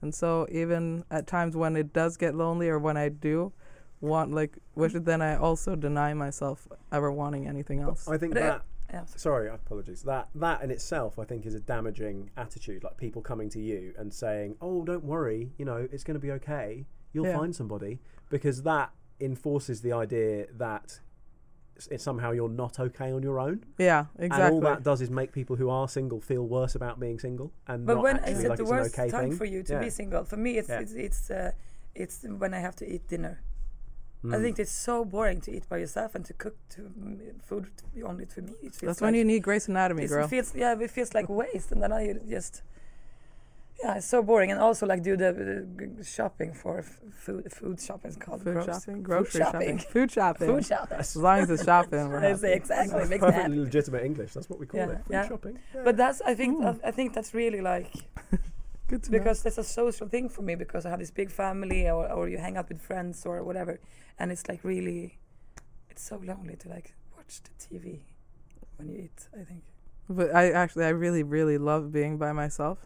And 0.00 0.14
so 0.14 0.46
even 0.50 1.04
at 1.10 1.26
times 1.26 1.56
when 1.56 1.76
it 1.76 1.92
does 1.92 2.16
get 2.16 2.34
lonely, 2.34 2.68
or 2.68 2.78
when 2.78 2.96
I 2.96 3.08
do 3.08 3.52
want 4.00 4.32
like, 4.32 4.58
which 4.74 4.92
then 4.92 5.22
I 5.22 5.36
also 5.36 5.76
deny 5.76 6.14
myself 6.14 6.66
ever 6.92 7.10
wanting 7.12 7.46
anything 7.46 7.80
else. 7.80 8.08
I 8.08 8.18
think 8.18 8.34
But 8.34 8.40
that 8.40 8.54
Yeah. 8.54 8.75
Sorry, 9.16 9.48
apologies. 9.48 10.02
That 10.02 10.28
that 10.34 10.62
in 10.62 10.70
itself, 10.70 11.18
I 11.18 11.24
think, 11.24 11.46
is 11.46 11.54
a 11.54 11.60
damaging 11.60 12.30
attitude. 12.36 12.84
Like 12.84 12.96
people 12.96 13.22
coming 13.22 13.48
to 13.50 13.60
you 13.60 13.94
and 13.98 14.12
saying, 14.12 14.56
"Oh, 14.60 14.84
don't 14.84 15.04
worry, 15.04 15.52
you 15.58 15.64
know, 15.64 15.88
it's 15.92 16.04
going 16.04 16.14
to 16.14 16.20
be 16.20 16.32
okay. 16.32 16.86
You'll 17.12 17.26
Yeah. 17.26 17.36
find 17.38 17.54
somebody," 17.54 18.00
because 18.30 18.62
that 18.62 18.90
enforces 19.20 19.80
the 19.82 19.92
idea 19.92 20.46
that 20.52 21.00
it's 21.90 22.02
somehow 22.04 22.30
you're 22.32 22.48
not 22.48 22.80
okay 22.80 23.12
on 23.12 23.22
your 23.22 23.38
own. 23.38 23.64
Yeah, 23.78 24.06
exactly. 24.18 24.44
And 24.46 24.54
all 24.54 24.60
that 24.62 24.82
does 24.82 25.00
is 25.02 25.10
make 25.10 25.32
people 25.32 25.56
who 25.56 25.68
are 25.68 25.86
single 25.88 26.20
feel 26.20 26.46
worse 26.46 26.74
about 26.74 26.98
being 26.98 27.18
single, 27.18 27.52
and 27.66 27.86
But 27.86 27.94
not 27.94 28.02
when 28.02 28.16
actually 28.16 28.32
is 28.32 28.44
it 28.44 28.48
like 28.48 28.56
the 28.58 28.62
it's 28.64 28.70
worst 28.70 28.98
okay 28.98 29.10
time 29.10 29.28
thing. 29.30 29.32
for 29.38 29.44
you 29.44 29.62
to 29.64 29.72
Yeah. 29.74 29.80
be 29.80 29.90
single? 29.90 30.24
For 30.24 30.36
me, 30.38 30.56
it's 30.58 30.68
Yeah. 30.70 30.80
it's 30.80 30.92
it's, 30.92 31.30
uh, 31.30 31.52
it's 31.94 32.22
when 32.24 32.54
I 32.54 32.60
have 32.60 32.76
to 32.76 32.90
eat 32.90 33.06
dinner. 33.08 33.40
I 34.24 34.28
Mm. 34.28 34.42
think 34.42 34.58
it's 34.58 34.72
so 34.72 35.04
boring 35.04 35.40
to 35.42 35.50
eat 35.56 35.68
by 35.68 35.76
yourself 35.78 36.14
and 36.16 36.24
to 36.24 36.32
cook 36.34 36.56
to 36.70 36.80
mm, 36.82 37.18
food 37.48 37.66
to 37.78 38.02
only 38.02 38.26
to 38.26 38.42
me. 38.42 38.52
It 38.62 38.74
feels 38.74 38.80
That's 38.80 39.00
like 39.00 39.08
when 39.08 39.14
you 39.14 39.24
need 39.24 39.42
Grey's 39.42 39.68
Anatomy, 39.68 40.02
it's- 40.04 40.10
girl. 40.16 40.24
It 40.24 40.30
feels 40.30 40.54
yeah, 40.54 40.74
it 40.86 40.90
feels 40.90 41.14
like 41.14 41.28
waste, 41.28 41.70
and 41.72 41.80
then 41.82 41.92
I 41.92 42.14
just 42.28 42.62
yeah, 43.82 43.96
it's 43.98 44.06
so 44.06 44.22
boring. 44.22 44.50
And 44.50 44.58
also 44.58 44.86
like 44.86 45.02
do 45.02 45.16
the, 45.18 45.30
the 45.98 46.02
shopping 46.02 46.54
for 46.54 46.78
f- 46.78 46.98
food. 47.12 47.52
Food 47.52 47.78
shopping 47.78 48.10
is 48.12 48.16
called 48.16 48.42
Food 48.42 48.54
gross. 48.54 48.66
shopping, 48.66 49.02
grocery 49.02 49.40
shopping. 49.42 49.60
shopping, 49.78 49.78
food 49.94 50.10
shopping. 50.10 50.48
Food 50.48 50.64
shopping. 50.66 50.98
As 50.98 51.14
long 51.14 51.38
as 51.40 51.50
it's 51.50 51.64
shopping, 51.64 52.08
we're 52.10 52.20
happy. 52.20 52.52
exactly. 52.52 52.98
That's 52.98 53.10
Makes 53.10 53.22
me 53.22 53.26
happy. 53.26 53.36
perfectly 53.36 53.58
legitimate 53.58 54.02
English. 54.04 54.32
That's 54.32 54.48
what 54.50 54.58
we 54.58 54.66
call 54.66 54.80
Yeah, 54.80 54.90
it. 54.92 54.98
Food 55.04 55.12
yeah. 55.12 55.28
shopping. 55.28 55.58
Yeah. 55.74 55.82
But 55.84 55.96
that's 55.98 56.20
I 56.22 56.34
think 56.34 56.58
Mm. 56.58 56.80
I 56.82 56.90
think 56.90 57.12
that's 57.12 57.32
really 57.34 57.60
like 57.60 57.92
Good 58.88 59.02
to 59.04 59.10
know. 59.12 59.18
because 59.18 59.42
that's 59.42 59.58
a 59.58 59.64
social 59.64 60.06
thing 60.08 60.28
for 60.28 60.42
me 60.42 60.54
because 60.54 60.86
I 60.86 60.90
have 60.90 61.00
this 61.00 61.10
big 61.10 61.30
family 61.30 61.88
or, 61.88 62.10
or 62.10 62.28
you 62.28 62.38
hang 62.38 62.56
out 62.56 62.68
with 62.68 62.80
friends 62.80 63.26
or 63.26 63.42
whatever 63.42 63.80
and 64.18 64.30
it's 64.30 64.48
like 64.48 64.62
really 64.62 65.18
it's 65.90 66.02
so 66.02 66.16
lonely 66.24 66.56
to 66.56 66.68
like 66.68 66.94
watch 67.16 67.40
the 67.42 67.50
TV 67.76 68.00
when 68.76 68.88
you 68.88 68.98
eat 69.04 69.28
I 69.34 69.44
think 69.44 69.62
But 70.08 70.32
I 70.34 70.50
actually, 70.52 70.84
I 70.84 70.90
really, 70.90 71.24
really 71.24 71.58
love 71.58 71.90
being 71.90 72.16
by 72.16 72.32
myself. 72.32 72.78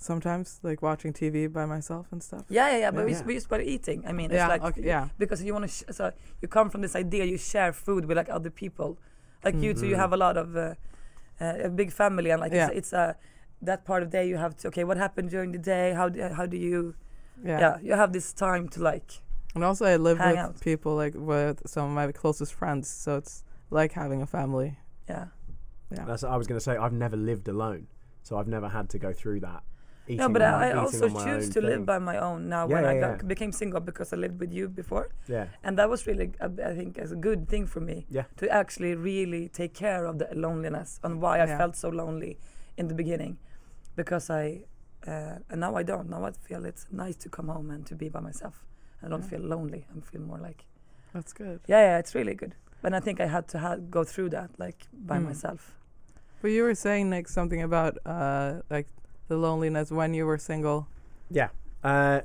Sometimes, 0.00 0.60
like 0.62 0.80
watching 0.80 1.12
TV 1.12 1.52
by 1.52 1.66
myself 1.66 2.06
and 2.12 2.22
stuff. 2.22 2.44
yeah 2.48 2.70
yeah 2.70 2.78
yeah 2.78 2.90
but 2.92 3.00
Yeah. 3.00 3.06
we, 3.06 3.12
Yeah. 3.12 3.24
we 3.26 3.34
just 3.34 3.46
about 3.46 3.62
eating 3.62 4.04
I 4.06 4.12
mean 4.12 4.30
Yeah, 4.30 4.44
it's 4.44 4.48
like 4.48 4.62
okay, 4.78 4.86
yeah. 4.86 5.08
because 5.18 5.42
you 5.42 5.52
want 5.52 5.64
to 5.64 5.68
sh- 5.76 5.90
so 5.90 6.12
you 6.40 6.46
come 6.46 6.70
from 6.70 6.82
this 6.82 6.94
idea 6.94 7.24
you 7.24 7.36
share 7.38 7.72
food 7.72 8.04
with 8.04 8.16
like 8.16 8.28
other 8.30 8.50
people 8.50 8.96
like 9.44 9.56
you 9.56 9.74
two 9.74 9.86
you 9.88 9.96
Mhm. 9.96 10.02
have 10.04 10.12
a 10.12 10.16
lot 10.16 10.36
of 10.36 10.54
uh, 10.56 10.74
uh, 11.40 11.66
a 11.66 11.68
big 11.68 11.90
family 11.90 12.30
and 12.30 12.40
like 12.40 12.52
Yeah. 12.52 12.68
it's, 12.68 12.76
it's 12.78 12.92
a 12.92 13.16
that 13.62 13.84
part 13.84 14.02
of 14.02 14.10
the 14.10 14.18
day 14.18 14.28
you 14.28 14.36
have 14.36 14.54
to 14.56 14.68
okay 14.68 14.84
what 14.84 14.96
happened 14.96 15.30
during 15.30 15.50
the 15.52 15.58
day 15.58 15.92
how 15.92 16.08
do, 16.08 16.22
how 16.38 16.46
do 16.46 16.56
you 16.56 16.94
yeah, 17.44 17.60
yeah. 17.60 17.76
you 17.82 17.92
have 17.92 18.12
this 18.12 18.32
time 18.32 18.68
to 18.68 18.80
like 18.82 19.20
And 19.54 19.64
also, 19.64 19.84
I 19.86 19.96
live 19.96 20.18
with 20.18 20.36
out. 20.38 20.60
people 20.60 20.92
like 21.04 21.14
with 21.16 21.62
some 21.66 21.84
of 21.88 21.92
my 21.94 22.12
closest 22.12 22.52
friends, 22.54 22.88
so 22.88 23.16
it's 23.16 23.44
like 23.70 23.92
having 23.92 24.20
a 24.22 24.26
family. 24.26 24.70
yeah 25.08 25.26
Yeah. 25.90 26.04
That's 26.08 26.22
I 26.22 26.36
was 26.36 26.46
going 26.46 26.60
to 26.60 26.64
say. 26.68 26.74
I've 26.76 26.92
never 27.06 27.16
lived 27.16 27.48
alone, 27.48 27.86
so 28.22 28.30
I've 28.38 28.48
never 28.56 28.68
had 28.68 28.86
to 28.90 28.98
go 29.06 29.10
through 29.20 29.40
that. 29.48 29.62
No, 30.20 30.28
but 30.28 30.42
on- 30.42 30.54
I, 30.64 30.68
I 30.70 30.72
also 30.84 31.04
on 31.08 31.24
choose 31.24 31.44
own 31.46 31.52
to 31.56 31.60
live 31.70 31.82
by 31.92 31.98
my 32.10 32.16
own 32.28 32.48
now 32.48 32.62
Yeah, 32.66 32.74
when 32.74 32.84
I 32.84 32.94
yeah, 32.94 33.00
got, 33.04 33.16
yeah. 33.22 33.26
became 33.34 33.52
single 33.52 33.80
because 33.80 34.08
I 34.14 34.16
lived 34.16 34.38
with 34.40 34.52
you 34.58 34.68
before, 34.68 35.06
Yeah, 35.28 35.46
and 35.64 35.72
that 35.78 35.88
was 35.88 36.06
really 36.06 36.26
I, 36.46 36.48
I 36.70 36.74
think 36.78 36.98
as 37.04 37.10
a 37.12 37.20
good 37.28 37.40
thing 37.52 37.66
for 37.74 37.80
me 37.80 37.96
Yeah. 38.10 38.24
to 38.40 38.44
actually 38.60 38.94
really 39.12 39.48
take 39.60 39.72
care 39.74 40.02
of 40.10 40.14
the 40.20 40.28
loneliness 40.46 40.90
and 41.04 41.12
why 41.22 41.34
I 41.44 41.46
felt 41.60 41.74
so 41.76 41.88
lonely 42.02 42.38
in 42.76 42.88
the 42.88 42.94
beginning, 42.94 43.36
because 44.02 44.30
I 44.42 44.44
uh, 45.06 45.36
and 45.50 45.60
now 45.60 45.72
I 45.80 45.82
don't. 45.90 46.08
Now 46.14 46.22
I 46.28 46.32
feel 46.48 46.64
it's 46.70 46.84
nice 46.90 47.16
to 47.24 47.28
come 47.36 47.48
home 47.54 47.68
and 47.74 47.82
to 47.86 47.94
be 47.94 48.08
by 48.16 48.20
myself. 48.20 48.56
I 49.02 49.08
don't 49.08 49.22
Yeah. 49.24 49.30
feel 49.32 49.40
lonely. 49.54 49.82
I 49.96 50.00
feel 50.10 50.20
more 50.32 50.40
like 50.48 50.60
That's 51.14 51.32
good. 51.32 51.58
yeah, 51.72 51.82
yeah, 51.88 51.98
it's 52.02 52.14
really 52.14 52.34
good. 52.42 52.52
But 52.82 52.92
I 52.94 53.00
think 53.00 53.20
I 53.20 53.26
had 53.26 53.44
to 53.52 53.58
ha- 53.58 53.80
go 53.98 54.04
through 54.04 54.30
that 54.38 54.50
like 54.58 54.80
by 54.92 55.18
Mm. 55.18 55.24
myself. 55.30 55.60
But 56.42 56.50
you 56.56 56.62
were 56.62 56.74
saying 56.86 57.10
like 57.16 57.28
something 57.28 57.62
about 57.70 57.92
uh 58.06 58.50
like 58.70 58.88
the 59.28 59.36
loneliness 59.36 59.90
when 59.90 60.14
you 60.14 60.26
were 60.26 60.38
single. 60.38 60.86
yeah. 61.40 61.50
Uh, 61.84 62.20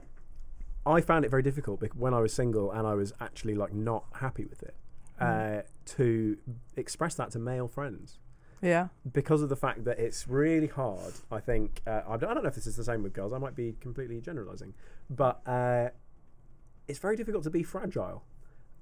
I 0.97 0.99
found 1.01 1.25
it 1.25 1.31
very 1.31 1.43
difficult 1.43 1.79
bec- 1.79 1.95
when 2.03 2.13
I 2.13 2.19
was 2.25 2.33
single 2.33 2.67
and 2.75 2.83
I 2.93 2.95
was 2.95 3.13
actually 3.27 3.55
like 3.63 3.73
not 3.73 4.03
happy 4.25 4.45
with 4.51 4.62
it 4.69 4.75
uh, 5.19 5.25
Mm. 5.25 5.63
to 5.95 6.38
express 6.75 7.13
that 7.15 7.29
to 7.31 7.39
male 7.39 7.67
friends. 7.67 8.19
Yeah. 8.63 8.88
because 9.12 9.41
of 9.41 9.49
the 9.49 9.56
fact 9.56 9.84
that 9.84 9.99
it's 9.99 10.28
really 10.28 10.67
hard. 10.67 11.13
I 11.32 11.39
think 11.39 11.82
uh, 11.86 12.02
I, 12.08 12.17
don't, 12.17 12.30
I 12.30 12.34
don't 12.34 12.43
know 12.43 12.49
if 12.49 12.56
this 12.56 12.67
is 12.67 12.76
the 12.78 12.84
same 12.84 13.04
with 13.04 13.13
girls. 13.13 13.34
I 13.34 13.38
might 13.38 13.56
be 13.56 13.76
completely 13.80 14.21
generalizing, 14.21 14.73
but 15.10 15.41
uh, 15.45 15.89
it's 16.88 16.99
very 16.99 17.15
difficult 17.15 17.43
to 17.43 17.49
be 17.49 17.63
fragile 17.63 18.23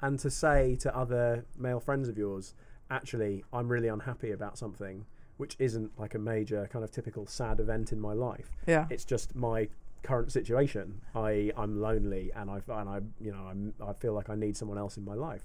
and 0.01 0.19
to 0.19 0.29
say 0.29 0.75
to 0.77 0.95
other 0.95 1.45
male 1.57 1.79
friends 1.79 2.07
of 2.07 2.17
yours, 2.17 2.53
actually, 2.89 3.43
I'm 3.53 3.67
really 3.69 3.87
unhappy 3.87 4.31
about 4.31 4.57
something, 4.57 5.05
which 5.37 5.55
isn't 5.59 5.97
like 5.99 6.15
a 6.15 6.19
major 6.19 6.67
kind 6.71 6.83
of 6.83 6.91
typical 6.91 7.25
sad 7.27 7.59
event 7.59 7.91
in 7.91 7.99
my 7.99 8.13
life. 8.13 8.49
Yeah. 8.67 8.87
It's 8.89 9.05
just 9.05 9.35
my 9.35 9.69
current 10.03 10.31
situation. 10.31 11.01
I 11.15 11.51
I'm 11.55 11.79
lonely 11.79 12.31
and 12.35 12.49
I 12.49 12.61
and 12.67 12.89
I 12.89 12.99
you 13.19 13.31
know 13.31 13.43
I'm 13.49 13.73
I 13.85 13.93
feel 13.93 14.13
like 14.13 14.29
I 14.29 14.35
need 14.35 14.57
someone 14.57 14.79
else 14.79 14.97
in 14.97 15.05
my 15.05 15.13
life, 15.13 15.43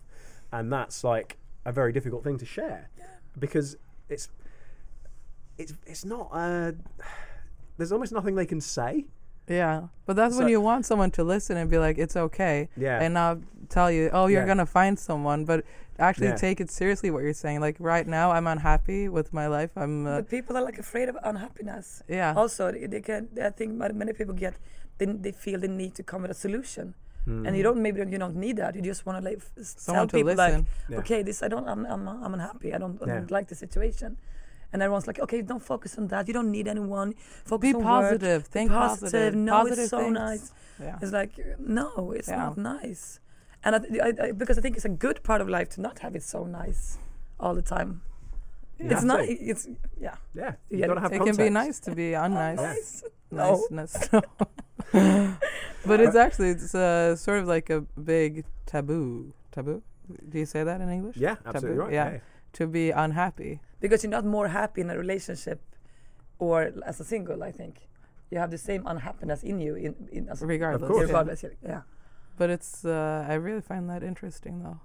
and 0.53 0.72
that's 0.72 1.05
like 1.05 1.37
a 1.66 1.72
very 1.72 1.92
difficult 1.92 2.25
thing 2.25 2.38
to 2.38 2.46
share 2.46 2.88
because 3.38 3.77
it's 4.08 4.28
it's 5.58 5.72
it's 5.86 6.04
not 6.04 6.28
uh 6.32 6.72
there's 7.78 7.92
almost 7.92 8.12
nothing 8.12 8.34
they 8.34 8.46
can 8.46 8.60
say 8.60 9.04
Yeah. 9.48 9.88
But 10.06 10.16
that's 10.16 10.34
So- 10.34 10.40
when 10.40 10.48
you 10.50 10.60
want 10.60 10.86
someone 10.86 11.10
to 11.18 11.22
listen 11.34 11.56
and 11.56 11.70
be 11.70 11.78
like, 11.78 11.98
it's 12.04 12.16
okay. 12.26 12.68
yeah 12.76 12.98
And 13.04 13.14
not 13.14 13.38
tell 13.68 13.90
you, 13.96 14.10
oh, 14.12 14.26
you're 14.26 14.40
Yeah. 14.42 14.52
going 14.52 14.58
to 14.66 14.72
find 14.80 14.94
someone. 14.98 15.40
But 15.50 15.58
actually 15.98 16.30
Yeah. 16.34 16.46
take 16.46 16.58
it 16.64 16.68
seriously 16.80 17.08
what 17.14 17.22
you're 17.24 17.40
saying. 17.44 17.58
Like 17.66 17.76
right 17.78 18.06
now, 18.18 18.26
I'm 18.36 18.46
unhappy 18.56 19.02
with 19.08 19.28
my 19.40 19.46
life. 19.56 19.70
I'm, 19.82 19.94
uh, 20.06 20.16
but 20.18 20.28
people 20.36 20.52
are 20.58 20.64
like 20.70 20.78
afraid 20.86 21.08
of 21.12 21.16
unhappiness. 21.30 22.02
yeah. 22.08 22.34
Also, 22.40 22.62
they, 22.72 22.86
they 22.92 23.00
can. 23.08 23.28
I 23.48 23.50
think 23.58 23.70
many 24.02 24.12
people 24.18 24.34
get. 24.34 24.54
They, 24.98 25.06
they 25.26 25.32
feel 25.44 25.58
the 25.60 25.68
need 25.82 25.94
to 26.00 26.02
come 26.10 26.20
with 26.22 26.32
a 26.36 26.40
solution, 26.46 26.94
Mm. 27.26 27.46
and 27.48 27.56
you 27.56 27.62
don't. 27.64 27.82
Maybe 27.82 27.98
you 28.00 28.18
don't 28.18 28.36
need 28.36 28.56
that. 28.58 28.74
You 28.76 28.82
just 28.82 29.04
want 29.06 29.18
to 29.18 29.24
like 29.30 29.38
f- 29.38 29.50
s- 29.58 29.74
tell 29.86 30.06
people 30.06 30.32
listen. 30.34 30.66
like, 30.90 30.98
okay, 31.00 31.22
this 31.22 31.42
I 31.42 31.48
don't. 31.48 31.66
I'm 31.68 31.84
I'm 31.86 32.06
I'm 32.08 32.34
unhappy. 32.34 32.72
I 32.72 32.78
don't, 32.78 33.02
I 33.02 33.06
don't 33.06 33.30
like 33.32 33.48
the 33.48 33.56
situation, 33.56 34.16
and 34.72 34.80
everyone's 34.80 35.08
like, 35.08 35.18
okay, 35.18 35.42
don't 35.42 35.62
focus 35.72 35.98
on 35.98 36.06
that. 36.08 36.28
You 36.28 36.34
don't 36.34 36.52
need 36.52 36.68
anyone. 36.68 37.14
Focus 37.44 37.72
be 37.72 37.74
on 37.74 37.82
work. 37.84 37.86
positive. 38.02 38.42
Be 38.44 38.48
Think 38.50 38.70
positive. 38.70 39.12
positive. 39.12 39.34
No, 39.34 39.52
positive 39.52 39.78
it's 39.82 39.90
so 39.90 39.98
things. 39.98 40.12
nice. 40.14 40.52
Yeah. 40.80 40.98
It's 41.02 41.12
like 41.12 41.32
no, 41.58 42.12
it's 42.12 42.28
Yeah. 42.28 42.36
not 42.36 42.58
nice, 42.58 43.18
and 43.64 43.74
I, 43.76 43.78
I, 44.08 44.12
I, 44.26 44.32
because 44.32 44.56
I 44.58 44.60
think 44.62 44.76
it's 44.76 44.84
a 44.84 44.94
good 45.06 45.18
part 45.24 45.40
of 45.40 45.48
life 45.48 45.68
to 45.70 45.80
not 45.80 45.98
have 46.00 46.14
it 46.14 46.22
so 46.22 46.44
nice 46.44 46.98
all 47.40 47.54
the 47.54 47.62
time. 47.62 48.02
Yeah. 48.78 48.92
It's 48.92 49.02
not. 49.02 49.20
It's 49.24 49.66
yeah. 50.00 50.14
yeah 50.34 50.52
You 50.70 50.78
you 50.78 50.86
gotta 50.86 51.00
it. 51.00 51.02
have 51.02 51.12
it 51.12 51.22
can 51.24 51.34
be 51.36 51.50
nice 51.50 51.80
to 51.80 51.90
be 51.94 52.10
unnice. 52.24 52.56
Nice. 52.60 53.02
No. 53.32 53.66
Niceness. 55.88 55.99
but 55.99 56.01
it's 56.07 56.16
actually 56.16 56.51
it's 56.51 56.75
uh, 56.75 57.16
sort 57.16 57.38
of 57.40 57.46
like 57.49 57.70
a 57.70 57.81
big 58.14 58.44
taboo. 58.66 59.33
Taboo? 59.53 59.83
Do 60.31 60.38
you 60.38 60.46
say 60.46 60.62
that 60.64 60.81
in 60.81 60.88
English? 60.88 61.16
yeah 61.16 61.37
absolutely 61.46 61.70
Taboo, 61.70 61.81
right 61.85 61.92
yeah. 61.92 62.11
yeah. 62.12 62.20
To 62.59 62.66
be 62.66 62.90
unhappy. 62.90 63.61
because 63.81 64.03
you're 64.03 64.11
not 64.18 64.25
more 64.25 64.49
happy 64.49 64.81
in 64.81 64.90
a 64.90 64.96
relationship 65.05 65.61
or 66.38 66.57
as 66.90 67.01
a 67.01 67.05
single 67.05 67.42
i 67.42 67.53
think 67.61 67.75
you 68.31 68.38
have 68.42 68.51
the 68.51 68.59
same 68.70 68.83
unhappiness 68.87 69.42
in 69.51 69.57
you 69.61 69.75
in, 69.87 69.94
in 70.12 70.29
as 70.29 70.42
Regardless. 70.42 70.88
course. 70.90 71.01
yeah. 71.01 71.07
regardless 71.07 71.42
yeah. 71.42 71.51
yeah 71.72 71.83
But 72.38 72.49
it's 72.51 72.85
uh, 72.85 73.25
I 73.33 73.35
really 73.46 73.61
find 73.72 73.85
that 73.92 74.03
interesting 74.03 74.55
though. 74.64 74.81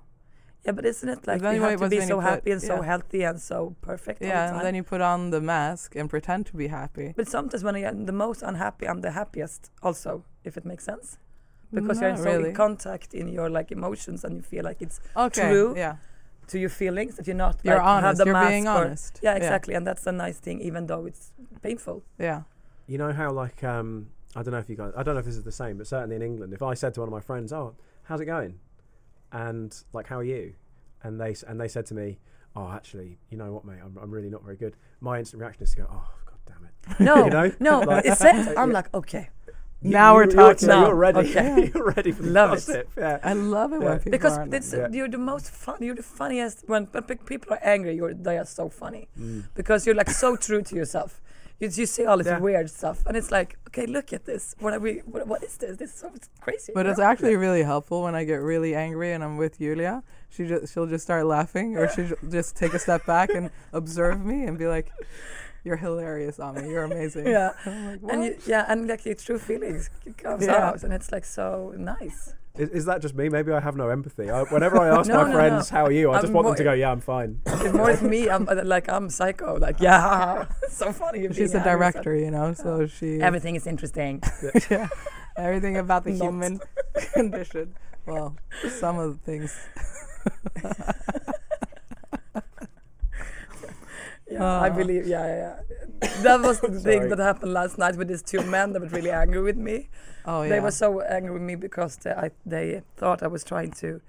yeah 0.66 0.74
but 0.78 0.86
isn't 0.86 1.10
it 1.16 1.22
like 1.28 1.42
you 1.42 1.62
why 1.62 1.72
have 1.72 1.80
to 1.82 1.90
be 1.90 2.02
so 2.02 2.16
put- 2.18 2.24
happy 2.32 2.52
and 2.56 2.62
so 2.62 2.76
yeah. 2.76 2.86
healthy 2.92 3.22
and 3.30 3.40
so 3.52 3.58
perfect 3.90 4.18
all 4.22 4.28
the 4.28 4.34
Yeah, 4.34 4.46
time 4.48 4.56
and 4.58 4.66
then 4.66 4.76
you 4.80 4.84
put 4.84 5.02
on 5.14 5.20
the 5.36 5.42
mask 5.56 5.96
and 6.00 6.10
pretend 6.16 6.42
to 6.52 6.56
be 6.64 6.68
happy. 6.82 7.08
but 7.20 7.28
sometimes 7.28 7.62
when 7.66 7.76
i'm 7.90 8.06
the 8.12 8.18
most 8.26 8.42
unhappy 8.52 8.86
i'm 8.90 9.02
the 9.08 9.12
happiest 9.22 9.62
also 9.88 10.12
if 10.44 10.58
it 10.58 10.66
makes 10.66 10.84
sense 10.84 11.18
because 11.74 12.02
you're 12.02 12.10
Not 12.12 12.20
so 12.20 12.26
really. 12.26 12.50
in 12.50 12.56
contact 12.56 13.14
in 13.14 13.28
your 13.30 13.50
like 13.50 13.72
emotions 13.72 14.24
and 14.26 14.36
you 14.36 14.42
feel 14.42 14.64
like 14.64 14.82
it's 14.82 15.00
okay. 15.16 15.42
true. 15.50 15.74
Yeah. 15.78 15.96
to 16.48 16.60
your 16.60 16.70
feelings 16.70 17.16
that 17.16 17.26
you're 17.28 17.36
not 17.48 17.60
You're 17.64 17.76
like 17.78 17.86
have 17.86 18.04
honest. 18.04 18.18
the 18.20 18.26
You're 18.26 18.34
mask 18.34 18.50
being 18.50 18.68
or- 18.68 18.72
honest. 18.86 19.20
yeah 19.24 19.36
exactly 19.36 19.74
and 19.74 19.88
that's 19.88 20.06
a 20.08 20.12
nice 20.12 20.38
thing 20.38 20.60
even 20.62 20.88
though 20.88 21.06
it's 21.06 21.32
painful 21.62 22.04
Yeah. 22.20 22.42
you 22.88 22.98
know 22.98 23.14
how 23.14 23.32
like 23.32 23.64
um 23.64 24.08
I 24.36 24.44
don't 24.44 24.52
know 24.52 24.60
if 24.66 24.70
you 24.70 24.76
guys 24.76 24.92
I 24.98 25.04
don't 25.04 25.14
know 25.16 25.20
if 25.20 25.26
this 25.26 25.36
is 25.38 25.44
the 25.44 25.52
same 25.64 25.78
but 25.78 25.88
certainly 25.88 26.16
in 26.18 26.22
England 26.22 26.52
if 26.54 26.62
I 26.62 26.74
said 26.74 26.94
to 26.96 27.00
one 27.02 27.08
of 27.08 27.14
my 27.14 27.22
friends 27.22 27.54
oh 27.54 27.76
how's 28.04 28.20
it 28.20 28.26
going 28.26 28.60
and 29.32 29.76
like 29.94 30.08
how 30.08 30.18
are 30.18 30.24
you 30.24 30.54
and 31.04 31.20
they 31.20 31.36
and 31.48 31.60
they 31.60 31.68
said 31.68 31.86
to 31.88 31.94
me 31.96 32.20
oh 32.56 32.70
actually 32.70 33.18
you 33.30 33.38
know 33.38 33.52
what 33.54 33.64
mate 33.66 33.80
I'm, 33.84 33.98
I'm 34.02 34.12
really 34.12 34.30
not 34.30 34.44
very 34.44 34.58
good 34.58 34.76
my 35.00 35.20
instant 35.20 35.42
reaction 35.42 35.64
is 35.64 35.72
to 35.72 35.78
go 35.78 35.88
oh 35.90 36.10
god 36.26 36.40
damn 36.48 36.66
it 36.66 37.00
no 37.00 37.16
you 37.26 37.30
know 37.32 37.52
no 37.60 37.80
Like- 37.82 38.06
it's 38.06 38.22
it 38.22 38.36
i'm 38.58 38.70
Yeah. 38.70 38.74
like 38.80 38.94
okay 38.94 39.30
You- 39.84 39.92
Now 39.92 40.14
we're 40.16 40.28
talking. 40.28 40.68
you're, 40.70 40.78
Now, 40.78 40.86
you're 40.88 40.96
ready 40.96 41.20
okay. 41.30 41.72
you're 41.74 41.92
ready 41.96 42.12
for 42.12 42.24
the 42.24 42.30
Love 42.30 42.70
it. 42.70 42.88
yeah 42.98 43.20
I 43.24 43.34
love 43.34 43.74
it 43.74 43.82
Yeah. 43.82 43.90
when 43.90 43.98
people 44.00 44.12
because 44.12 44.38
are 44.38 44.48
it's, 44.56 44.74
Yeah. 44.74 44.88
you're 44.92 45.10
the 45.10 45.18
most 45.18 45.50
fun 45.50 45.78
you're 45.82 45.96
the 45.96 46.04
funniest 46.20 46.64
when 46.68 46.84
when 46.92 47.04
people 47.04 47.54
are 47.56 47.64
angry 47.64 47.96
you're 47.96 48.14
they 48.14 48.38
are 48.38 48.46
so 48.46 48.70
funny 48.70 49.08
Mm. 49.20 49.46
because 49.56 49.86
you're 49.86 49.96
like 49.96 50.12
so 50.12 50.36
true 50.48 50.62
to 50.70 50.76
yourself 50.76 51.12
You, 51.64 51.70
you 51.82 51.86
see 51.86 52.06
all 52.10 52.18
this 52.18 52.26
Yeah. 52.34 52.40
weird 52.48 52.70
stuff, 52.80 52.98
and 53.08 53.14
it's 53.20 53.32
like, 53.38 53.50
okay, 53.68 53.86
look 53.98 54.08
at 54.18 54.24
this. 54.26 54.44
What 54.64 54.72
are 54.76 54.82
we? 54.86 54.92
What, 55.12 55.22
what 55.32 55.42
is 55.48 55.54
this? 55.62 55.78
This 55.82 55.90
is 55.94 56.00
so 56.04 56.08
crazy. 56.46 56.72
But 56.78 56.84
it's 56.90 56.98
know? 57.02 57.10
actually 57.12 57.36
really 57.46 57.64
helpful 57.74 58.00
when 58.06 58.16
I 58.22 58.24
get 58.32 58.42
really 58.54 58.74
angry 58.88 59.10
and 59.16 59.22
I'm 59.26 59.38
with 59.44 59.54
Yulia. 59.66 60.02
She 60.34 60.42
just 60.52 60.64
she'll 60.74 60.90
just 60.96 61.04
start 61.10 61.24
laughing, 61.38 61.68
or 61.78 61.84
she'll 61.94 62.18
just 62.38 62.50
take 62.62 62.74
a 62.80 62.82
step 62.88 63.02
back 63.16 63.30
and 63.38 63.46
observe 63.82 64.18
me 64.32 64.38
and 64.48 64.58
be 64.64 64.68
like, 64.76 64.88
"You're 65.64 65.78
hilarious, 65.78 66.40
Ami. 66.40 66.68
You're 66.70 66.84
amazing." 66.84 67.28
yeah. 67.28 67.52
Like, 67.66 68.14
And 68.14 68.24
you, 68.26 68.38
yeah, 68.46 68.66
and 68.68 68.88
like 68.88 69.06
your 69.06 69.16
true 69.16 69.40
feelings 69.40 69.90
comes 70.18 70.46
Yeah. 70.46 70.56
out, 70.70 70.84
and 70.84 70.92
it's 70.94 71.12
like 71.12 71.26
so 71.26 71.74
nice. 71.78 72.34
Is, 72.58 72.70
is 72.70 72.86
that 72.86 73.02
just 73.02 73.16
me? 73.16 73.30
Maybe 73.30 73.52
I 73.54 73.62
have 73.62 73.78
no 73.78 73.88
empathy. 73.90 74.30
I, 74.30 74.44
whenever 74.44 74.78
I 74.78 74.90
ask 74.98 75.08
No, 75.08 75.24
my 75.24 75.30
no, 75.30 75.34
friends 75.38 75.72
no. 75.72 75.78
how 75.78 75.86
are 75.86 75.92
you, 75.92 76.12
I 76.12 76.16
just 76.16 76.28
I'm 76.28 76.34
want 76.34 76.48
them 76.48 76.56
to 76.58 76.64
go, 76.66 76.74
yeah, 76.74 76.92
I'm 76.92 77.00
fine. 77.00 77.40
It's 77.64 77.74
more 77.74 77.90
as 77.90 78.02
me. 78.02 78.30
I'm 78.30 78.50
uh, 78.50 78.62
like 78.66 78.90
I'm 78.92 79.10
psycho. 79.10 79.58
Like 79.58 79.80
yeah, 79.80 80.46
so 80.70 80.92
funny. 80.92 81.22
She's 81.32 81.54
a 81.54 81.58
angry, 81.60 81.72
director, 81.72 82.14
you 82.16 82.32
know, 82.32 82.54
so 82.54 82.88
she 82.88 83.22
Everything 83.22 83.56
is 83.56 83.66
interesting. 83.68 84.22
yeah, 84.70 84.90
everything 85.38 85.78
about 85.78 86.04
the 86.04 86.12
human 86.12 86.60
condition. 87.14 87.74
Well, 88.06 88.36
some 88.82 88.98
of 89.00 89.08
the 89.14 89.20
things. 89.32 89.52
Yeah, 94.42 94.62
I 94.62 94.70
Ah. 94.70 94.74
believe. 94.82 95.08
Yeah, 95.08 95.26
yeah, 95.28 95.38
yeah. 95.44 95.56
That 96.24 96.42
was 96.42 96.60
the 96.60 96.80
thing 96.80 97.10
that 97.10 97.20
happened 97.20 97.54
last 97.54 97.78
night 97.78 97.96
with 97.96 98.08
these 98.08 98.24
two 98.24 98.42
men 98.44 98.74
that 98.74 98.82
were 98.82 98.88
really 98.98 99.12
angry 99.12 99.42
with 99.42 99.58
me. 99.58 99.90
Oh 100.26 100.42
yeah. 100.44 100.50
They 100.50 100.60
were 100.60 100.72
so 100.72 101.02
angry 101.02 101.32
with 101.34 101.42
me 101.44 101.56
because 101.56 101.98
they, 101.98 102.12
I, 102.12 102.32
they 102.46 102.82
thought 102.98 103.22
I 103.24 103.28
was 103.28 103.44
trying 103.44 103.72
to 103.84 104.02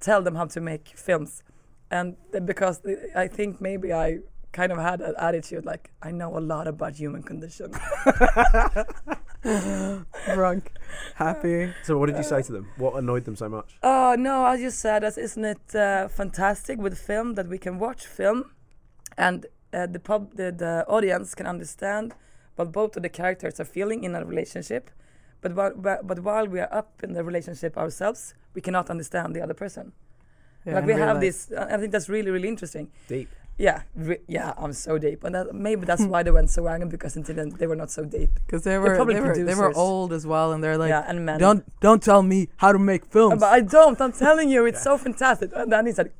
tell 0.00 0.22
them 0.22 0.34
how 0.36 0.46
to 0.46 0.60
make 0.60 0.88
films, 0.96 1.42
and 1.90 2.16
because 2.44 2.80
I 3.14 3.26
think 3.28 3.60
maybe 3.60 3.92
I 3.92 4.20
kind 4.52 4.72
of 4.72 4.78
had 4.78 5.00
an 5.00 5.14
attitude 5.18 5.64
like 5.66 5.90
I 6.02 6.10
know 6.12 6.38
a 6.38 6.42
lot 6.52 6.66
about 6.68 6.94
human 6.96 7.22
condition. 7.22 7.72
drunk, 10.34 10.72
happy. 11.14 11.72
So 11.84 11.98
what 11.98 12.06
did 12.06 12.16
you 12.16 12.22
say 12.22 12.42
to 12.42 12.52
them? 12.52 12.68
What 12.76 12.94
annoyed 12.96 13.24
them 13.24 13.36
so 13.36 13.48
much? 13.48 13.76
Oh 13.82 14.14
no! 14.18 14.42
I 14.44 14.56
just 14.58 14.78
said, 14.80 15.04
as 15.04 15.18
isn't 15.18 15.44
it 15.44 15.74
uh, 15.74 16.08
fantastic 16.08 16.78
with 16.78 16.98
film 16.98 17.34
that 17.34 17.48
we 17.48 17.58
can 17.58 17.78
watch 17.78 18.06
film, 18.06 18.50
and 19.16 19.46
uh, 19.72 19.86
the 19.86 19.98
pub, 19.98 20.34
the, 20.36 20.52
the 20.52 20.84
audience 20.88 21.34
can 21.34 21.46
understand 21.46 22.14
what 22.56 22.72
both 22.72 22.96
of 22.96 23.02
the 23.02 23.08
characters 23.08 23.60
are 23.60 23.64
feeling 23.64 24.04
in 24.04 24.14
a 24.14 24.24
relationship, 24.24 24.90
but 25.40 25.54
while, 25.54 25.72
but 25.76 26.06
but 26.06 26.20
while 26.20 26.46
we 26.46 26.60
are 26.60 26.72
up 26.72 27.02
in 27.02 27.12
the 27.12 27.22
relationship 27.22 27.76
ourselves, 27.76 28.34
we 28.54 28.60
cannot 28.60 28.90
understand 28.90 29.34
the 29.36 29.42
other 29.42 29.54
person. 29.54 29.92
Yeah, 30.64 30.74
like 30.76 30.86
we 30.86 30.92
have 30.92 31.18
realize- 31.20 31.46
this. 31.46 31.52
uh, 31.52 31.66
I 31.70 31.76
think 31.76 31.92
that's 31.92 32.08
really 32.08 32.30
really 32.30 32.48
interesting. 32.48 32.88
Deep. 33.08 33.28
Yeah, 33.58 33.82
re- 33.94 34.20
yeah, 34.28 34.52
I'm 34.58 34.74
so 34.74 34.98
deep, 34.98 35.24
and 35.24 35.34
that, 35.34 35.54
maybe 35.54 35.86
that's 35.86 36.02
why 36.12 36.22
they 36.22 36.30
went 36.30 36.50
so 36.50 36.68
angry 36.68 36.90
because 36.90 37.16
until 37.16 37.36
then 37.36 37.50
they 37.58 37.66
were 37.66 37.76
not 37.76 37.90
so 37.90 38.04
deep. 38.04 38.30
Because 38.46 38.64
they 38.64 38.76
were 38.78 38.96
probably 38.96 39.14
they 39.14 39.20
were, 39.20 39.44
they 39.44 39.54
were 39.54 39.74
old 39.74 40.12
as 40.12 40.26
well, 40.26 40.52
and 40.52 40.62
they're 40.62 40.76
like, 40.76 40.90
yeah, 40.90 41.04
and 41.08 41.24
men. 41.24 41.38
don't 41.38 41.64
don't 41.80 42.02
tell 42.02 42.22
me 42.22 42.48
how 42.58 42.72
to 42.72 42.78
make 42.78 43.06
films. 43.06 43.40
But 43.40 43.52
I 43.52 43.60
don't. 43.60 43.98
I'm 44.00 44.12
telling 44.12 44.50
you, 44.50 44.66
it's 44.66 44.82
so 44.88 44.98
fantastic. 44.98 45.50
And 45.54 45.72
then 45.72 45.86
he 45.86 45.92
said, 45.92 46.12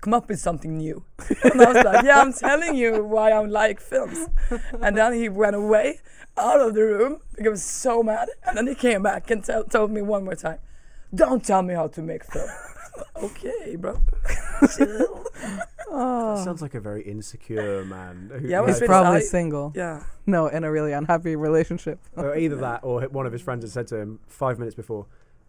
"Come 0.00 0.14
up 0.14 0.28
with 0.28 0.38
something 0.40 0.76
new." 0.78 1.04
and 1.44 1.60
I 1.62 1.72
was 1.72 1.84
like, 1.84 2.04
"Yeah, 2.04 2.20
I'm 2.20 2.32
telling 2.32 2.74
you 2.76 3.04
why 3.04 3.30
I 3.32 3.40
like 3.44 3.80
films." 3.80 4.18
And 4.80 4.96
then 4.96 5.12
he 5.12 5.28
went 5.28 5.56
away 5.56 6.00
out 6.36 6.60
of 6.60 6.74
the 6.74 6.82
room. 6.82 7.18
because 7.30 7.42
He 7.44 7.48
was 7.48 7.62
so 7.64 8.02
mad. 8.02 8.28
And 8.46 8.56
then 8.56 8.66
he 8.66 8.74
came 8.74 9.02
back 9.02 9.30
and 9.30 9.42
tell, 9.44 9.64
told 9.64 9.90
me 9.90 10.02
one 10.02 10.24
more 10.24 10.34
time, 10.36 10.58
"Don't 11.14 11.44
tell 11.44 11.62
me 11.62 11.74
how 11.74 11.88
to 11.88 12.02
make 12.02 12.24
film." 12.24 12.48
okay, 13.22 13.76
bro. 13.76 14.00
Ah. 14.60 14.66
Chill. 14.76 15.24
oh, 15.90 16.44
Sounds 16.44 16.60
like 16.60 16.74
a 16.74 16.80
very 16.80 17.02
insecure 17.02 17.84
man. 17.84 18.28
who- 18.40 18.48
Yeah, 18.48 18.58
I 18.58 18.60
who 18.62 18.66
was 18.66 18.78
he's 18.80 18.88
probably 18.88 19.18
I- 19.18 19.22
single. 19.22 19.72
yeah. 19.76 20.02
No, 20.26 20.48
in 20.48 20.64
a 20.64 20.70
really 20.70 20.92
unhappy 20.92 21.36
relationship. 21.36 22.00
or 22.16 22.36
either 22.36 22.56
that 22.56 22.80
or 22.82 23.02
one 23.02 23.24
of 23.24 23.32
his 23.32 23.40
friends 23.40 23.62
had 23.62 23.70
said 23.70 23.86
to 23.88 23.96
him 23.96 24.18
five 24.26 24.58
minutes 24.58 24.74
before, 24.74 25.06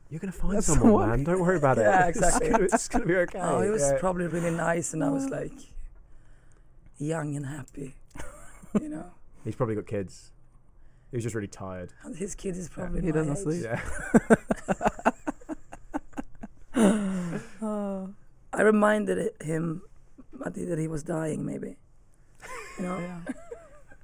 "You're 0.10 0.20
gonna 0.20 0.32
find 0.32 0.56
That's 0.58 0.68
someone, 0.68 0.92
what- 0.94 1.10
man. 1.10 1.24
Don't 1.24 1.40
worry 1.40 1.58
about 1.58 1.78
it. 1.78 1.82
Yeah, 1.82 2.08
It's 2.08 2.18
exactly. 2.18 2.50
gonna- 2.50 2.64
It's 2.66 2.88
gonna 2.88 3.06
be 3.06 3.16
okay." 3.16 3.40
Oh, 3.42 3.62
he 3.62 3.70
was 3.70 3.82
Yeah. 3.82 3.98
probably 4.00 4.28
really 4.28 4.52
nice, 4.52 4.94
and 4.94 5.04
I 5.04 5.10
was 5.10 5.26
oh. 5.26 5.30
like, 5.30 5.54
young 6.98 7.36
and 7.36 7.46
happy. 7.46 7.96
you 8.82 8.90
know, 8.90 9.12
He's 9.44 9.56
probably 9.56 9.76
got 9.76 9.86
kids. 9.88 10.32
He 11.12 11.18
was 11.18 11.24
just 11.24 11.34
really 11.36 11.48
tired. 11.48 11.94
and 12.04 12.16
his 12.16 12.36
kid 12.36 12.56
is 12.58 12.70
probably 12.70 13.02
He 13.02 13.12
doesn't 13.12 13.38
sleep. 13.38 13.64
Yeah. 13.64 13.82
Oh, 17.62 18.14
I 18.54 18.62
reminded 18.62 19.34
him 19.42 19.82
I 20.46 20.50
that 20.50 20.80
he 20.80 20.88
was 20.88 21.04
dying, 21.04 21.46
maybe. 21.46 21.76
You 22.78 22.84
know. 22.86 23.00
yeah. 23.00 23.20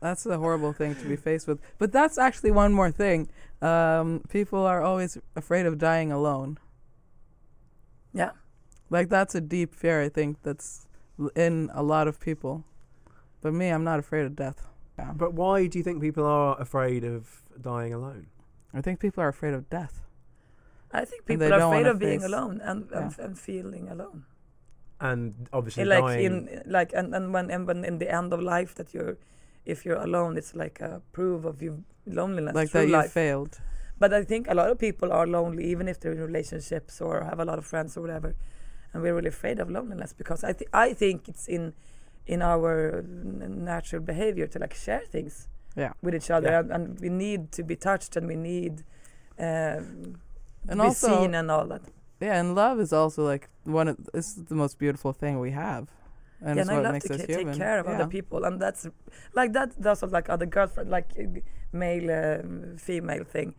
That's 0.05 0.23
a 0.27 0.37
horrible 0.37 0.71
thing 0.71 0.93
to 1.01 1.05
be 1.13 1.15
faced 1.15 1.47
with. 1.47 1.59
But 1.81 1.91
that's 1.91 2.17
actually 2.27 2.51
one 2.51 2.71
more 2.79 2.91
thing. 2.91 3.27
Um, 3.61 4.21
people 4.29 4.59
are 4.71 4.81
always 4.89 5.17
afraid 5.35 5.65
of 5.65 5.79
dying 5.79 6.11
alone. 6.11 6.59
Yeah. 8.13 8.31
Like 8.91 9.09
that's 9.09 9.33
a 9.33 9.41
deep 9.41 9.73
fear, 9.73 10.01
I 10.07 10.09
think, 10.09 10.37
that's 10.43 10.87
in 11.35 11.71
a 11.73 11.81
lot 11.81 12.07
of 12.07 12.19
people. 12.19 12.63
But 13.41 13.53
me, 13.53 13.69
I'm 13.69 13.83
not 13.83 13.97
afraid 13.99 14.25
of 14.25 14.35
death. 14.35 14.59
Yeah. 14.99 15.11
But 15.13 15.33
why 15.33 15.65
do 15.65 15.77
you 15.79 15.83
think 15.83 16.01
people 16.01 16.25
are 16.25 16.59
afraid 16.61 17.03
of 17.03 17.41
dying 17.59 17.91
alone? 17.93 18.27
I 18.73 18.81
think 18.81 18.99
people 18.99 19.23
are 19.23 19.29
afraid 19.29 19.53
of 19.55 19.69
death. 19.69 20.01
I 20.91 21.03
think 21.05 21.25
people 21.25 21.51
are 21.51 21.59
afraid 21.67 21.87
of 21.87 21.97
being 21.99 22.19
face- 22.21 22.29
alone 22.31 22.61
and, 22.63 22.91
and, 22.91 23.09
Yeah. 23.17 23.25
and 23.25 23.33
feeling 23.39 23.89
alone. 23.89 24.25
And 25.01 25.49
obviously, 25.51 25.81
In 25.83 25.89
like 25.89 26.03
dying. 26.05 26.25
in 26.25 26.61
like 26.77 26.91
and, 26.93 27.13
and 27.17 27.33
when 27.33 27.49
and 27.49 27.65
when 27.67 27.83
in 27.83 27.97
the 27.97 28.09
end 28.19 28.31
of 28.33 28.39
life 28.39 28.75
that 28.75 28.93
you're 28.93 29.17
if 29.65 29.85
you're 29.85 30.01
alone 30.09 30.37
it's 30.37 30.53
like 30.55 30.79
a 30.81 31.01
proof 31.11 31.45
of 31.45 31.61
your 31.61 31.77
loneliness 32.05 32.53
like 32.55 32.71
that 32.71 32.87
you 32.87 32.93
life. 32.93 33.11
failed. 33.11 33.59
But 33.97 34.13
I 34.13 34.23
think 34.25 34.47
a 34.49 34.53
lot 34.53 34.69
of 34.69 34.77
people 34.77 35.11
are 35.11 35.25
lonely 35.25 35.63
even 35.71 35.87
if 35.87 35.99
they're 35.99 36.11
in 36.11 36.19
relationships 36.21 37.01
or 37.01 37.23
have 37.23 37.39
a 37.39 37.45
lot 37.45 37.57
of 37.57 37.65
friends 37.65 37.97
or 37.97 38.01
whatever. 38.01 38.35
And 38.93 39.01
we're 39.03 39.15
really 39.15 39.29
afraid 39.29 39.59
of 39.59 39.69
loneliness 39.69 40.13
because 40.13 40.43
I 40.43 40.53
th- 40.53 40.69
I 40.73 40.93
think 40.93 41.27
it's 41.27 41.47
in 41.47 41.73
in 42.27 42.41
our 42.41 42.99
n- 42.99 43.63
natural 43.63 44.01
behavior 44.01 44.47
to 44.47 44.59
like 44.59 44.73
share 44.73 45.01
things 45.15 45.47
Yeah. 45.77 45.93
with 46.01 46.15
each 46.15 46.29
other 46.31 46.49
Yeah. 46.49 46.59
and, 46.59 46.71
and 46.71 46.99
we 46.99 47.09
need 47.09 47.51
to 47.57 47.63
be 47.63 47.75
touched 47.75 48.15
and 48.17 48.27
we 48.27 48.35
need 48.35 48.83
um, 49.39 50.15
And 50.69 50.79
be 50.79 50.87
also, 50.87 51.07
seen 51.21 51.35
and 51.35 51.51
all 51.51 51.67
that. 51.67 51.81
yeah, 52.19 52.39
and 52.39 52.55
love 52.55 52.79
is 52.79 52.91
also 52.93 53.23
like 53.23 53.49
one 53.63 53.87
of 53.91 53.97
this 54.13 54.37
is 54.37 54.45
the 54.45 54.55
most 54.55 54.77
beautiful 54.79 55.13
thing 55.13 55.39
we 55.39 55.51
have. 55.51 55.87
And 56.41 56.57
yeah, 56.57 56.61
and 56.61 56.71
I 56.71 56.79
love 56.81 56.93
makes 56.93 57.05
to 57.05 57.17
ca- 57.17 57.25
take 57.25 57.37
human. 57.39 57.57
care 57.57 57.79
of 57.79 57.85
yeah. 57.85 57.93
other 57.93 58.07
people, 58.07 58.43
and 58.43 58.61
that's 58.61 58.87
like 59.33 59.53
that. 59.53 59.71
That's 59.79 60.03
also 60.03 60.13
like 60.13 60.29
other 60.29 60.45
girlfriend, 60.45 60.89
like 60.89 61.11
uh, 61.19 61.39
male, 61.71 62.11
uh, 62.11 62.77
female 62.77 63.23
thing. 63.23 63.55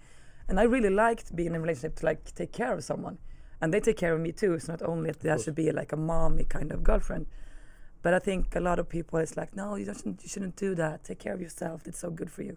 And 0.48 0.60
I 0.60 0.64
really 0.64 0.90
liked 0.90 1.34
being 1.34 1.48
in 1.48 1.56
a 1.56 1.60
relationship 1.60 1.96
to 1.96 2.06
like 2.06 2.34
take 2.34 2.52
care 2.52 2.72
of 2.74 2.84
someone, 2.84 3.18
and 3.60 3.72
they 3.72 3.80
take 3.80 3.96
care 3.96 4.14
of 4.14 4.20
me 4.20 4.32
too. 4.32 4.52
It's 4.54 4.68
not 4.68 4.82
only 4.82 5.10
that 5.10 5.20
there 5.20 5.34
course. 5.34 5.44
should 5.44 5.54
be 5.54 5.72
like 5.72 5.92
a 5.92 5.96
mommy 5.96 6.44
kind 6.44 6.70
of 6.70 6.84
girlfriend, 6.84 7.26
but 8.02 8.14
I 8.14 8.18
think 8.18 8.54
a 8.54 8.60
lot 8.60 8.78
of 8.78 8.88
people 8.88 9.18
is 9.18 9.36
like, 9.36 9.56
no, 9.56 9.74
you 9.76 9.86
shouldn't, 9.86 10.22
you 10.22 10.28
shouldn't 10.28 10.56
do 10.56 10.74
that. 10.76 11.04
Take 11.04 11.18
care 11.18 11.32
of 11.32 11.40
yourself. 11.40 11.86
It's 11.86 11.98
so 11.98 12.10
good 12.10 12.30
for 12.30 12.42
you. 12.42 12.56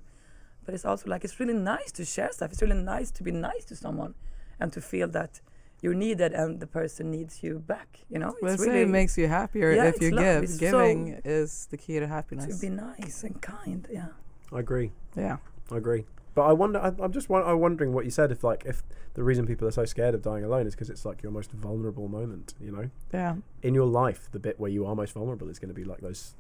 But 0.66 0.76
it's 0.76 0.86
also 0.86 1.10
like 1.10 1.24
it's 1.24 1.40
really 1.40 1.54
nice 1.54 1.92
to 1.94 2.06
share 2.06 2.32
stuff. 2.32 2.52
It's 2.52 2.62
really 2.62 2.76
nice 2.76 3.10
to 3.12 3.24
be 3.24 3.32
nice 3.32 3.66
to 3.66 3.76
someone, 3.76 4.16
and 4.60 4.72
to 4.74 4.82
feel 4.82 5.08
that 5.08 5.42
you're 5.82 5.94
needed 5.94 6.34
and 6.34 6.60
the 6.60 6.68
person 6.68 7.10
needs 7.12 7.42
you 7.44 7.60
back. 7.60 8.00
You 8.10 8.20
know, 8.20 8.36
Let's 8.42 8.56
it's 8.56 8.66
really 8.66 8.82
it 8.82 8.90
makes 8.90 9.18
you 9.18 9.28
happier 9.28 9.72
Yeah, 9.72 9.86
if 9.86 10.02
you 10.02 10.12
love. 10.12 10.24
give. 10.26 10.44
It's 10.44 10.54
so- 10.54 10.60
Giving 10.60 11.22
is 11.26 11.68
the 11.72 11.78
key 11.78 12.00
to 12.00 12.08
happiness. 12.08 12.56
to 12.60 12.62
be 12.62 12.70
nice 12.76 13.24
and 13.24 13.42
kind. 13.42 13.88
Yeah. 13.92 14.08
I 14.52 14.60
agree. 14.60 14.92
yeah. 15.16 15.38
I 15.72 15.78
agree. 15.78 16.06
But 16.36 16.44
I 16.44 16.54
wonder. 16.54 16.80
I, 16.80 16.92
I'm 17.04 17.12
just 17.12 17.28
won- 17.30 17.44
I'm 17.44 17.60
wondering 17.60 17.92
what 17.94 18.06
you 18.06 18.12
said. 18.12 18.32
If 18.32 18.44
like 18.44 18.64
if 18.66 18.84
the 19.14 19.24
reason 19.24 19.46
people 19.46 19.68
are 19.68 19.72
so 19.72 19.84
scared 19.86 20.16
of 20.16 20.22
dying 20.22 20.44
alone 20.44 20.68
is 20.68 20.74
because 20.76 20.90
it's 20.90 21.04
like 21.06 21.22
your 21.22 21.32
most 21.32 21.52
vulnerable 21.52 22.08
moment. 22.08 22.54
You 22.62 22.72
know, 22.72 22.90
Yeah. 23.14 23.36
in 23.62 23.74
your 23.74 23.86
life, 23.88 24.30
the 24.32 24.40
bit 24.40 24.60
where 24.60 24.72
you 24.72 24.86
are 24.86 24.96
most 24.96 25.14
vulnerable 25.14 25.50
is 25.50 25.60
going 25.60 25.70
to 25.70 25.74
be 25.76 25.84
like 25.84 26.00
those 26.02 26.36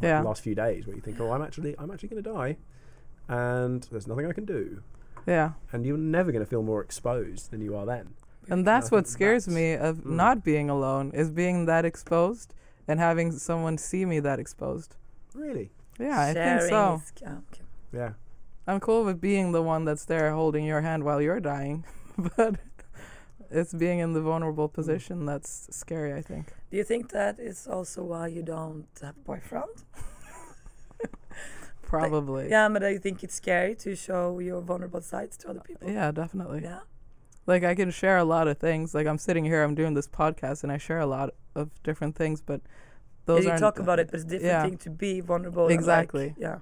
like, 0.00 0.02
Yeah. 0.02 0.20
last 0.22 0.42
few 0.42 0.54
days 0.54 0.86
where 0.86 0.94
you 0.94 1.02
think, 1.02 1.18
oh, 1.20 1.32
I'm 1.32 1.42
actually 1.42 1.74
I'm 1.78 1.90
actually 1.90 2.10
going 2.10 2.22
to 2.22 2.30
die, 2.32 2.56
and 3.28 3.82
there's 3.90 4.06
nothing 4.06 4.26
I 4.26 4.32
can 4.32 4.44
do, 4.44 4.82
Yeah. 5.26 5.52
and 5.72 5.86
you're 5.86 5.96
never 5.96 6.30
going 6.32 6.44
to 6.44 6.48
feel 6.50 6.62
more 6.62 6.82
exposed 6.82 7.50
than 7.50 7.60
you 7.60 7.76
are 7.76 7.86
then. 7.86 8.14
And 8.48 8.66
that's 8.66 8.90
what 8.90 9.06
scares 9.06 9.46
that's- 9.46 9.54
me 9.54 9.74
of 9.74 9.98
mm. 9.98 10.06
not 10.16 10.42
being 10.44 10.68
alone 10.70 11.12
is 11.14 11.30
being 11.30 11.66
that 11.66 11.84
exposed 11.84 12.54
and 12.88 12.98
having 12.98 13.32
someone 13.32 13.78
see 13.78 14.04
me 14.04 14.20
that 14.20 14.38
exposed. 14.38 14.96
Really? 15.34 15.70
Yeah, 15.98 16.20
I 16.20 16.32
think 16.34 16.62
so. 16.62 17.02
yeah, 17.22 17.36
okay. 17.50 17.62
Yeah. 17.92 18.12
I'm 18.66 18.80
cool 18.80 19.04
with 19.04 19.20
being 19.20 19.52
the 19.52 19.62
one 19.62 19.84
that's 19.84 20.04
there 20.04 20.32
holding 20.32 20.64
your 20.64 20.80
hand 20.80 21.04
while 21.04 21.20
you're 21.20 21.40
dying, 21.40 21.84
but 22.36 22.56
it's 23.50 23.72
being 23.74 23.98
in 24.00 24.12
the 24.12 24.20
vulnerable 24.20 24.68
Mm. 24.68 24.72
position 24.72 25.26
that's 25.26 25.68
scary, 25.70 26.12
I 26.12 26.22
think. 26.22 26.52
Do 26.70 26.76
you 26.76 26.84
think 26.84 27.10
that 27.10 27.38
is 27.38 27.66
also 27.66 28.02
why 28.02 28.28
you 28.28 28.42
don't 28.42 28.86
have 29.00 29.16
a 29.16 29.20
boyfriend? 29.20 29.84
Probably. 31.82 32.48
Yeah, 32.48 32.68
but 32.68 32.82
I 32.82 32.96
think 32.98 33.22
it's 33.22 33.34
scary 33.34 33.74
to 33.76 33.94
show 33.94 34.38
your 34.38 34.60
vulnerable 34.62 35.02
sides 35.02 35.36
to 35.38 35.50
other 35.50 35.60
people. 35.60 35.90
Yeah, 35.90 36.10
definitely. 36.10 36.62
Yeah. 36.62 36.80
Like 37.46 37.64
I 37.64 37.74
can 37.74 37.90
share 37.90 38.18
a 38.18 38.24
lot 38.24 38.46
of 38.48 38.58
things. 38.58 38.94
Like 38.94 39.06
I'm 39.06 39.18
sitting 39.18 39.44
here, 39.44 39.62
I'm 39.62 39.74
doing 39.74 39.94
this 39.94 40.08
podcast, 40.08 40.62
and 40.62 40.70
I 40.72 40.78
share 40.78 41.00
a 41.00 41.06
lot 41.06 41.30
of 41.54 41.70
different 41.82 42.14
things. 42.16 42.40
But 42.40 42.60
those 43.26 43.44
Yeah, 43.44 43.54
you 43.54 43.58
talk 43.58 43.78
about 43.78 43.98
it, 43.98 44.06
but 44.10 44.14
it's 44.20 44.24
a 44.24 44.28
different 44.28 44.52
yeah. 44.52 44.62
thing 44.64 44.78
to 44.78 44.90
be 44.90 45.20
vulnerable. 45.20 45.62
and, 45.66 45.70
like, 45.70 45.78
Exactly. 45.78 46.34
yeah. 46.38 46.58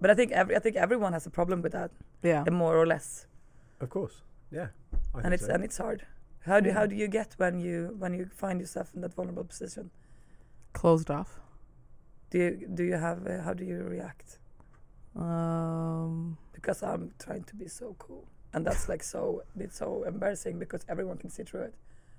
But 0.00 0.10
I 0.10 0.14
think 0.14 0.32
every 0.32 0.56
I 0.56 0.58
think 0.58 0.76
everyone 0.76 1.12
has 1.12 1.26
a 1.26 1.30
problem 1.30 1.62
with 1.62 1.72
that, 1.72 1.90
Yeah. 2.22 2.44
more 2.50 2.76
or 2.76 2.86
less, 2.86 3.26
Of 3.80 3.88
course. 3.90 4.22
Yeah. 4.50 4.68
I 5.14 5.20
and 5.24 5.34
it's 5.34 5.46
so. 5.46 5.52
and 5.54 5.62
it's 5.64 5.78
hard. 5.78 6.06
How 6.40 6.58
do 6.60 6.68
Yeah. 6.68 6.74
how 6.78 6.86
do 6.86 6.94
you 6.96 7.08
get 7.08 7.34
when 7.38 7.60
you 7.60 7.94
when 7.98 8.12
you 8.14 8.26
find 8.26 8.60
yourself 8.60 8.94
in 8.94 9.00
that 9.02 9.14
vulnerable 9.14 9.44
position? 9.44 9.90
Closed 10.72 11.10
off. 11.10 11.40
Do 12.30 12.38
you 12.38 12.68
do 12.74 12.82
you 12.82 12.96
have 12.96 13.26
uh, 13.26 13.42
how 13.46 13.54
do 13.54 13.64
you 13.64 13.78
react? 13.96 14.38
Um, 15.14 16.38
Because 16.52 16.82
I'm 16.82 17.12
trying 17.18 17.44
to 17.44 17.54
be 17.56 17.68
so 17.68 17.94
cool, 17.98 18.24
and 18.54 18.66
that's 18.66 18.88
like 18.88 19.02
so 19.02 19.42
it's 19.58 19.78
so 19.78 20.04
embarrassing 20.04 20.58
because 20.58 20.84
everyone 20.88 21.18
can 21.18 21.30
see 21.30 21.42
through 21.44 21.62
it. 21.70 21.74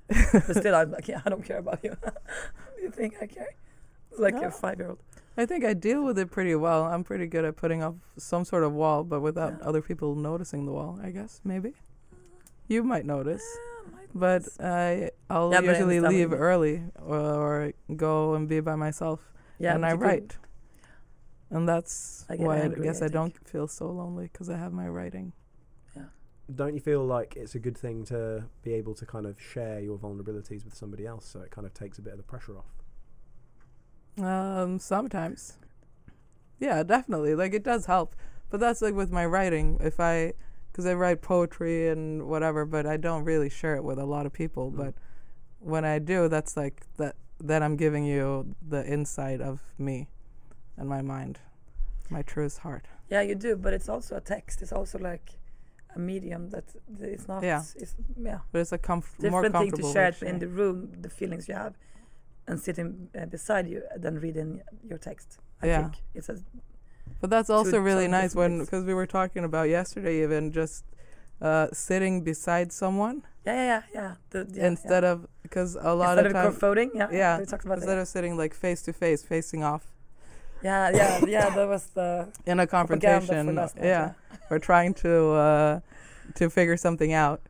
but 0.47 0.55
still, 0.57 0.75
I'm 0.75 0.91
like, 0.91 1.07
yeah, 1.07 1.21
I 1.25 1.29
don't 1.29 1.45
care 1.45 1.59
about 1.59 1.84
you. 1.84 1.95
you 2.81 2.89
think 2.91 3.15
I 3.21 3.27
care? 3.27 3.55
It's 4.11 4.19
like 4.19 4.36
No. 4.36 4.47
a 4.47 4.51
five 4.51 4.79
year 4.79 4.89
old. 4.89 4.99
I 5.38 5.45
think 5.45 5.65
I 5.65 5.73
deal 5.73 6.03
with 6.03 6.19
it 6.19 6.29
pretty 6.31 6.55
well. 6.55 6.84
I'm 6.86 7.03
pretty 7.03 7.25
good 7.27 7.45
at 7.45 7.55
putting 7.55 7.81
up 7.81 7.95
some 8.17 8.45
sort 8.45 8.63
of 8.63 8.73
wall, 8.73 9.03
but 9.03 9.21
without 9.21 9.53
Yeah. 9.59 9.65
other 9.67 9.81
people 9.81 10.15
noticing 10.15 10.65
the 10.65 10.71
wall. 10.71 10.99
I 11.01 11.11
guess 11.11 11.41
maybe 11.43 11.73
you 12.67 12.84
might 12.84 13.05
notice, 13.05 13.43
but 14.13 14.43
I 14.59 15.11
I'll 15.29 15.51
Yeah, 15.51 15.59
usually 15.61 15.99
leave 15.99 16.34
early 16.34 16.84
or, 17.01 17.17
or 17.19 17.73
go 17.95 18.36
and 18.36 18.47
be 18.47 18.59
by 18.59 18.75
myself, 18.75 19.19
yeah, 19.59 19.73
and 19.75 19.86
I 19.86 19.93
write. 19.93 20.38
And 21.49 21.67
that's 21.67 22.25
I 22.29 22.36
why 22.36 22.57
I 22.57 22.59
angry, 22.65 22.84
guess 22.84 23.01
I 23.01 23.05
I, 23.05 23.09
don't 23.09 23.36
feel 23.47 23.67
so 23.67 23.89
lonely 23.91 24.29
because 24.31 24.49
I 24.49 24.57
have 24.57 24.73
my 24.73 24.88
writing. 24.88 25.34
Don't 26.53 26.73
you 26.73 26.79
feel 26.79 27.05
like 27.05 27.35
it's 27.35 27.55
a 27.55 27.59
good 27.59 27.77
thing 27.77 28.03
to 28.05 28.45
be 28.63 28.73
able 28.73 28.93
to 28.95 29.05
kind 29.05 29.25
of 29.25 29.39
share 29.41 29.79
your 29.79 29.97
vulnerabilities 29.97 30.65
with 30.65 30.75
somebody 30.75 31.05
else 31.05 31.25
so 31.25 31.41
it 31.41 31.51
kind 31.51 31.65
of 31.65 31.73
takes 31.73 31.97
a 31.97 32.01
bit 32.01 32.13
of 32.13 32.17
the 32.17 32.23
pressure 32.23 32.57
off? 32.57 34.23
Um, 34.23 34.79
sometimes. 34.79 35.57
Yeah, 36.59 36.83
definitely. 36.83 37.35
Like 37.35 37.53
it 37.53 37.63
does 37.63 37.85
help, 37.85 38.15
but 38.49 38.59
that's 38.59 38.81
like 38.81 38.93
with 38.93 39.11
my 39.11 39.25
writing. 39.25 39.77
If 39.81 39.99
I, 39.99 40.33
because 40.71 40.85
I 40.85 40.93
write 40.93 41.21
poetry 41.21 41.89
and 41.89 42.27
whatever, 42.27 42.65
but 42.65 42.85
I 42.85 42.97
don't 42.97 43.23
really 43.23 43.49
share 43.49 43.75
it 43.75 43.83
with 43.83 43.97
a 43.97 44.05
lot 44.05 44.25
of 44.25 44.33
people. 44.33 44.71
Mm. 44.71 44.77
But 44.77 44.93
when 45.59 45.85
I 45.85 45.99
do, 45.99 46.27
that's 46.27 46.57
like 46.57 46.81
that 46.97 47.15
that 47.39 47.63
I'm 47.63 47.75
giving 47.75 48.05
you 48.05 48.55
the 48.67 48.85
insight 48.85 49.41
of 49.41 49.61
me, 49.77 50.07
and 50.77 50.87
my 50.87 51.01
mind, 51.01 51.39
my 52.09 52.21
truest 52.21 52.59
heart. 52.59 52.87
Yeah, 53.09 53.21
you 53.21 53.35
do, 53.35 53.55
but 53.55 53.73
it's 53.73 53.89
also 53.89 54.17
a 54.17 54.21
text. 54.21 54.61
It's 54.61 54.71
also 54.71 54.99
like 54.99 55.31
a 55.95 55.99
medium 55.99 56.49
that 56.49 56.65
it's 56.99 57.27
not. 57.27 57.43
Yeah. 57.43 57.63
It's, 57.75 57.95
yeah. 58.17 58.39
But 58.51 58.61
it's 58.61 58.71
a 58.71 58.77
comf- 58.77 59.19
more 59.31 59.43
Different 59.43 59.75
thing 59.75 59.83
to 59.83 59.93
share 59.93 60.09
it 60.09 60.21
in 60.21 60.39
the 60.39 60.47
room, 60.47 60.91
the 61.01 61.09
feelings 61.09 61.47
you 61.47 61.55
have, 61.55 61.75
and 62.47 62.59
sitting 62.59 63.09
uh, 63.19 63.25
beside 63.25 63.67
you, 63.67 63.81
than 63.95 64.19
reading 64.19 64.61
your 64.87 64.97
text. 64.97 65.39
I 65.61 65.67
Yeah. 65.67 65.81
think 65.81 65.93
it's 66.13 66.29
a 66.29 66.37
But 67.21 67.29
that's 67.29 67.49
also 67.49 67.79
really 67.79 68.07
nice 68.07 68.35
when 68.35 68.59
because 68.59 68.83
we 68.85 68.93
were 68.93 69.07
talking 69.07 69.43
about 69.43 69.69
yesterday, 69.69 70.23
even 70.23 70.51
just 70.51 70.83
uh, 71.41 71.67
sitting 71.73 72.23
beside 72.23 72.71
someone 72.71 73.23
yeah, 73.45 73.53
yeah, 73.53 73.65
yeah. 73.65 73.81
yeah. 73.93 74.13
The, 74.29 74.47
yeah 74.53 74.67
instead 74.67 75.03
yeah. 75.03 75.11
of 75.11 75.27
because 75.41 75.75
a 75.75 75.93
lot 75.93 76.17
instead 76.17 76.35
of 76.35 76.53
of 76.53 76.59
voting, 76.59 76.91
yeah, 76.95 77.09
yeah, 77.11 77.39
we 77.39 77.45
talked 77.45 77.65
about 77.65 77.77
instead 77.79 77.97
that. 77.97 78.01
of 78.01 78.07
sitting 78.07 78.37
like 78.37 78.53
face 78.53 78.81
to 78.83 78.93
face, 78.93 79.23
facing 79.23 79.63
off 79.63 79.92
Yeah, 80.64 80.89
yeah, 80.93 81.26
yeah. 81.26 81.49
That 81.49 81.68
was 81.68 81.88
the 81.88 82.30
in 82.45 82.59
a 82.59 82.68
propaganda 82.68 83.26
for 83.26 83.34
confrontation, 83.34 83.55
last 83.55 83.76
night, 83.76 83.86
yeah, 83.86 84.14
or 84.49 84.59
trying 84.59 84.93
to 84.95 85.32
uh, 85.32 85.80
to 86.36 86.49
figure 86.49 86.78
something 86.78 87.14
out. 87.14 87.41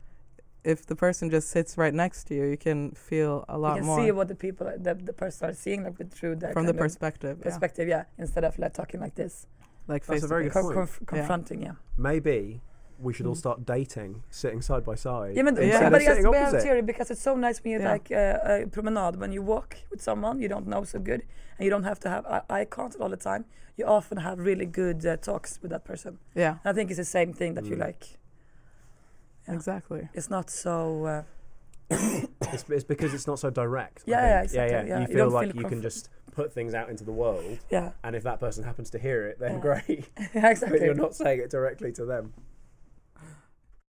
If 0.64 0.86
the 0.86 0.96
person 0.96 1.28
just 1.28 1.50
sits 1.50 1.76
right 1.76 1.92
next 1.92 2.24
to 2.28 2.34
you, 2.34 2.44
you 2.44 2.56
can 2.56 2.92
feel 2.92 3.44
a 3.48 3.58
lot 3.58 3.68
more. 3.68 3.76
You 3.76 3.80
can 3.80 3.86
more 3.86 4.04
see 4.04 4.10
what 4.12 4.28
the 4.28 4.34
people, 4.34 4.72
the, 4.78 4.94
the 4.94 5.12
person 5.12 5.50
are 5.50 5.52
seeing, 5.52 5.84
like 5.84 5.98
with 5.98 6.10
through 6.10 6.36
their 6.36 6.52
from 6.52 6.64
the 6.64 6.72
kind 6.72 6.80
of 6.80 6.84
perspective, 6.84 7.38
yeah. 7.38 7.44
perspective, 7.44 7.86
yeah. 7.88 8.04
Instead 8.18 8.44
of 8.44 8.58
like 8.58 8.72
talking 8.72 8.98
like 9.00 9.14
this, 9.14 9.46
like 9.88 10.06
That's 10.06 10.24
a 10.24 10.26
very 10.26 10.44
good 10.44 10.52
Co- 10.52 10.62
point. 10.62 10.74
conf- 10.74 11.00
confronting, 11.06 11.62
yeah. 11.62 11.72
Maybe 11.98 12.62
we 13.04 13.12
should 13.12 13.26
all 13.26 13.34
Mm. 13.34 13.38
start 13.46 13.64
dating, 13.66 14.22
sitting 14.30 14.62
side 14.62 14.84
by 14.84 14.94
side. 14.96 15.36
Yeah, 15.36 15.42
but, 15.44 15.54
Yeah. 15.54 15.54
but, 15.54 15.64
instead 15.64 15.92
but 15.92 15.96
of 15.96 16.02
it 16.02 16.06
has 16.08 16.16
to 16.50 16.52
be 16.52 16.58
a 16.58 16.60
theory 16.62 16.82
because 16.82 17.10
it's 17.10 17.20
so 17.22 17.36
nice 17.36 17.62
when 17.62 17.72
you 17.74 17.80
Yeah. 17.80 17.92
like 17.92 18.10
uh, 18.10 18.62
a 18.64 18.66
promenade 18.66 19.16
when 19.16 19.32
you 19.32 19.42
walk 19.42 19.76
with 19.90 20.00
someone 20.02 20.40
you 20.40 20.48
don't 20.48 20.66
know 20.66 20.82
so 20.84 20.98
good 20.98 21.22
and 21.58 21.64
you 21.64 21.70
don't 21.70 21.84
have 21.84 22.00
to 22.00 22.08
have 22.08 22.24
eye, 22.26 22.42
eye 22.50 22.64
contact 22.64 23.00
all 23.02 23.10
the 23.10 23.16
time. 23.30 23.44
You 23.76 23.86
often 23.86 24.18
have 24.18 24.38
really 24.38 24.66
good 24.66 25.04
uh, 25.06 25.16
talks 25.16 25.58
with 25.62 25.70
that 25.72 25.84
person. 25.84 26.18
Yeah, 26.34 26.50
And 26.64 26.70
I 26.70 26.72
think 26.72 26.90
it's 26.90 26.98
the 26.98 27.04
same 27.18 27.32
thing 27.32 27.54
that 27.54 27.66
you 27.66 27.76
Mm. 27.76 27.80
like. 27.86 28.02
Yeah. 29.48 29.54
exactly. 29.54 30.08
It's 30.14 30.30
not 30.30 30.50
so. 30.50 31.04
Uh, 31.04 31.22
It's, 32.52 32.64
it's 32.70 32.84
because 32.84 33.12
it's 33.14 33.26
not 33.26 33.38
so 33.38 33.50
direct. 33.50 34.02
Yeah, 34.06 34.20
yeah, 34.20 34.42
exactly, 34.42 34.76
Yeah, 34.76 34.84
yeah. 34.86 34.94
You 34.96 35.00
You 35.02 35.06
feel 35.08 35.24
don't 35.26 35.32
like 35.32 35.52
feel 35.52 35.62
you 35.62 35.68
can 35.68 35.82
just 35.82 36.08
put 36.32 36.52
things 36.52 36.72
out 36.74 36.88
into 36.88 37.04
the 37.04 37.12
world, 37.12 37.58
yeah, 37.70 37.90
and 38.04 38.14
if 38.16 38.22
that 38.22 38.38
person 38.40 38.64
happens 38.64 38.90
to 38.90 38.98
hear 38.98 39.26
it, 39.26 39.38
then 39.38 39.54
Yeah. 39.54 39.60
great. 39.60 40.08
yeah, 40.34 40.54
but 40.60 40.80
you're 40.80 40.94
not 40.94 41.14
saying 41.14 41.40
it 41.40 41.50
directly 41.50 41.90
to 41.92 42.04
them. 42.04 42.32